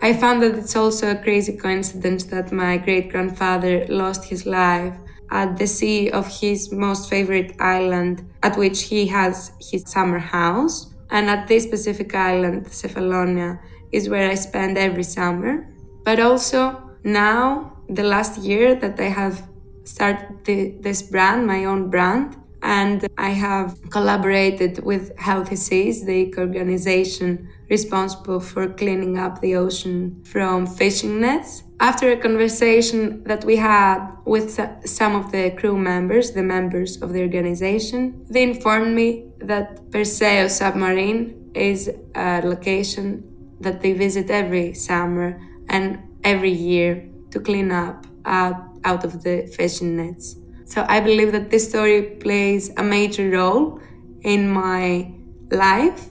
I 0.00 0.12
found 0.12 0.42
that 0.42 0.56
it's 0.56 0.74
also 0.74 1.12
a 1.12 1.16
crazy 1.16 1.56
coincidence 1.56 2.24
that 2.24 2.50
my 2.50 2.76
great 2.76 3.10
grandfather 3.10 3.86
lost 3.88 4.24
his 4.24 4.46
life 4.46 4.96
at 5.30 5.56
the 5.56 5.66
sea 5.66 6.10
of 6.10 6.26
his 6.40 6.72
most 6.72 7.08
favorite 7.08 7.54
island, 7.60 8.28
at 8.42 8.56
which 8.56 8.82
he 8.82 9.06
has 9.06 9.52
his 9.60 9.84
summer 9.86 10.18
house. 10.18 10.92
And 11.10 11.30
at 11.30 11.46
this 11.46 11.64
specific 11.64 12.14
island, 12.14 12.66
Cephalonia, 12.66 13.60
is 13.92 14.08
where 14.08 14.30
I 14.30 14.34
spend 14.34 14.78
every 14.78 15.04
summer. 15.04 15.66
But 16.04 16.18
also 16.18 16.82
now, 17.04 17.76
the 17.88 18.02
last 18.02 18.40
year 18.40 18.74
that 18.76 18.98
I 18.98 19.08
have 19.08 19.48
started 19.84 20.44
the, 20.44 20.74
this 20.80 21.02
brand, 21.02 21.46
my 21.46 21.64
own 21.64 21.90
brand, 21.90 22.36
and 22.62 23.08
I 23.18 23.30
have 23.30 23.76
collaborated 23.90 24.84
with 24.84 25.16
Healthy 25.18 25.56
Seas, 25.56 26.04
the 26.04 26.32
organization 26.38 27.48
responsible 27.68 28.38
for 28.38 28.68
cleaning 28.68 29.18
up 29.18 29.40
the 29.40 29.56
ocean 29.56 30.22
from 30.24 30.66
fishing 30.66 31.20
nets. 31.20 31.64
After 31.80 32.12
a 32.12 32.16
conversation 32.16 33.24
that 33.24 33.44
we 33.44 33.56
had 33.56 33.98
with 34.24 34.60
some 34.86 35.16
of 35.16 35.32
the 35.32 35.50
crew 35.58 35.76
members, 35.76 36.30
the 36.30 36.42
members 36.44 37.02
of 37.02 37.12
the 37.12 37.22
organization, 37.22 38.24
they 38.30 38.44
informed 38.44 38.94
me 38.94 39.32
that 39.38 39.90
Perseo 39.90 40.48
submarine 40.48 41.50
is 41.54 41.90
a 42.14 42.40
location 42.44 43.31
that 43.62 43.80
they 43.82 43.92
visit 43.92 44.30
every 44.30 44.74
summer 44.74 45.40
and 45.68 45.98
every 46.24 46.50
year 46.50 47.08
to 47.30 47.40
clean 47.40 47.70
up 47.72 48.06
out, 48.24 48.56
out 48.84 49.04
of 49.04 49.22
the 49.22 49.46
fishing 49.56 49.96
nets. 49.96 50.36
So 50.66 50.84
I 50.88 51.00
believe 51.00 51.32
that 51.32 51.50
this 51.50 51.68
story 51.68 52.02
plays 52.20 52.70
a 52.76 52.82
major 52.82 53.30
role 53.30 53.80
in 54.22 54.48
my 54.50 55.12
life 55.50 56.08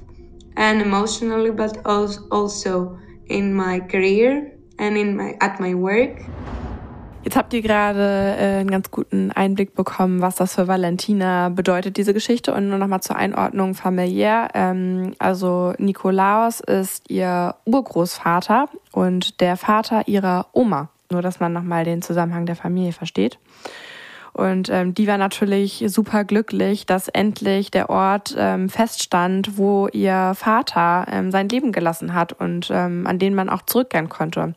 and 0.56 0.82
emotionally, 0.82 1.52
but 1.52 1.78
also 1.86 3.00
in 3.28 3.54
my 3.54 3.80
career 3.80 4.58
and 4.78 4.98
in 4.98 5.16
my, 5.16 5.36
at 5.42 5.60
my 5.60 5.74
work. 5.74 6.22
Jetzt 7.24 7.38
habt 7.38 7.54
ihr 7.54 7.62
gerade 7.62 8.36
äh, 8.40 8.60
einen 8.60 8.72
ganz 8.72 8.90
guten 8.90 9.32
Einblick 9.32 9.76
bekommen, 9.76 10.22
was 10.22 10.36
das 10.36 10.56
für 10.56 10.68
Valentina 10.68 11.50
bedeutet, 11.50 11.98
diese 11.98 12.16
Geschichte. 12.16 12.52
Und 12.54 12.70
nur 12.70 12.80
nochmal 12.80 13.02
zur 13.02 13.16
Einordnung 13.16 13.76
familiär. 13.76 14.48
Ähm, 14.56 15.14
also 15.20 15.74
Nikolaos 15.78 16.62
ist 16.62 17.12
ihr 17.12 17.56
Urgroßvater 17.66 18.70
und 18.92 19.40
der 19.40 19.56
Vater 19.56 20.08
ihrer 20.08 20.48
Oma. 20.54 20.90
Nur, 21.12 21.22
dass 21.22 21.40
man 21.40 21.54
nochmal 21.54 21.84
den 21.84 22.02
Zusammenhang 22.02 22.48
der 22.48 22.56
Familie 22.56 22.94
versteht. 22.94 23.38
Und 24.34 24.70
ähm, 24.70 24.94
die 24.94 25.08
war 25.08 25.18
natürlich 25.18 25.84
super 25.88 26.24
glücklich, 26.24 26.86
dass 26.86 27.10
endlich 27.10 27.70
der 27.70 27.90
Ort 27.90 28.34
ähm, 28.38 28.70
feststand, 28.70 29.58
wo 29.58 29.90
ihr 29.90 30.34
Vater 30.36 31.06
ähm, 31.12 31.32
sein 31.32 31.50
Leben 31.50 31.74
gelassen 31.74 32.14
hat 32.14 32.34
und 32.34 32.70
ähm, 32.72 33.06
an 33.08 33.20
den 33.20 33.36
man 33.36 33.50
auch 33.50 33.64
zurückkehren 33.64 34.08
konnte. 34.08 34.56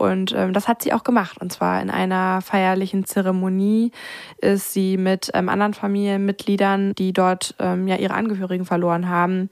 Und 0.00 0.32
ähm, 0.32 0.52
das 0.52 0.66
hat 0.66 0.82
sie 0.82 0.92
auch 0.92 1.04
gemacht. 1.04 1.38
Und 1.40 1.52
zwar 1.52 1.82
in 1.82 1.90
einer 1.90 2.40
feierlichen 2.40 3.04
Zeremonie 3.04 3.92
ist 4.38 4.72
sie 4.72 4.96
mit 4.96 5.30
ähm, 5.34 5.48
anderen 5.48 5.74
Familienmitgliedern, 5.74 6.94
die 6.94 7.12
dort 7.12 7.54
ähm, 7.58 7.86
ja 7.86 7.96
ihre 7.96 8.14
Angehörigen 8.14 8.64
verloren 8.64 9.08
haben, 9.08 9.50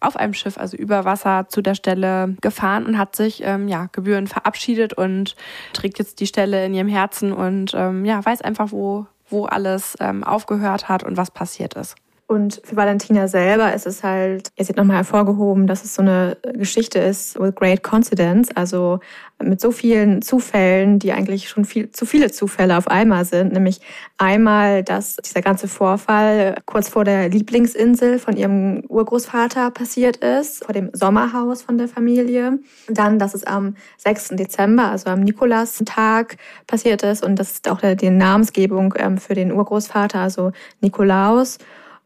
auf 0.00 0.16
einem 0.16 0.32
Schiff, 0.32 0.56
also 0.56 0.76
über 0.76 1.04
Wasser 1.04 1.46
zu 1.48 1.60
der 1.60 1.74
Stelle 1.74 2.34
gefahren 2.40 2.86
und 2.86 2.96
hat 2.96 3.14
sich 3.14 3.42
ähm, 3.44 3.68
ja 3.68 3.88
gebührend 3.92 4.30
verabschiedet 4.30 4.94
und 4.94 5.36
trägt 5.74 5.98
jetzt 5.98 6.20
die 6.20 6.26
Stelle 6.26 6.64
in 6.64 6.72
ihrem 6.72 6.88
Herzen 6.88 7.32
und 7.32 7.72
ähm, 7.74 8.04
ja 8.04 8.24
weiß 8.24 8.40
einfach, 8.40 8.72
wo 8.72 9.06
wo 9.28 9.44
alles 9.44 9.96
ähm, 10.00 10.24
aufgehört 10.24 10.88
hat 10.88 11.04
und 11.04 11.16
was 11.16 11.30
passiert 11.30 11.74
ist. 11.74 11.94
Und 12.30 12.62
für 12.62 12.76
Valentina 12.76 13.26
selber 13.26 13.74
ist 13.74 13.88
es 13.88 14.04
halt, 14.04 14.52
jetzt 14.54 14.68
wird 14.68 14.76
nochmal 14.76 14.98
hervorgehoben, 14.98 15.66
dass 15.66 15.82
es 15.82 15.96
so 15.96 16.02
eine 16.02 16.36
Geschichte 16.54 17.00
ist 17.00 17.36
with 17.40 17.56
great 17.56 17.82
coincidence, 17.82 18.54
also 18.54 19.00
mit 19.42 19.60
so 19.60 19.72
vielen 19.72 20.22
Zufällen, 20.22 21.00
die 21.00 21.10
eigentlich 21.10 21.48
schon 21.48 21.64
viel, 21.64 21.90
zu 21.90 22.06
viele 22.06 22.30
Zufälle 22.30 22.78
auf 22.78 22.86
einmal 22.86 23.24
sind. 23.24 23.52
Nämlich 23.52 23.80
einmal, 24.16 24.84
dass 24.84 25.16
dieser 25.16 25.42
ganze 25.42 25.66
Vorfall 25.66 26.54
kurz 26.66 26.88
vor 26.88 27.02
der 27.02 27.28
Lieblingsinsel 27.30 28.20
von 28.20 28.36
ihrem 28.36 28.84
Urgroßvater 28.86 29.72
passiert 29.72 30.18
ist, 30.18 30.64
vor 30.64 30.72
dem 30.72 30.90
Sommerhaus 30.92 31.62
von 31.62 31.78
der 31.78 31.88
Familie. 31.88 32.60
Dann, 32.88 33.18
dass 33.18 33.34
es 33.34 33.42
am 33.42 33.74
6. 33.96 34.36
Dezember, 34.36 34.92
also 34.92 35.10
am 35.10 35.18
Nikolastag 35.18 36.36
passiert 36.68 37.02
ist 37.02 37.24
und 37.24 37.40
das 37.40 37.50
ist 37.50 37.68
auch 37.68 37.80
die 37.80 38.10
Namensgebung 38.10 38.94
ähm, 38.98 39.18
für 39.18 39.34
den 39.34 39.50
Urgroßvater, 39.50 40.20
also 40.20 40.52
Nikolaus. 40.80 41.58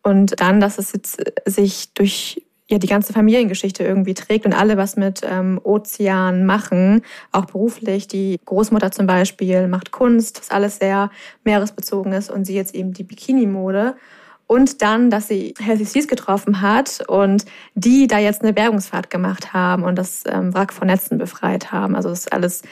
Und 0.04 0.40
dann, 0.40 0.60
dass 0.60 0.78
es 0.78 0.92
jetzt 0.92 1.18
äh, 1.18 1.32
sich 1.50 1.92
durch 1.94 2.40
ja 2.70 2.78
die 2.78 2.86
ganze 2.86 3.12
Familiengeschichte 3.12 3.84
irgendwie 3.84 4.14
trägt 4.14 4.46
und 4.46 4.54
alle 4.54 4.76
was 4.76 4.96
mit 4.96 5.20
ähm, 5.24 5.60
Ozean 5.62 6.46
machen, 6.46 7.02
auch 7.32 7.46
beruflich. 7.46 8.08
Die 8.08 8.40
Großmutter 8.44 8.90
zum 8.90 9.06
Beispiel 9.06 9.66
macht 9.66 9.90
Kunst, 9.90 10.40
was 10.40 10.50
alles 10.50 10.78
sehr 10.78 11.10
meeresbezogen 11.44 12.12
ist 12.12 12.30
und 12.30 12.46
sie 12.46 12.54
jetzt 12.54 12.74
eben 12.74 12.92
die 12.92 13.02
Bikini-Mode. 13.02 13.96
Und 14.46 14.82
dann, 14.82 15.10
dass 15.10 15.28
sie 15.28 15.54
Healthy 15.58 15.84
Seas 15.84 16.06
getroffen 16.06 16.60
hat 16.60 17.02
und 17.08 17.46
die 17.74 18.06
da 18.06 18.18
jetzt 18.18 18.42
eine 18.42 18.52
Bergungsfahrt 18.52 19.08
gemacht 19.08 19.54
haben 19.54 19.84
und 19.84 19.96
das 19.96 20.24
ähm, 20.26 20.54
Wrack 20.54 20.72
von 20.72 20.86
Netzen 20.86 21.16
befreit 21.16 21.72
haben. 21.72 21.96
Also 21.96 22.10
das 22.10 22.20
ist 22.20 22.32
alles 22.32 22.62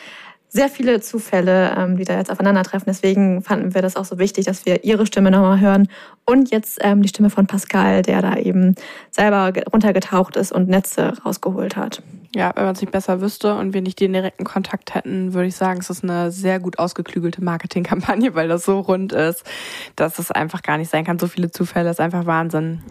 sehr 0.52 0.68
viele 0.68 1.00
Zufälle, 1.00 1.74
ähm, 1.78 1.96
die 1.96 2.04
da 2.04 2.18
jetzt 2.18 2.30
aufeinandertreffen. 2.30 2.84
Deswegen 2.86 3.40
fanden 3.40 3.74
wir 3.74 3.80
das 3.80 3.96
auch 3.96 4.04
so 4.04 4.18
wichtig, 4.18 4.44
dass 4.44 4.66
wir 4.66 4.84
ihre 4.84 5.06
Stimme 5.06 5.30
nochmal 5.30 5.60
hören 5.60 5.88
und 6.26 6.50
jetzt 6.50 6.78
ähm, 6.82 7.00
die 7.00 7.08
Stimme 7.08 7.30
von 7.30 7.46
Pascal, 7.46 8.02
der 8.02 8.20
da 8.20 8.36
eben 8.36 8.74
selber 9.10 9.50
runtergetaucht 9.72 10.36
ist 10.36 10.52
und 10.52 10.68
Netze 10.68 11.14
rausgeholt 11.24 11.76
hat. 11.76 12.02
Ja, 12.34 12.52
wenn 12.54 12.64
man 12.64 12.74
es 12.74 12.82
nicht 12.82 12.92
besser 12.92 13.22
wüsste 13.22 13.54
und 13.54 13.72
wir 13.72 13.80
nicht 13.80 13.98
den 13.98 14.12
direkten 14.12 14.44
Kontakt 14.44 14.94
hätten, 14.94 15.32
würde 15.32 15.48
ich 15.48 15.56
sagen, 15.56 15.80
es 15.80 15.88
ist 15.88 16.04
eine 16.04 16.30
sehr 16.30 16.60
gut 16.60 16.78
ausgeklügelte 16.78 17.42
Marketingkampagne, 17.42 18.34
weil 18.34 18.48
das 18.48 18.66
so 18.66 18.80
rund 18.80 19.14
ist, 19.14 19.44
dass 19.96 20.18
es 20.18 20.30
einfach 20.30 20.62
gar 20.62 20.76
nicht 20.76 20.90
sein 20.90 21.04
kann. 21.04 21.18
So 21.18 21.28
viele 21.28 21.50
Zufälle 21.50 21.88
ist 21.88 22.00
einfach 22.00 22.26
Wahnsinn. 22.26 22.82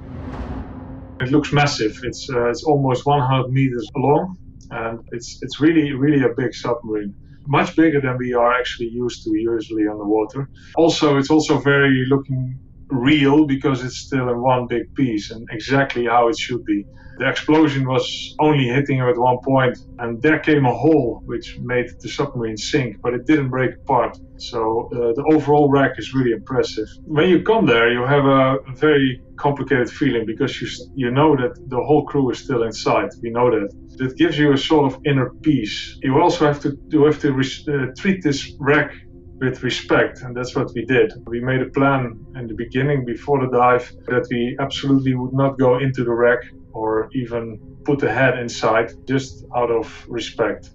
It 1.21 1.30
looks 1.30 1.52
massive. 1.52 2.04
It's 2.04 2.28
uh, 2.28 2.50
it's 2.50 2.65
almost 2.65 3.06
100 3.06 3.52
meters 3.52 3.88
long, 3.93 4.36
and 4.71 5.00
it's 5.12 5.39
it's 5.43 5.62
really 5.62 5.91
really 5.93 6.24
a 6.24 6.34
big 6.36 6.56
submarine. 6.56 7.13
Much 7.47 7.75
bigger 7.75 8.01
than 8.01 8.17
we 8.17 8.34
are 8.34 8.54
actually 8.54 8.89
used 8.89 9.23
to 9.23 9.32
usually 9.34 9.84
on 9.84 9.97
the 9.97 10.06
water. 10.06 10.49
Also, 10.75 11.17
it's 11.17 11.30
also 11.30 11.60
very 11.60 12.06
looking 12.10 12.60
real 12.89 13.45
because 13.45 13.84
it's 13.84 13.97
still 13.97 14.30
in 14.30 14.41
one 14.41 14.67
big 14.67 14.84
piece 14.95 15.32
and 15.32 15.47
exactly 15.51 16.06
how 16.06 16.27
it 16.27 16.38
should 16.38 16.63
be. 16.65 16.86
The 17.21 17.29
explosion 17.29 17.88
was 17.88 18.36
only 18.39 18.65
hitting 18.65 18.97
him 18.97 19.07
at 19.07 19.15
one 19.15 19.38
point, 19.43 19.78
and 19.99 20.19
there 20.24 20.39
came 20.39 20.65
a 20.65 20.74
hole 20.74 21.22
which 21.26 21.59
made 21.59 21.86
the 21.99 22.09
submarine 22.09 22.57
sink, 22.57 22.99
but 22.99 23.13
it 23.13 23.28
didn't 23.28 23.49
break 23.49 23.76
apart. 23.76 24.17
So 24.38 24.89
uh, 24.91 25.13
the 25.13 25.24
overall 25.32 25.69
wreck 25.69 25.99
is 25.99 26.15
really 26.15 26.32
impressive. 26.32 26.88
When 27.05 27.30
you 27.30 27.43
come 27.43 27.67
there, 27.67 27.93
you 27.93 28.01
have 28.15 28.26
a 28.26 28.57
very 28.74 29.22
complicated 29.36 29.91
feeling 29.91 30.26
because 30.26 30.59
you 30.59 30.67
you 30.95 31.11
know 31.11 31.36
that 31.36 31.53
the 31.69 31.82
whole 31.88 32.07
crew 32.07 32.32
is 32.32 32.39
still 32.39 32.63
inside. 32.63 33.09
We 33.22 33.30
know 33.30 33.51
that. 33.51 33.69
It 34.05 34.17
gives 34.17 34.36
you 34.39 34.53
a 34.53 34.57
sort 34.57 34.91
of 34.91 34.99
inner 35.05 35.30
peace. 35.47 35.76
You 36.01 36.19
also 36.24 36.47
have 36.47 36.59
to 36.63 36.69
you 36.93 37.03
have 37.05 37.19
to 37.26 37.30
uh, 37.34 37.93
treat 38.01 38.24
this 38.24 38.39
wreck 38.59 38.89
with 39.41 39.61
respect, 39.61 40.22
and 40.24 40.36
that's 40.36 40.55
what 40.55 40.69
we 40.74 40.86
did. 40.86 41.07
We 41.28 41.39
made 41.51 41.61
a 41.61 41.69
plan 41.78 42.01
in 42.39 42.47
the 42.47 42.57
beginning 42.65 43.05
before 43.05 43.38
the 43.43 43.51
dive 43.63 43.86
that 44.07 44.26
we 44.32 44.57
absolutely 44.59 45.13
would 45.13 45.34
not 45.34 45.59
go 45.59 45.72
into 45.86 46.03
the 46.03 46.15
wreck 46.22 46.41
or 46.74 47.09
even 47.13 47.59
put 47.86 48.03
a 48.03 48.11
head 48.11 48.38
inside 48.39 48.93
just 49.07 49.45
out 49.55 49.72
of 49.72 50.05
respect. 50.07 50.69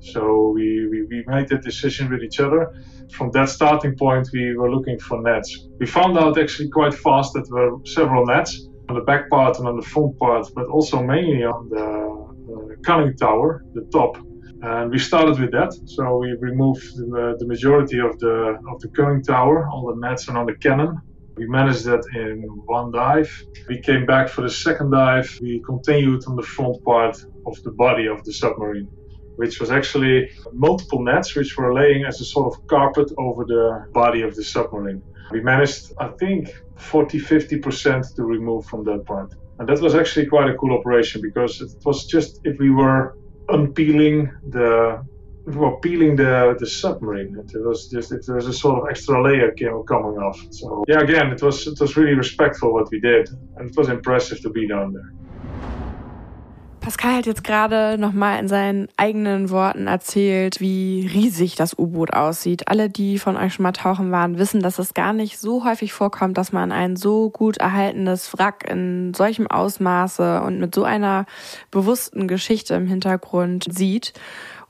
So 0.00 0.48
we, 0.48 0.88
we, 0.88 1.04
we 1.04 1.24
made 1.26 1.48
that 1.48 1.62
decision 1.62 2.10
with 2.10 2.22
each 2.22 2.40
other. 2.40 2.74
From 3.12 3.30
that 3.32 3.48
starting 3.48 3.96
point, 3.96 4.28
we 4.32 4.56
were 4.56 4.70
looking 4.70 4.98
for 4.98 5.22
nets. 5.22 5.68
We 5.78 5.86
found 5.86 6.18
out 6.18 6.38
actually 6.38 6.70
quite 6.70 6.94
fast 6.94 7.34
that 7.34 7.48
there 7.48 7.70
were 7.70 7.86
several 7.86 8.26
nets 8.26 8.68
on 8.88 8.96
the 8.96 9.02
back 9.02 9.30
part 9.30 9.58
and 9.58 9.68
on 9.68 9.76
the 9.76 9.86
front 9.86 10.18
part, 10.18 10.48
but 10.54 10.66
also 10.66 11.02
mainly 11.02 11.44
on 11.44 11.68
the, 11.68 11.86
the 12.46 12.76
conning 12.84 13.16
tower, 13.16 13.64
the 13.74 13.88
top. 13.92 14.16
And 14.62 14.90
we 14.90 14.98
started 14.98 15.38
with 15.40 15.52
that. 15.52 15.72
So 15.86 16.18
we 16.18 16.32
removed 16.38 16.84
the, 16.96 17.36
the 17.38 17.46
majority 17.46 17.98
of 17.98 18.18
the 18.18 18.58
of 18.70 18.80
the 18.80 18.88
conning 18.88 19.22
tower, 19.22 19.68
all 19.68 19.92
the 19.92 20.00
nets 20.00 20.28
and 20.28 20.36
on 20.38 20.46
the 20.46 20.54
cannon. 20.54 21.00
We 21.36 21.46
managed 21.46 21.84
that 21.84 22.04
in 22.14 22.42
one 22.66 22.92
dive. 22.92 23.30
We 23.68 23.80
came 23.80 24.04
back 24.06 24.28
for 24.28 24.42
the 24.42 24.50
second 24.50 24.90
dive. 24.90 25.38
We 25.40 25.62
continued 25.64 26.24
on 26.26 26.36
the 26.36 26.42
front 26.42 26.84
part 26.84 27.24
of 27.46 27.62
the 27.62 27.70
body 27.70 28.06
of 28.06 28.22
the 28.24 28.32
submarine, 28.32 28.88
which 29.36 29.58
was 29.60 29.70
actually 29.70 30.30
multiple 30.52 31.02
nets 31.02 31.34
which 31.34 31.56
were 31.56 31.72
laying 31.72 32.04
as 32.04 32.20
a 32.20 32.24
sort 32.24 32.54
of 32.54 32.66
carpet 32.66 33.10
over 33.18 33.44
the 33.44 33.86
body 33.92 34.22
of 34.22 34.34
the 34.34 34.44
submarine. 34.44 35.02
We 35.30 35.40
managed, 35.40 35.92
I 35.98 36.08
think, 36.20 36.50
40 36.76 37.18
50% 37.18 38.14
to 38.16 38.24
remove 38.24 38.66
from 38.66 38.84
that 38.84 39.06
part. 39.06 39.34
And 39.58 39.68
that 39.68 39.80
was 39.80 39.94
actually 39.94 40.26
quite 40.26 40.50
a 40.50 40.54
cool 40.54 40.76
operation 40.76 41.22
because 41.22 41.60
it 41.60 41.72
was 41.84 42.06
just 42.06 42.40
if 42.44 42.58
we 42.58 42.70
were 42.70 43.16
unpeeling 43.48 44.30
the 44.48 45.04
well, 45.46 45.76
peeling 45.82 46.16
the, 46.16 46.56
the 46.58 46.66
submarine. 46.66 47.36
It 47.38 47.64
was 47.64 47.88
just 47.88 48.12
it 48.12 48.24
was 48.28 48.46
a 48.46 48.52
sort 48.52 48.82
of 48.82 48.88
extra 48.88 49.22
layer 49.22 49.50
came, 49.52 49.82
coming 49.84 50.18
off. 50.18 50.40
So 50.50 50.84
yeah, 50.88 51.00
again, 51.00 51.32
it 51.32 51.42
was 51.42 51.66
it 51.66 51.80
was 51.80 51.96
really 51.96 52.14
respectful 52.14 52.72
what 52.72 52.90
we 52.90 53.00
did, 53.00 53.28
and 53.56 53.70
it 53.70 53.76
was 53.76 53.88
impressive 53.88 54.40
to 54.42 54.50
be 54.50 54.66
down 54.66 54.92
there. 54.92 55.12
Pascal 56.82 57.14
hat 57.14 57.26
jetzt 57.26 57.44
gerade 57.44 57.96
nochmal 57.96 58.40
in 58.40 58.48
seinen 58.48 58.88
eigenen 58.96 59.50
Worten 59.50 59.86
erzählt, 59.86 60.60
wie 60.60 61.08
riesig 61.14 61.54
das 61.54 61.78
U-Boot 61.78 62.12
aussieht. 62.12 62.66
Alle, 62.66 62.90
die 62.90 63.20
von 63.20 63.36
euch 63.36 63.54
schon 63.54 63.62
mal 63.62 63.70
tauchen 63.70 64.10
waren, 64.10 64.36
wissen, 64.36 64.60
dass 64.60 64.80
es 64.80 64.92
gar 64.92 65.12
nicht 65.12 65.38
so 65.38 65.64
häufig 65.64 65.92
vorkommt, 65.92 66.36
dass 66.36 66.50
man 66.50 66.72
ein 66.72 66.96
so 66.96 67.30
gut 67.30 67.58
erhaltenes 67.58 68.36
Wrack 68.36 68.68
in 68.68 69.14
solchem 69.14 69.46
Ausmaße 69.46 70.42
und 70.42 70.58
mit 70.58 70.74
so 70.74 70.82
einer 70.82 71.26
bewussten 71.70 72.26
Geschichte 72.26 72.74
im 72.74 72.88
Hintergrund 72.88 73.64
sieht. 73.70 74.12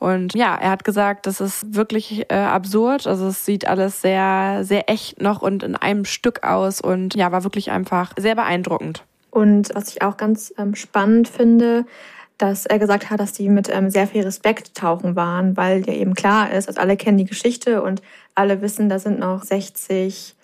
Und 0.02 0.34
ja, 0.34 0.56
er 0.56 0.70
hat 0.70 0.82
gesagt, 0.82 1.26
das 1.26 1.40
ist 1.40 1.76
wirklich 1.76 2.28
äh, 2.28 2.34
absurd. 2.34 3.06
Also 3.06 3.28
es 3.28 3.46
sieht 3.46 3.68
alles 3.68 4.02
sehr, 4.02 4.64
sehr 4.64 4.90
echt 4.90 5.22
noch 5.22 5.42
und 5.42 5.62
in 5.62 5.76
einem 5.76 6.04
Stück 6.04 6.42
aus 6.42 6.80
und 6.80 7.14
ja, 7.14 7.30
war 7.30 7.44
wirklich 7.44 7.70
einfach 7.70 8.12
sehr 8.18 8.34
beeindruckend. 8.34 9.04
Und 9.30 9.72
was 9.76 9.90
ich 9.90 10.02
auch 10.02 10.16
ganz 10.16 10.52
ähm, 10.58 10.74
spannend 10.74 11.28
finde, 11.28 11.86
dass 12.36 12.66
er 12.66 12.80
gesagt 12.80 13.10
hat, 13.10 13.20
dass 13.20 13.32
die 13.32 13.48
mit 13.48 13.68
ähm, 13.72 13.90
sehr 13.90 14.08
viel 14.08 14.24
Respekt 14.24 14.74
tauchen 14.74 15.14
waren, 15.14 15.56
weil 15.56 15.86
ja 15.86 15.92
eben 15.92 16.14
klar 16.14 16.50
ist, 16.50 16.66
also 16.66 16.80
alle 16.80 16.96
kennen 16.96 17.18
die 17.18 17.24
Geschichte 17.24 17.80
und 17.80 18.02
alle 18.34 18.60
wissen, 18.60 18.88
da 18.88 18.98
sind 18.98 19.20
noch 19.20 19.44
60 19.44 20.34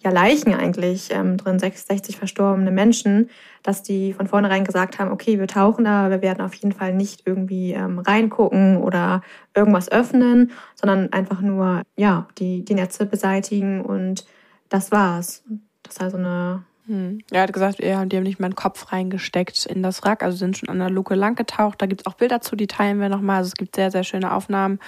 ja, 0.00 0.10
Leichen 0.10 0.52
eigentlich 0.52 1.08
ähm, 1.12 1.38
drin, 1.38 1.58
60 1.58 2.18
verstorbene 2.18 2.70
Menschen, 2.70 3.30
dass 3.62 3.82
die 3.82 4.12
von 4.12 4.26
vornherein 4.26 4.64
gesagt 4.64 4.98
haben, 4.98 5.10
okay, 5.10 5.38
wir 5.38 5.46
tauchen 5.46 5.84
da, 5.84 6.10
wir 6.10 6.22
werden 6.22 6.40
auf 6.40 6.54
jeden 6.54 6.72
Fall 6.72 6.94
nicht 6.94 7.22
irgendwie 7.26 7.72
ähm, 7.72 7.98
reingucken 7.98 8.78
oder 8.78 9.22
irgendwas 9.54 9.90
öffnen, 9.90 10.52
sondern 10.74 11.12
einfach 11.12 11.40
nur, 11.40 11.82
ja, 11.96 12.28
die, 12.38 12.64
die 12.64 12.74
Netze 12.74 13.06
beseitigen 13.06 13.80
und 13.80 14.26
das 14.68 14.92
war's. 14.92 15.44
Das 15.82 15.94
ist 15.94 16.02
also 16.02 16.18
eine 16.18 16.64
hm. 16.88 17.20
Er 17.30 17.42
hat 17.42 17.52
gesagt, 17.52 17.80
ja, 17.80 18.02
die 18.06 18.16
haben 18.16 18.24
nicht 18.24 18.40
mal 18.40 18.46
einen 18.46 18.54
Kopf 18.54 18.92
reingesteckt 18.92 19.66
in 19.66 19.82
das 19.82 20.02
Wrack, 20.02 20.22
also 20.22 20.38
sind 20.38 20.56
schon 20.56 20.70
an 20.70 20.78
der 20.78 20.88
Luke 20.88 21.14
lang 21.14 21.34
getaucht. 21.34 21.82
Da 21.82 21.86
gibt 21.86 22.00
es 22.00 22.06
auch 22.06 22.14
Bilder 22.14 22.40
zu, 22.40 22.56
die 22.56 22.66
teilen 22.66 22.98
wir 22.98 23.10
nochmal. 23.10 23.36
Also 23.36 23.48
es 23.48 23.54
gibt 23.54 23.76
sehr, 23.76 23.90
sehr 23.90 24.04
schöne 24.04 24.32
Aufnahmen 24.32 24.78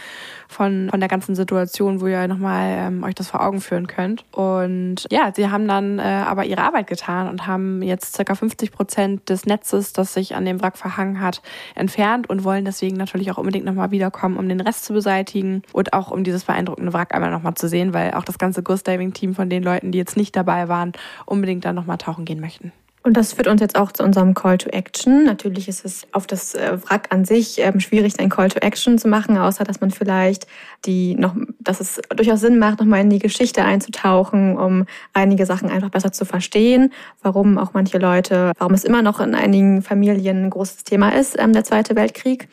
von, 0.49 0.89
von 0.91 0.99
der 0.99 1.11
ganzen 1.11 1.35
Situation, 1.35 2.01
wo 2.01 2.07
ihr 2.07 2.27
nochmal 2.27 2.75
ähm, 2.79 3.03
euch 3.05 3.15
das 3.15 3.29
vor 3.29 3.43
Augen 3.43 3.61
führen 3.61 3.87
könnt. 3.87 4.25
Und 4.33 5.07
ja, 5.11 5.31
sie 5.35 5.51
haben 5.51 5.69
dann 5.69 5.99
äh, 5.99 6.03
aber 6.03 6.47
ihre 6.47 6.63
Arbeit 6.63 6.87
getan 6.87 7.29
und 7.29 7.47
haben 7.47 7.83
jetzt 7.83 8.17
circa 8.17 8.35
50 8.35 8.73
Prozent 8.73 9.29
des 9.29 9.45
Netzes, 9.45 9.93
das 9.93 10.15
sich 10.15 10.35
an 10.35 10.47
dem 10.47 10.63
Wrack 10.63 10.79
verhangen 10.79 11.21
hat, 11.21 11.43
entfernt 11.75 12.31
und 12.31 12.45
wollen 12.45 12.65
deswegen 12.65 12.97
natürlich 12.97 13.31
auch 13.31 13.37
unbedingt 13.37 13.67
nochmal 13.67 13.91
wiederkommen, 13.91 14.39
um 14.39 14.49
den 14.49 14.63
Rest 14.63 14.87
zu 14.87 14.95
beseitigen 14.95 15.65
und 15.75 15.93
auch 15.93 16.11
um 16.11 16.25
dieses 16.25 16.45
beeindruckende 16.45 16.95
Wrack 16.95 17.15
einmal 17.15 17.31
nochmal 17.31 17.57
zu 17.57 17.69
sehen, 17.69 17.93
weil 17.93 18.15
auch 18.15 18.25
das 18.25 18.39
ganze 18.39 18.63
Ghost 18.63 18.87
Diving 18.87 19.13
Team 19.13 19.35
von 19.35 19.51
den 19.51 19.63
Leuten, 19.63 19.93
die 19.93 19.99
jetzt 19.99 20.17
nicht 20.17 20.35
dabei 20.35 20.69
waren, 20.69 20.93
unbedingt 21.27 21.67
dann 21.67 21.75
nochmal 21.75 21.90
mal 21.91 21.97
tauchen 21.99 22.25
gehen 22.25 22.41
möchten. 22.41 22.73
Und 23.03 23.17
das 23.17 23.33
führt 23.33 23.49
uns 23.49 23.63
jetzt 23.63 23.77
auch 23.77 23.93
zu 23.93 24.03
unserem 24.03 24.35
Call 24.35 24.59
to 24.59 24.69
Action. 24.69 25.25
Natürlich 25.25 25.69
ist 25.69 25.87
es 25.87 26.07
auf 26.13 26.27
das 26.27 26.55
äh, 26.55 26.77
Wrack 26.85 27.07
an 27.11 27.25
sich 27.25 27.59
ähm, 27.59 27.81
schwierig, 27.81 28.21
ein 28.21 28.29
Call 28.29 28.51
to 28.51 28.59
Action 28.61 28.99
zu 28.99 29.09
machen, 29.09 29.39
außer 29.39 29.65
dass 29.65 29.81
man 29.81 29.91
vielleicht 29.91 30.47
die 30.85 31.15
noch, 31.15 31.35
dass 31.61 31.81
es 31.81 32.03
durchaus 32.15 32.41
Sinn 32.41 32.59
macht, 32.59 32.79
nochmal 32.79 33.01
in 33.01 33.09
die 33.09 33.19
Geschichte 33.19 33.65
einzutauchen, 33.65 34.59
um 34.59 34.85
einige 35.15 35.47
Sachen 35.47 35.71
einfach 35.71 35.89
besser 35.89 36.13
zu 36.13 36.27
verstehen, 36.27 36.93
warum 37.23 37.57
auch 37.57 37.73
manche 37.73 37.97
Leute, 37.97 38.53
warum 38.59 38.75
es 38.75 38.85
immer 38.85 39.01
noch 39.01 39.21
in 39.21 39.35
einigen 39.35 39.81
Familien 39.81 40.45
ein 40.45 40.51
großes 40.51 40.85
Thema 40.85 41.09
ist, 41.15 41.39
ähm, 41.39 41.55
der 41.55 41.65
Zweite 41.65 41.97
Weltkrieg. 41.97 42.49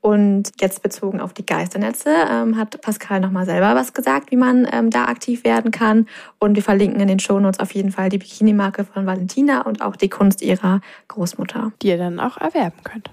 Und 0.00 0.52
jetzt 0.60 0.82
bezogen 0.82 1.20
auf 1.20 1.32
die 1.32 1.44
Geisternetze 1.44 2.10
ähm, 2.30 2.56
hat 2.56 2.80
Pascal 2.80 3.20
nochmal 3.20 3.46
selber 3.46 3.74
was 3.74 3.92
gesagt, 3.92 4.30
wie 4.30 4.36
man 4.36 4.66
ähm, 4.70 4.90
da 4.90 5.06
aktiv 5.06 5.44
werden 5.44 5.70
kann. 5.72 6.06
Und 6.38 6.54
wir 6.54 6.62
verlinken 6.62 7.00
in 7.00 7.08
den 7.08 7.18
Shownotes 7.18 7.58
auf 7.58 7.72
jeden 7.72 7.90
Fall 7.90 8.08
die 8.08 8.18
Bikini-Marke 8.18 8.84
von 8.84 9.06
Valentina 9.06 9.62
und 9.62 9.82
auch 9.82 9.96
die 9.96 10.08
Kunst 10.08 10.40
ihrer 10.40 10.80
Großmutter. 11.08 11.72
Die 11.82 11.88
ihr 11.88 11.98
dann 11.98 12.20
auch 12.20 12.36
erwerben 12.36 12.82
könnt. 12.84 13.10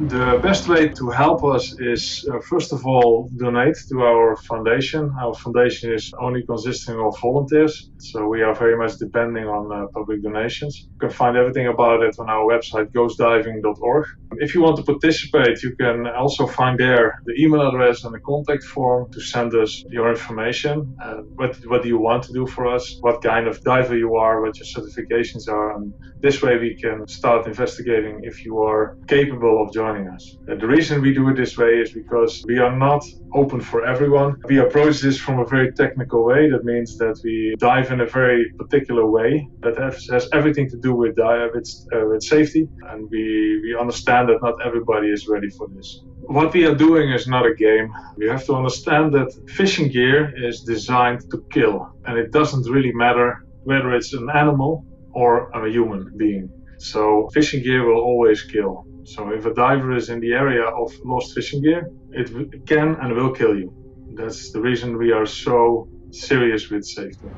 The 0.00 0.40
best 0.42 0.68
way 0.68 0.88
to 0.88 1.10
help 1.10 1.44
us 1.44 1.78
is, 1.78 2.28
uh, 2.28 2.40
first 2.40 2.72
of 2.72 2.84
all, 2.84 3.30
donate 3.36 3.76
to 3.90 4.02
our 4.02 4.34
foundation. 4.34 5.14
Our 5.16 5.34
foundation 5.34 5.92
is 5.92 6.12
only 6.18 6.42
consisting 6.42 6.98
of 6.98 7.16
volunteers, 7.20 7.90
so 7.98 8.26
we 8.26 8.42
are 8.42 8.56
very 8.56 8.76
much 8.76 8.98
depending 8.98 9.46
on 9.46 9.70
uh, 9.70 9.86
public 9.94 10.20
donations. 10.20 10.88
You 10.90 10.98
can 10.98 11.10
find 11.10 11.36
everything 11.36 11.68
about 11.68 12.02
it 12.02 12.18
on 12.18 12.28
our 12.28 12.44
website, 12.44 12.90
ghostdiving.org. 12.90 14.06
If 14.38 14.54
you 14.54 14.62
want 14.62 14.76
to 14.76 14.82
participate, 14.82 15.62
you 15.62 15.74
can 15.76 16.06
also 16.06 16.46
find 16.46 16.78
there 16.78 17.20
the 17.24 17.34
email 17.42 17.68
address 17.68 18.04
and 18.04 18.14
the 18.14 18.20
contact 18.20 18.64
form 18.64 19.10
to 19.12 19.20
send 19.20 19.54
us 19.54 19.84
your 19.88 20.10
information. 20.10 20.96
Uh, 21.02 21.16
what, 21.38 21.56
what 21.66 21.82
do 21.82 21.88
you 21.88 21.98
want 21.98 22.22
to 22.24 22.32
do 22.32 22.46
for 22.46 22.66
us? 22.66 22.96
What 23.00 23.22
kind 23.22 23.46
of 23.46 23.60
diver 23.62 23.96
you 23.96 24.14
are, 24.16 24.42
what 24.42 24.58
your 24.58 24.66
certifications 24.66 25.48
are. 25.48 25.76
And 25.76 25.92
this 26.20 26.42
way 26.42 26.58
we 26.58 26.74
can 26.74 27.06
start 27.06 27.46
investigating 27.46 28.20
if 28.22 28.44
you 28.44 28.58
are 28.62 28.96
capable 29.08 29.62
of 29.62 29.72
joining 29.72 30.08
us. 30.08 30.36
Uh, 30.50 30.56
the 30.56 30.66
reason 30.66 31.02
we 31.02 31.12
do 31.14 31.28
it 31.28 31.36
this 31.36 31.56
way 31.56 31.72
is 31.84 31.92
because 31.92 32.44
we 32.46 32.58
are 32.58 32.76
not 32.76 33.02
open 33.34 33.60
for 33.60 33.84
everyone. 33.84 34.40
We 34.48 34.58
approach 34.58 35.00
this 35.00 35.18
from 35.18 35.40
a 35.40 35.44
very 35.44 35.72
technical 35.72 36.24
way. 36.24 36.50
That 36.50 36.64
means 36.64 36.96
that 36.98 37.20
we 37.24 37.54
dive 37.58 37.90
in 37.90 38.00
a 38.00 38.06
very 38.06 38.52
particular 38.56 39.04
way 39.06 39.48
that 39.60 39.76
has, 39.76 40.06
has 40.10 40.28
everything 40.32 40.70
to 40.70 40.76
do 40.76 40.94
with, 40.94 41.16
dive, 41.16 41.50
with, 41.54 41.68
uh, 41.92 42.06
with 42.06 42.22
safety. 42.22 42.68
And 42.90 43.08
we, 43.10 43.60
we 43.64 43.76
understand 43.78 44.28
that 44.28 44.40
not 44.42 44.54
everybody 44.64 45.08
is 45.08 45.28
ready 45.28 45.50
for 45.50 45.66
this. 45.68 46.02
What 46.22 46.54
we 46.54 46.64
are 46.64 46.74
doing 46.74 47.10
is 47.10 47.26
not 47.26 47.44
a 47.44 47.54
game. 47.54 47.92
We 48.16 48.28
have 48.28 48.44
to 48.46 48.54
understand 48.54 49.12
that 49.14 49.30
fishing 49.48 49.88
gear 49.88 50.32
is 50.48 50.62
designed 50.62 51.30
to 51.30 51.44
kill. 51.50 51.92
And 52.06 52.18
it 52.18 52.32
doesn't 52.32 52.70
really 52.70 52.92
matter 52.92 53.44
whether 53.64 53.92
it's 53.94 54.12
an 54.14 54.28
animal 54.30 54.84
or 55.12 55.50
a 55.50 55.68
human 55.70 56.12
being. 56.16 56.50
So 56.78 57.28
fishing 57.32 57.62
gear 57.62 57.86
will 57.86 58.02
always 58.02 58.42
kill. 58.42 58.86
So 59.04 59.30
if 59.30 59.44
a 59.44 59.54
diver 59.54 59.94
is 59.94 60.08
in 60.08 60.20
the 60.20 60.32
area 60.32 60.64
of 60.64 60.92
lost 61.04 61.34
fishing 61.34 61.62
gear, 61.62 61.90
it 62.12 62.66
can 62.66 62.96
and 63.00 63.14
will 63.14 63.32
kill 63.32 63.56
you. 63.56 63.72
That's 64.14 64.52
the 64.52 64.60
reason 64.60 64.96
we 64.96 65.12
are 65.12 65.26
so 65.26 65.88
serious 66.10 66.70
with 66.70 66.84
safety. 66.84 67.28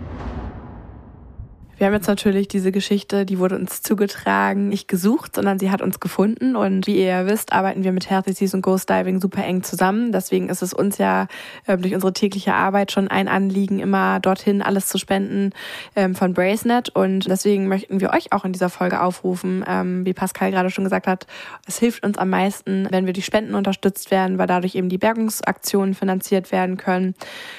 Wir 1.79 1.87
haben 1.87 1.93
jetzt 1.93 2.07
natürlich 2.07 2.49
diese 2.49 2.73
Geschichte, 2.73 3.27
die 3.27 3.39
wurde 3.39 3.55
uns 3.55 3.83
zugetragen, 3.83 4.71
nicht 4.71 4.89
gesucht, 4.89 5.35
sondern 5.35 5.59
sie 5.59 5.71
hat 5.71 5.83
uns 5.83 6.01
gefunden. 6.01 6.57
Und 6.57 6.87
wie 6.87 6.97
ihr 6.97 7.05
ja 7.05 7.27
wisst, 7.27 7.53
arbeiten 7.53 7.85
wir 7.85 7.93
mit 7.93 8.09
Healthy 8.09 8.33
Seas 8.33 8.55
und 8.55 8.63
Ghost 8.63 8.89
Diving 8.89 9.21
super 9.21 9.45
eng 9.45 9.63
zusammen. 9.63 10.11
Deswegen 10.11 10.49
ist 10.49 10.63
es 10.63 10.73
uns 10.73 10.97
ja 10.97 11.27
äh, 11.67 11.77
durch 11.77 11.93
unsere 11.93 12.15
tägliche 12.15 12.55
Arbeit 12.55 12.93
schon 12.93 13.09
ein 13.09 13.29
Anliegen, 13.29 13.79
immer 13.79 14.21
dorthin 14.21 14.63
alles 14.63 14.87
zu 14.87 14.97
spenden 14.97 15.51
ähm, 15.97 16.15
von 16.15 16.33
Bracenet. 16.33 16.89
Und 16.89 17.29
deswegen 17.29 17.69
möchten 17.69 18.01
wir 18.01 18.15
euch 18.15 18.33
auch 18.33 18.47
in 18.47 18.55
dieser 18.55 18.71
Folge 18.71 19.03
aufrufen, 19.03 19.63
ähm, 19.69 20.07
wie 20.07 20.15
Pascal 20.15 20.53
gerade 20.53 20.71
schon 20.71 20.85
gesagt 20.85 21.07
hat, 21.07 21.27
es 21.67 21.79
hilft 21.79 22.07
uns 22.07 22.17
am 22.17 22.31
meisten, 22.31 22.89
wenn 22.91 23.05
wir 23.05 23.13
die 23.13 23.21
Spenden 23.21 23.55
unterstützt 23.55 24.11
werden, 24.11 24.39
weil 24.39 24.47
dadurch 24.47 24.77
eben 24.77 24.89
die 24.89 24.97
Bergungsaktionen 24.97 25.93
finanziert 25.93 26.53
werden 26.53 26.79
können. 26.79 27.15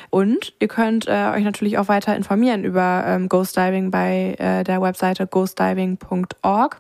Und 0.10 0.54
ihr 0.60 0.70
könnt 0.70 1.08
äh, 1.08 1.34
euch 1.36 1.44
natürlich 1.44 1.78
auch 1.78 1.88
weiter 1.88 2.16
informieren 2.16 2.64
über 2.64 3.04
ähm, 3.06 3.30
Ghost 3.30 3.56
Diving 3.56 3.92
bei 3.92 4.07
bei 4.08 4.36
äh, 4.38 4.64
der 4.64 4.82
Webseite 4.82 5.28
ghostdiving.org. 5.28 6.80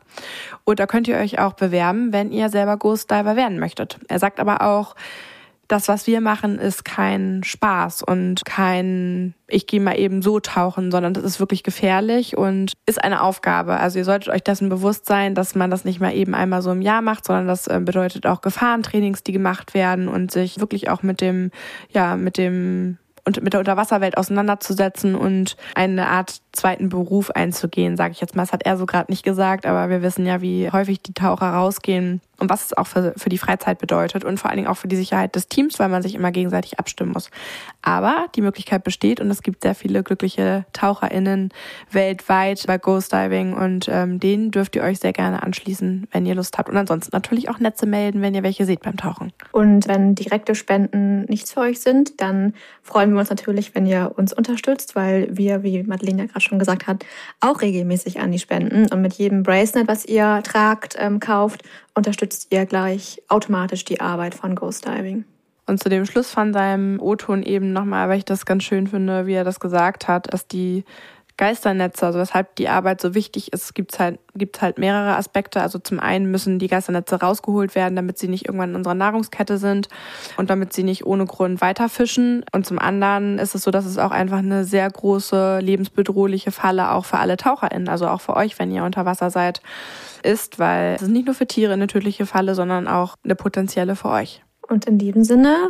Und 0.63 0.79
da 0.79 0.85
könnt 0.85 1.07
ihr 1.07 1.17
euch 1.17 1.39
auch 1.39 1.53
bewerben, 1.53 2.13
wenn 2.13 2.31
ihr 2.31 2.49
selber 2.49 2.77
Ghost 2.77 3.11
Diver 3.11 3.35
werden 3.35 3.59
möchtet. 3.59 3.99
Er 4.07 4.19
sagt 4.19 4.39
aber 4.39 4.61
auch, 4.61 4.95
das, 5.67 5.89
was 5.89 6.07
wir 6.07 6.21
machen, 6.21 6.59
ist 6.59 6.85
kein 6.85 7.43
Spaß 7.43 8.01
und 8.01 8.45
kein, 8.45 9.33
ich 9.47 9.67
gehe 9.67 9.81
mal 9.81 9.99
eben 9.99 10.21
so 10.21 10.39
tauchen, 10.39 10.91
sondern 10.91 11.13
das 11.13 11.25
ist 11.25 11.41
wirklich 11.41 11.61
gefährlich 11.61 12.37
und 12.37 12.71
ist 12.85 13.03
eine 13.03 13.21
Aufgabe. 13.21 13.77
Also 13.77 13.99
ihr 13.99 14.05
solltet 14.05 14.33
euch 14.33 14.43
dessen 14.43 14.69
bewusst 14.69 15.05
sein, 15.05 15.35
dass 15.35 15.55
man 15.55 15.69
das 15.69 15.83
nicht 15.83 15.99
mal 15.99 16.15
eben 16.15 16.33
einmal 16.35 16.61
so 16.61 16.71
im 16.71 16.81
Jahr 16.81 17.01
macht, 17.01 17.25
sondern 17.25 17.47
das 17.47 17.67
äh, 17.67 17.81
bedeutet 17.83 18.25
auch 18.25 18.39
Gefahrentrainings, 18.39 19.23
die 19.23 19.33
gemacht 19.33 19.73
werden 19.73 20.07
und 20.07 20.31
sich 20.31 20.61
wirklich 20.61 20.89
auch 20.89 21.03
mit 21.03 21.19
dem, 21.19 21.51
ja, 21.91 22.15
mit 22.15 22.37
dem 22.37 22.97
und 23.27 23.43
mit 23.43 23.51
der 23.51 23.59
Unterwasserwelt 23.59 24.17
auseinanderzusetzen 24.17 25.13
und 25.13 25.57
eine 25.75 26.07
Art 26.07 26.41
zweiten 26.53 26.87
Beruf 26.87 27.29
einzugehen, 27.29 27.97
sage 27.97 28.13
ich 28.13 28.21
jetzt 28.21 28.35
mal. 28.35 28.43
Das 28.43 28.53
hat 28.53 28.65
er 28.65 28.77
so 28.77 28.85
gerade 28.85 29.11
nicht 29.11 29.23
gesagt, 29.23 29.65
aber 29.65 29.89
wir 29.89 30.01
wissen 30.01 30.25
ja, 30.25 30.41
wie 30.41 30.71
häufig 30.71 31.01
die 31.01 31.13
Taucher 31.13 31.49
rausgehen 31.49 32.21
und 32.39 32.49
was 32.49 32.65
es 32.65 32.77
auch 32.77 32.87
für, 32.87 33.13
für 33.17 33.29
die 33.29 33.37
Freizeit 33.37 33.79
bedeutet 33.79 34.23
und 34.23 34.39
vor 34.39 34.49
allen 34.49 34.57
Dingen 34.57 34.69
auch 34.69 34.77
für 34.77 34.87
die 34.87 34.95
Sicherheit 34.95 35.35
des 35.35 35.47
Teams, 35.47 35.79
weil 35.79 35.89
man 35.89 36.01
sich 36.01 36.15
immer 36.15 36.31
gegenseitig 36.31 36.79
abstimmen 36.79 37.11
muss. 37.11 37.29
Aber 37.81 38.27
die 38.35 38.41
Möglichkeit 38.41 38.83
besteht 38.83 39.19
und 39.19 39.29
es 39.31 39.41
gibt 39.41 39.63
sehr 39.63 39.75
viele 39.75 40.03
glückliche 40.03 40.65
TaucherInnen 40.73 41.49
weltweit 41.91 42.65
bei 42.67 42.77
Ghost 42.77 43.13
Diving 43.13 43.53
und 43.53 43.87
ähm, 43.89 44.19
denen 44.19 44.51
dürft 44.51 44.75
ihr 44.75 44.83
euch 44.83 44.99
sehr 44.99 45.13
gerne 45.13 45.43
anschließen, 45.43 46.07
wenn 46.11 46.25
ihr 46.25 46.35
Lust 46.35 46.57
habt. 46.57 46.69
Und 46.69 46.77
ansonsten 46.77 47.15
natürlich 47.15 47.49
auch 47.49 47.59
Netze 47.59 47.85
melden, 47.85 48.21
wenn 48.21 48.35
ihr 48.35 48.43
welche 48.43 48.65
seht 48.65 48.81
beim 48.81 48.97
Tauchen. 48.97 49.33
Und 49.51 49.87
wenn 49.87 50.15
direkte 50.15 50.55
Spenden 50.55 51.25
nichts 51.25 51.53
für 51.53 51.61
euch 51.61 51.79
sind, 51.79 52.21
dann 52.21 52.53
freuen 52.83 53.13
wir 53.13 53.19
uns 53.19 53.29
natürlich, 53.29 53.75
wenn 53.75 53.85
ihr 53.85 54.13
uns 54.15 54.33
unterstützt, 54.33 54.95
weil 54.95 55.27
wir, 55.31 55.63
wie 55.63 55.83
Madeleine 55.83 56.23
ja 56.23 56.25
gerade 56.27 56.41
schon 56.41 56.59
gesagt 56.59 56.87
hat, 56.87 57.05
auch 57.39 57.61
regelmäßig 57.61 58.19
an 58.19 58.31
die 58.31 58.39
spenden. 58.39 58.87
Und 58.91 59.01
mit 59.01 59.13
jedem 59.13 59.43
Bracelet, 59.43 59.87
was 59.87 60.05
ihr 60.05 60.41
tragt, 60.43 60.95
ähm, 60.97 61.19
kauft, 61.19 61.63
unterstützt 61.97 62.47
ihr 62.51 62.65
gleich 62.65 63.21
automatisch 63.27 63.83
die 63.83 63.99
Arbeit 63.99 64.35
von 64.35 64.55
Ghost 64.55 64.85
Diving. 64.85 65.25
Und 65.65 65.83
zu 65.83 65.89
dem 65.89 66.05
Schluss 66.05 66.31
von 66.31 66.53
seinem 66.53 67.01
O-Ton 67.01 67.43
eben 67.43 67.73
nochmal, 67.73 68.07
weil 68.07 68.19
ich 68.19 68.25
das 68.25 68.45
ganz 68.45 68.63
schön 68.63 68.87
finde, 68.87 69.25
wie 69.25 69.33
er 69.33 69.43
das 69.43 69.59
gesagt 69.59 70.07
hat, 70.07 70.31
dass 70.31 70.47
die 70.47 70.85
Geisternetze, 71.37 72.05
also 72.05 72.17
weshalb 72.17 72.55
die 72.55 72.67
Arbeit 72.67 72.99
so 72.99 73.13
wichtig 73.13 73.53
ist, 73.53 73.75
gibt 73.75 73.99
halt, 73.99 74.19
gibt 74.33 74.61
halt 74.61 74.79
mehrere 74.79 75.15
Aspekte. 75.15 75.61
Also 75.61 75.77
zum 75.77 75.99
einen 75.99 76.31
müssen 76.31 76.57
die 76.57 76.67
Geisternetze 76.67 77.19
rausgeholt 77.19 77.75
werden, 77.75 77.95
damit 77.95 78.17
sie 78.17 78.27
nicht 78.27 78.45
irgendwann 78.45 78.71
in 78.71 78.75
unserer 78.75 78.95
Nahrungskette 78.95 79.59
sind 79.59 79.87
und 80.37 80.49
damit 80.49 80.73
sie 80.73 80.81
nicht 80.81 81.05
ohne 81.05 81.25
Grund 81.25 81.61
weiterfischen. 81.61 82.43
Und 82.51 82.65
zum 82.65 82.79
anderen 82.79 83.37
ist 83.37 83.53
es 83.53 83.61
so, 83.61 83.69
dass 83.69 83.85
es 83.85 83.99
auch 83.99 84.09
einfach 84.09 84.39
eine 84.39 84.65
sehr 84.65 84.89
große 84.89 85.59
lebensbedrohliche 85.59 86.51
Falle 86.51 86.91
auch 86.91 87.05
für 87.05 87.19
alle 87.19 87.37
TaucherInnen, 87.37 87.87
also 87.87 88.07
auch 88.07 88.21
für 88.21 88.35
euch, 88.35 88.57
wenn 88.57 88.71
ihr 88.71 88.83
unter 88.83 89.05
Wasser 89.05 89.29
seid, 89.29 89.61
ist, 90.23 90.57
weil 90.57 90.95
es 90.95 91.03
ist 91.03 91.09
nicht 91.09 91.27
nur 91.27 91.35
für 91.35 91.47
Tiere 91.47 91.73
eine 91.73 91.87
tödliche 91.87 92.25
Falle, 92.25 92.55
sondern 92.55 92.87
auch 92.87 93.15
eine 93.23 93.35
potenzielle 93.35 93.95
für 93.95 94.09
euch. 94.09 94.41
Und 94.67 94.85
in 94.85 94.97
diesem 94.97 95.23
Sinne 95.23 95.69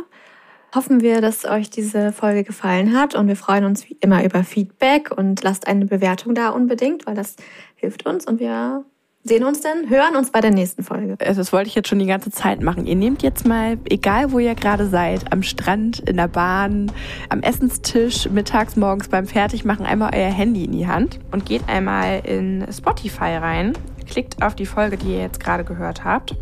hoffen 0.74 1.00
wir, 1.00 1.20
dass 1.20 1.44
euch 1.44 1.70
diese 1.70 2.12
Folge 2.12 2.44
gefallen 2.44 2.96
hat 2.96 3.14
und 3.14 3.28
wir 3.28 3.36
freuen 3.36 3.64
uns 3.64 3.88
wie 3.88 3.96
immer 4.00 4.24
über 4.24 4.44
Feedback 4.44 5.10
und 5.16 5.42
lasst 5.42 5.66
eine 5.66 5.86
Bewertung 5.86 6.34
da 6.34 6.50
unbedingt, 6.50 7.06
weil 7.06 7.14
das 7.14 7.36
hilft 7.76 8.06
uns 8.06 8.26
und 8.26 8.40
wir 8.40 8.84
sehen 9.24 9.44
uns 9.44 9.60
dann, 9.60 9.90
hören 9.90 10.16
uns 10.16 10.30
bei 10.30 10.40
der 10.40 10.50
nächsten 10.50 10.82
Folge. 10.82 11.16
Also 11.20 11.40
das 11.40 11.52
wollte 11.52 11.68
ich 11.68 11.74
jetzt 11.74 11.88
schon 11.88 11.98
die 11.98 12.06
ganze 12.06 12.30
Zeit 12.30 12.62
machen. 12.62 12.86
Ihr 12.86 12.96
nehmt 12.96 13.22
jetzt 13.22 13.46
mal, 13.46 13.76
egal 13.84 14.32
wo 14.32 14.38
ihr 14.38 14.54
gerade 14.54 14.86
seid, 14.86 15.32
am 15.32 15.42
Strand, 15.42 16.00
in 16.00 16.16
der 16.16 16.28
Bahn, 16.28 16.90
am 17.28 17.42
Essenstisch, 17.42 18.28
mittags, 18.30 18.76
morgens 18.76 19.08
beim 19.08 19.26
Fertigmachen, 19.26 19.84
einmal 19.84 20.12
euer 20.14 20.30
Handy 20.30 20.64
in 20.64 20.72
die 20.72 20.86
Hand 20.86 21.20
und 21.30 21.44
geht 21.44 21.68
einmal 21.68 22.20
in 22.24 22.66
Spotify 22.72 23.36
rein 23.36 23.74
klickt 24.08 24.42
auf 24.42 24.54
die 24.54 24.66
Folge, 24.66 24.96
die 24.96 25.12
ihr 25.12 25.20
jetzt 25.20 25.40
gerade 25.40 25.64
gehört 25.64 26.04
habt. 26.04 26.34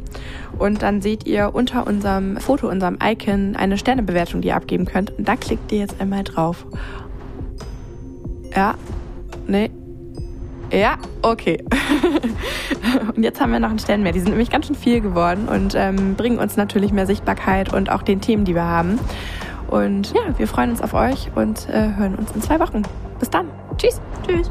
Und 0.59 0.83
dann 0.83 1.03
seht 1.03 1.27
ihr 1.27 1.55
unter 1.55 1.87
unserem 1.87 2.39
Foto, 2.39 2.69
unserem 2.69 2.99
Icon, 3.03 3.57
eine 3.57 3.77
Sternebewertung, 3.79 4.41
die 4.41 4.49
ihr 4.49 4.57
abgeben 4.57 4.87
könnt. 4.87 5.11
Und 5.19 5.29
da 5.29 5.37
klickt 5.37 5.71
ihr 5.73 5.79
jetzt 5.79 6.01
einmal 6.01 6.25
drauf. 6.25 6.64
Ja, 8.55 8.75
nee. 9.47 9.71
Ja, 10.73 10.97
okay. 11.23 11.62
und 13.14 13.23
jetzt 13.23 13.41
haben 13.41 13.53
wir 13.53 13.61
noch 13.61 13.71
einen 13.71 13.79
Stern 13.79 14.03
mehr. 14.03 14.12
Die 14.12 14.19
sind 14.19 14.31
nämlich 14.31 14.51
ganz 14.51 14.67
schön 14.67 14.75
viel 14.75 15.01
geworden 15.01 15.49
und 15.49 15.75
ähm, 15.77 16.14
bringen 16.17 16.39
uns 16.39 16.57
natürlich 16.57 16.93
mehr 16.93 17.07
Sichtbarkeit 17.07 17.73
und 17.73 17.91
auch 17.91 18.03
den 18.03 18.21
Themen, 18.21 18.45
die 18.45 18.55
wir 18.55 18.64
haben. 18.64 18.99
Und 19.69 20.12
ja, 20.12 20.39
wir 20.39 20.49
freuen 20.49 20.71
uns 20.71 20.83
auf 20.83 20.95
euch 20.95 21.31
und 21.35 21.69
äh, 21.69 21.95
hören 21.97 22.14
uns 22.17 22.33
in 22.33 22.43
zwei 22.43 22.59
Wochen. 22.61 22.83
Bis 23.19 23.31
dann. 23.31 23.49
Tschüss. 23.77 24.01
Tschüss. 24.27 24.51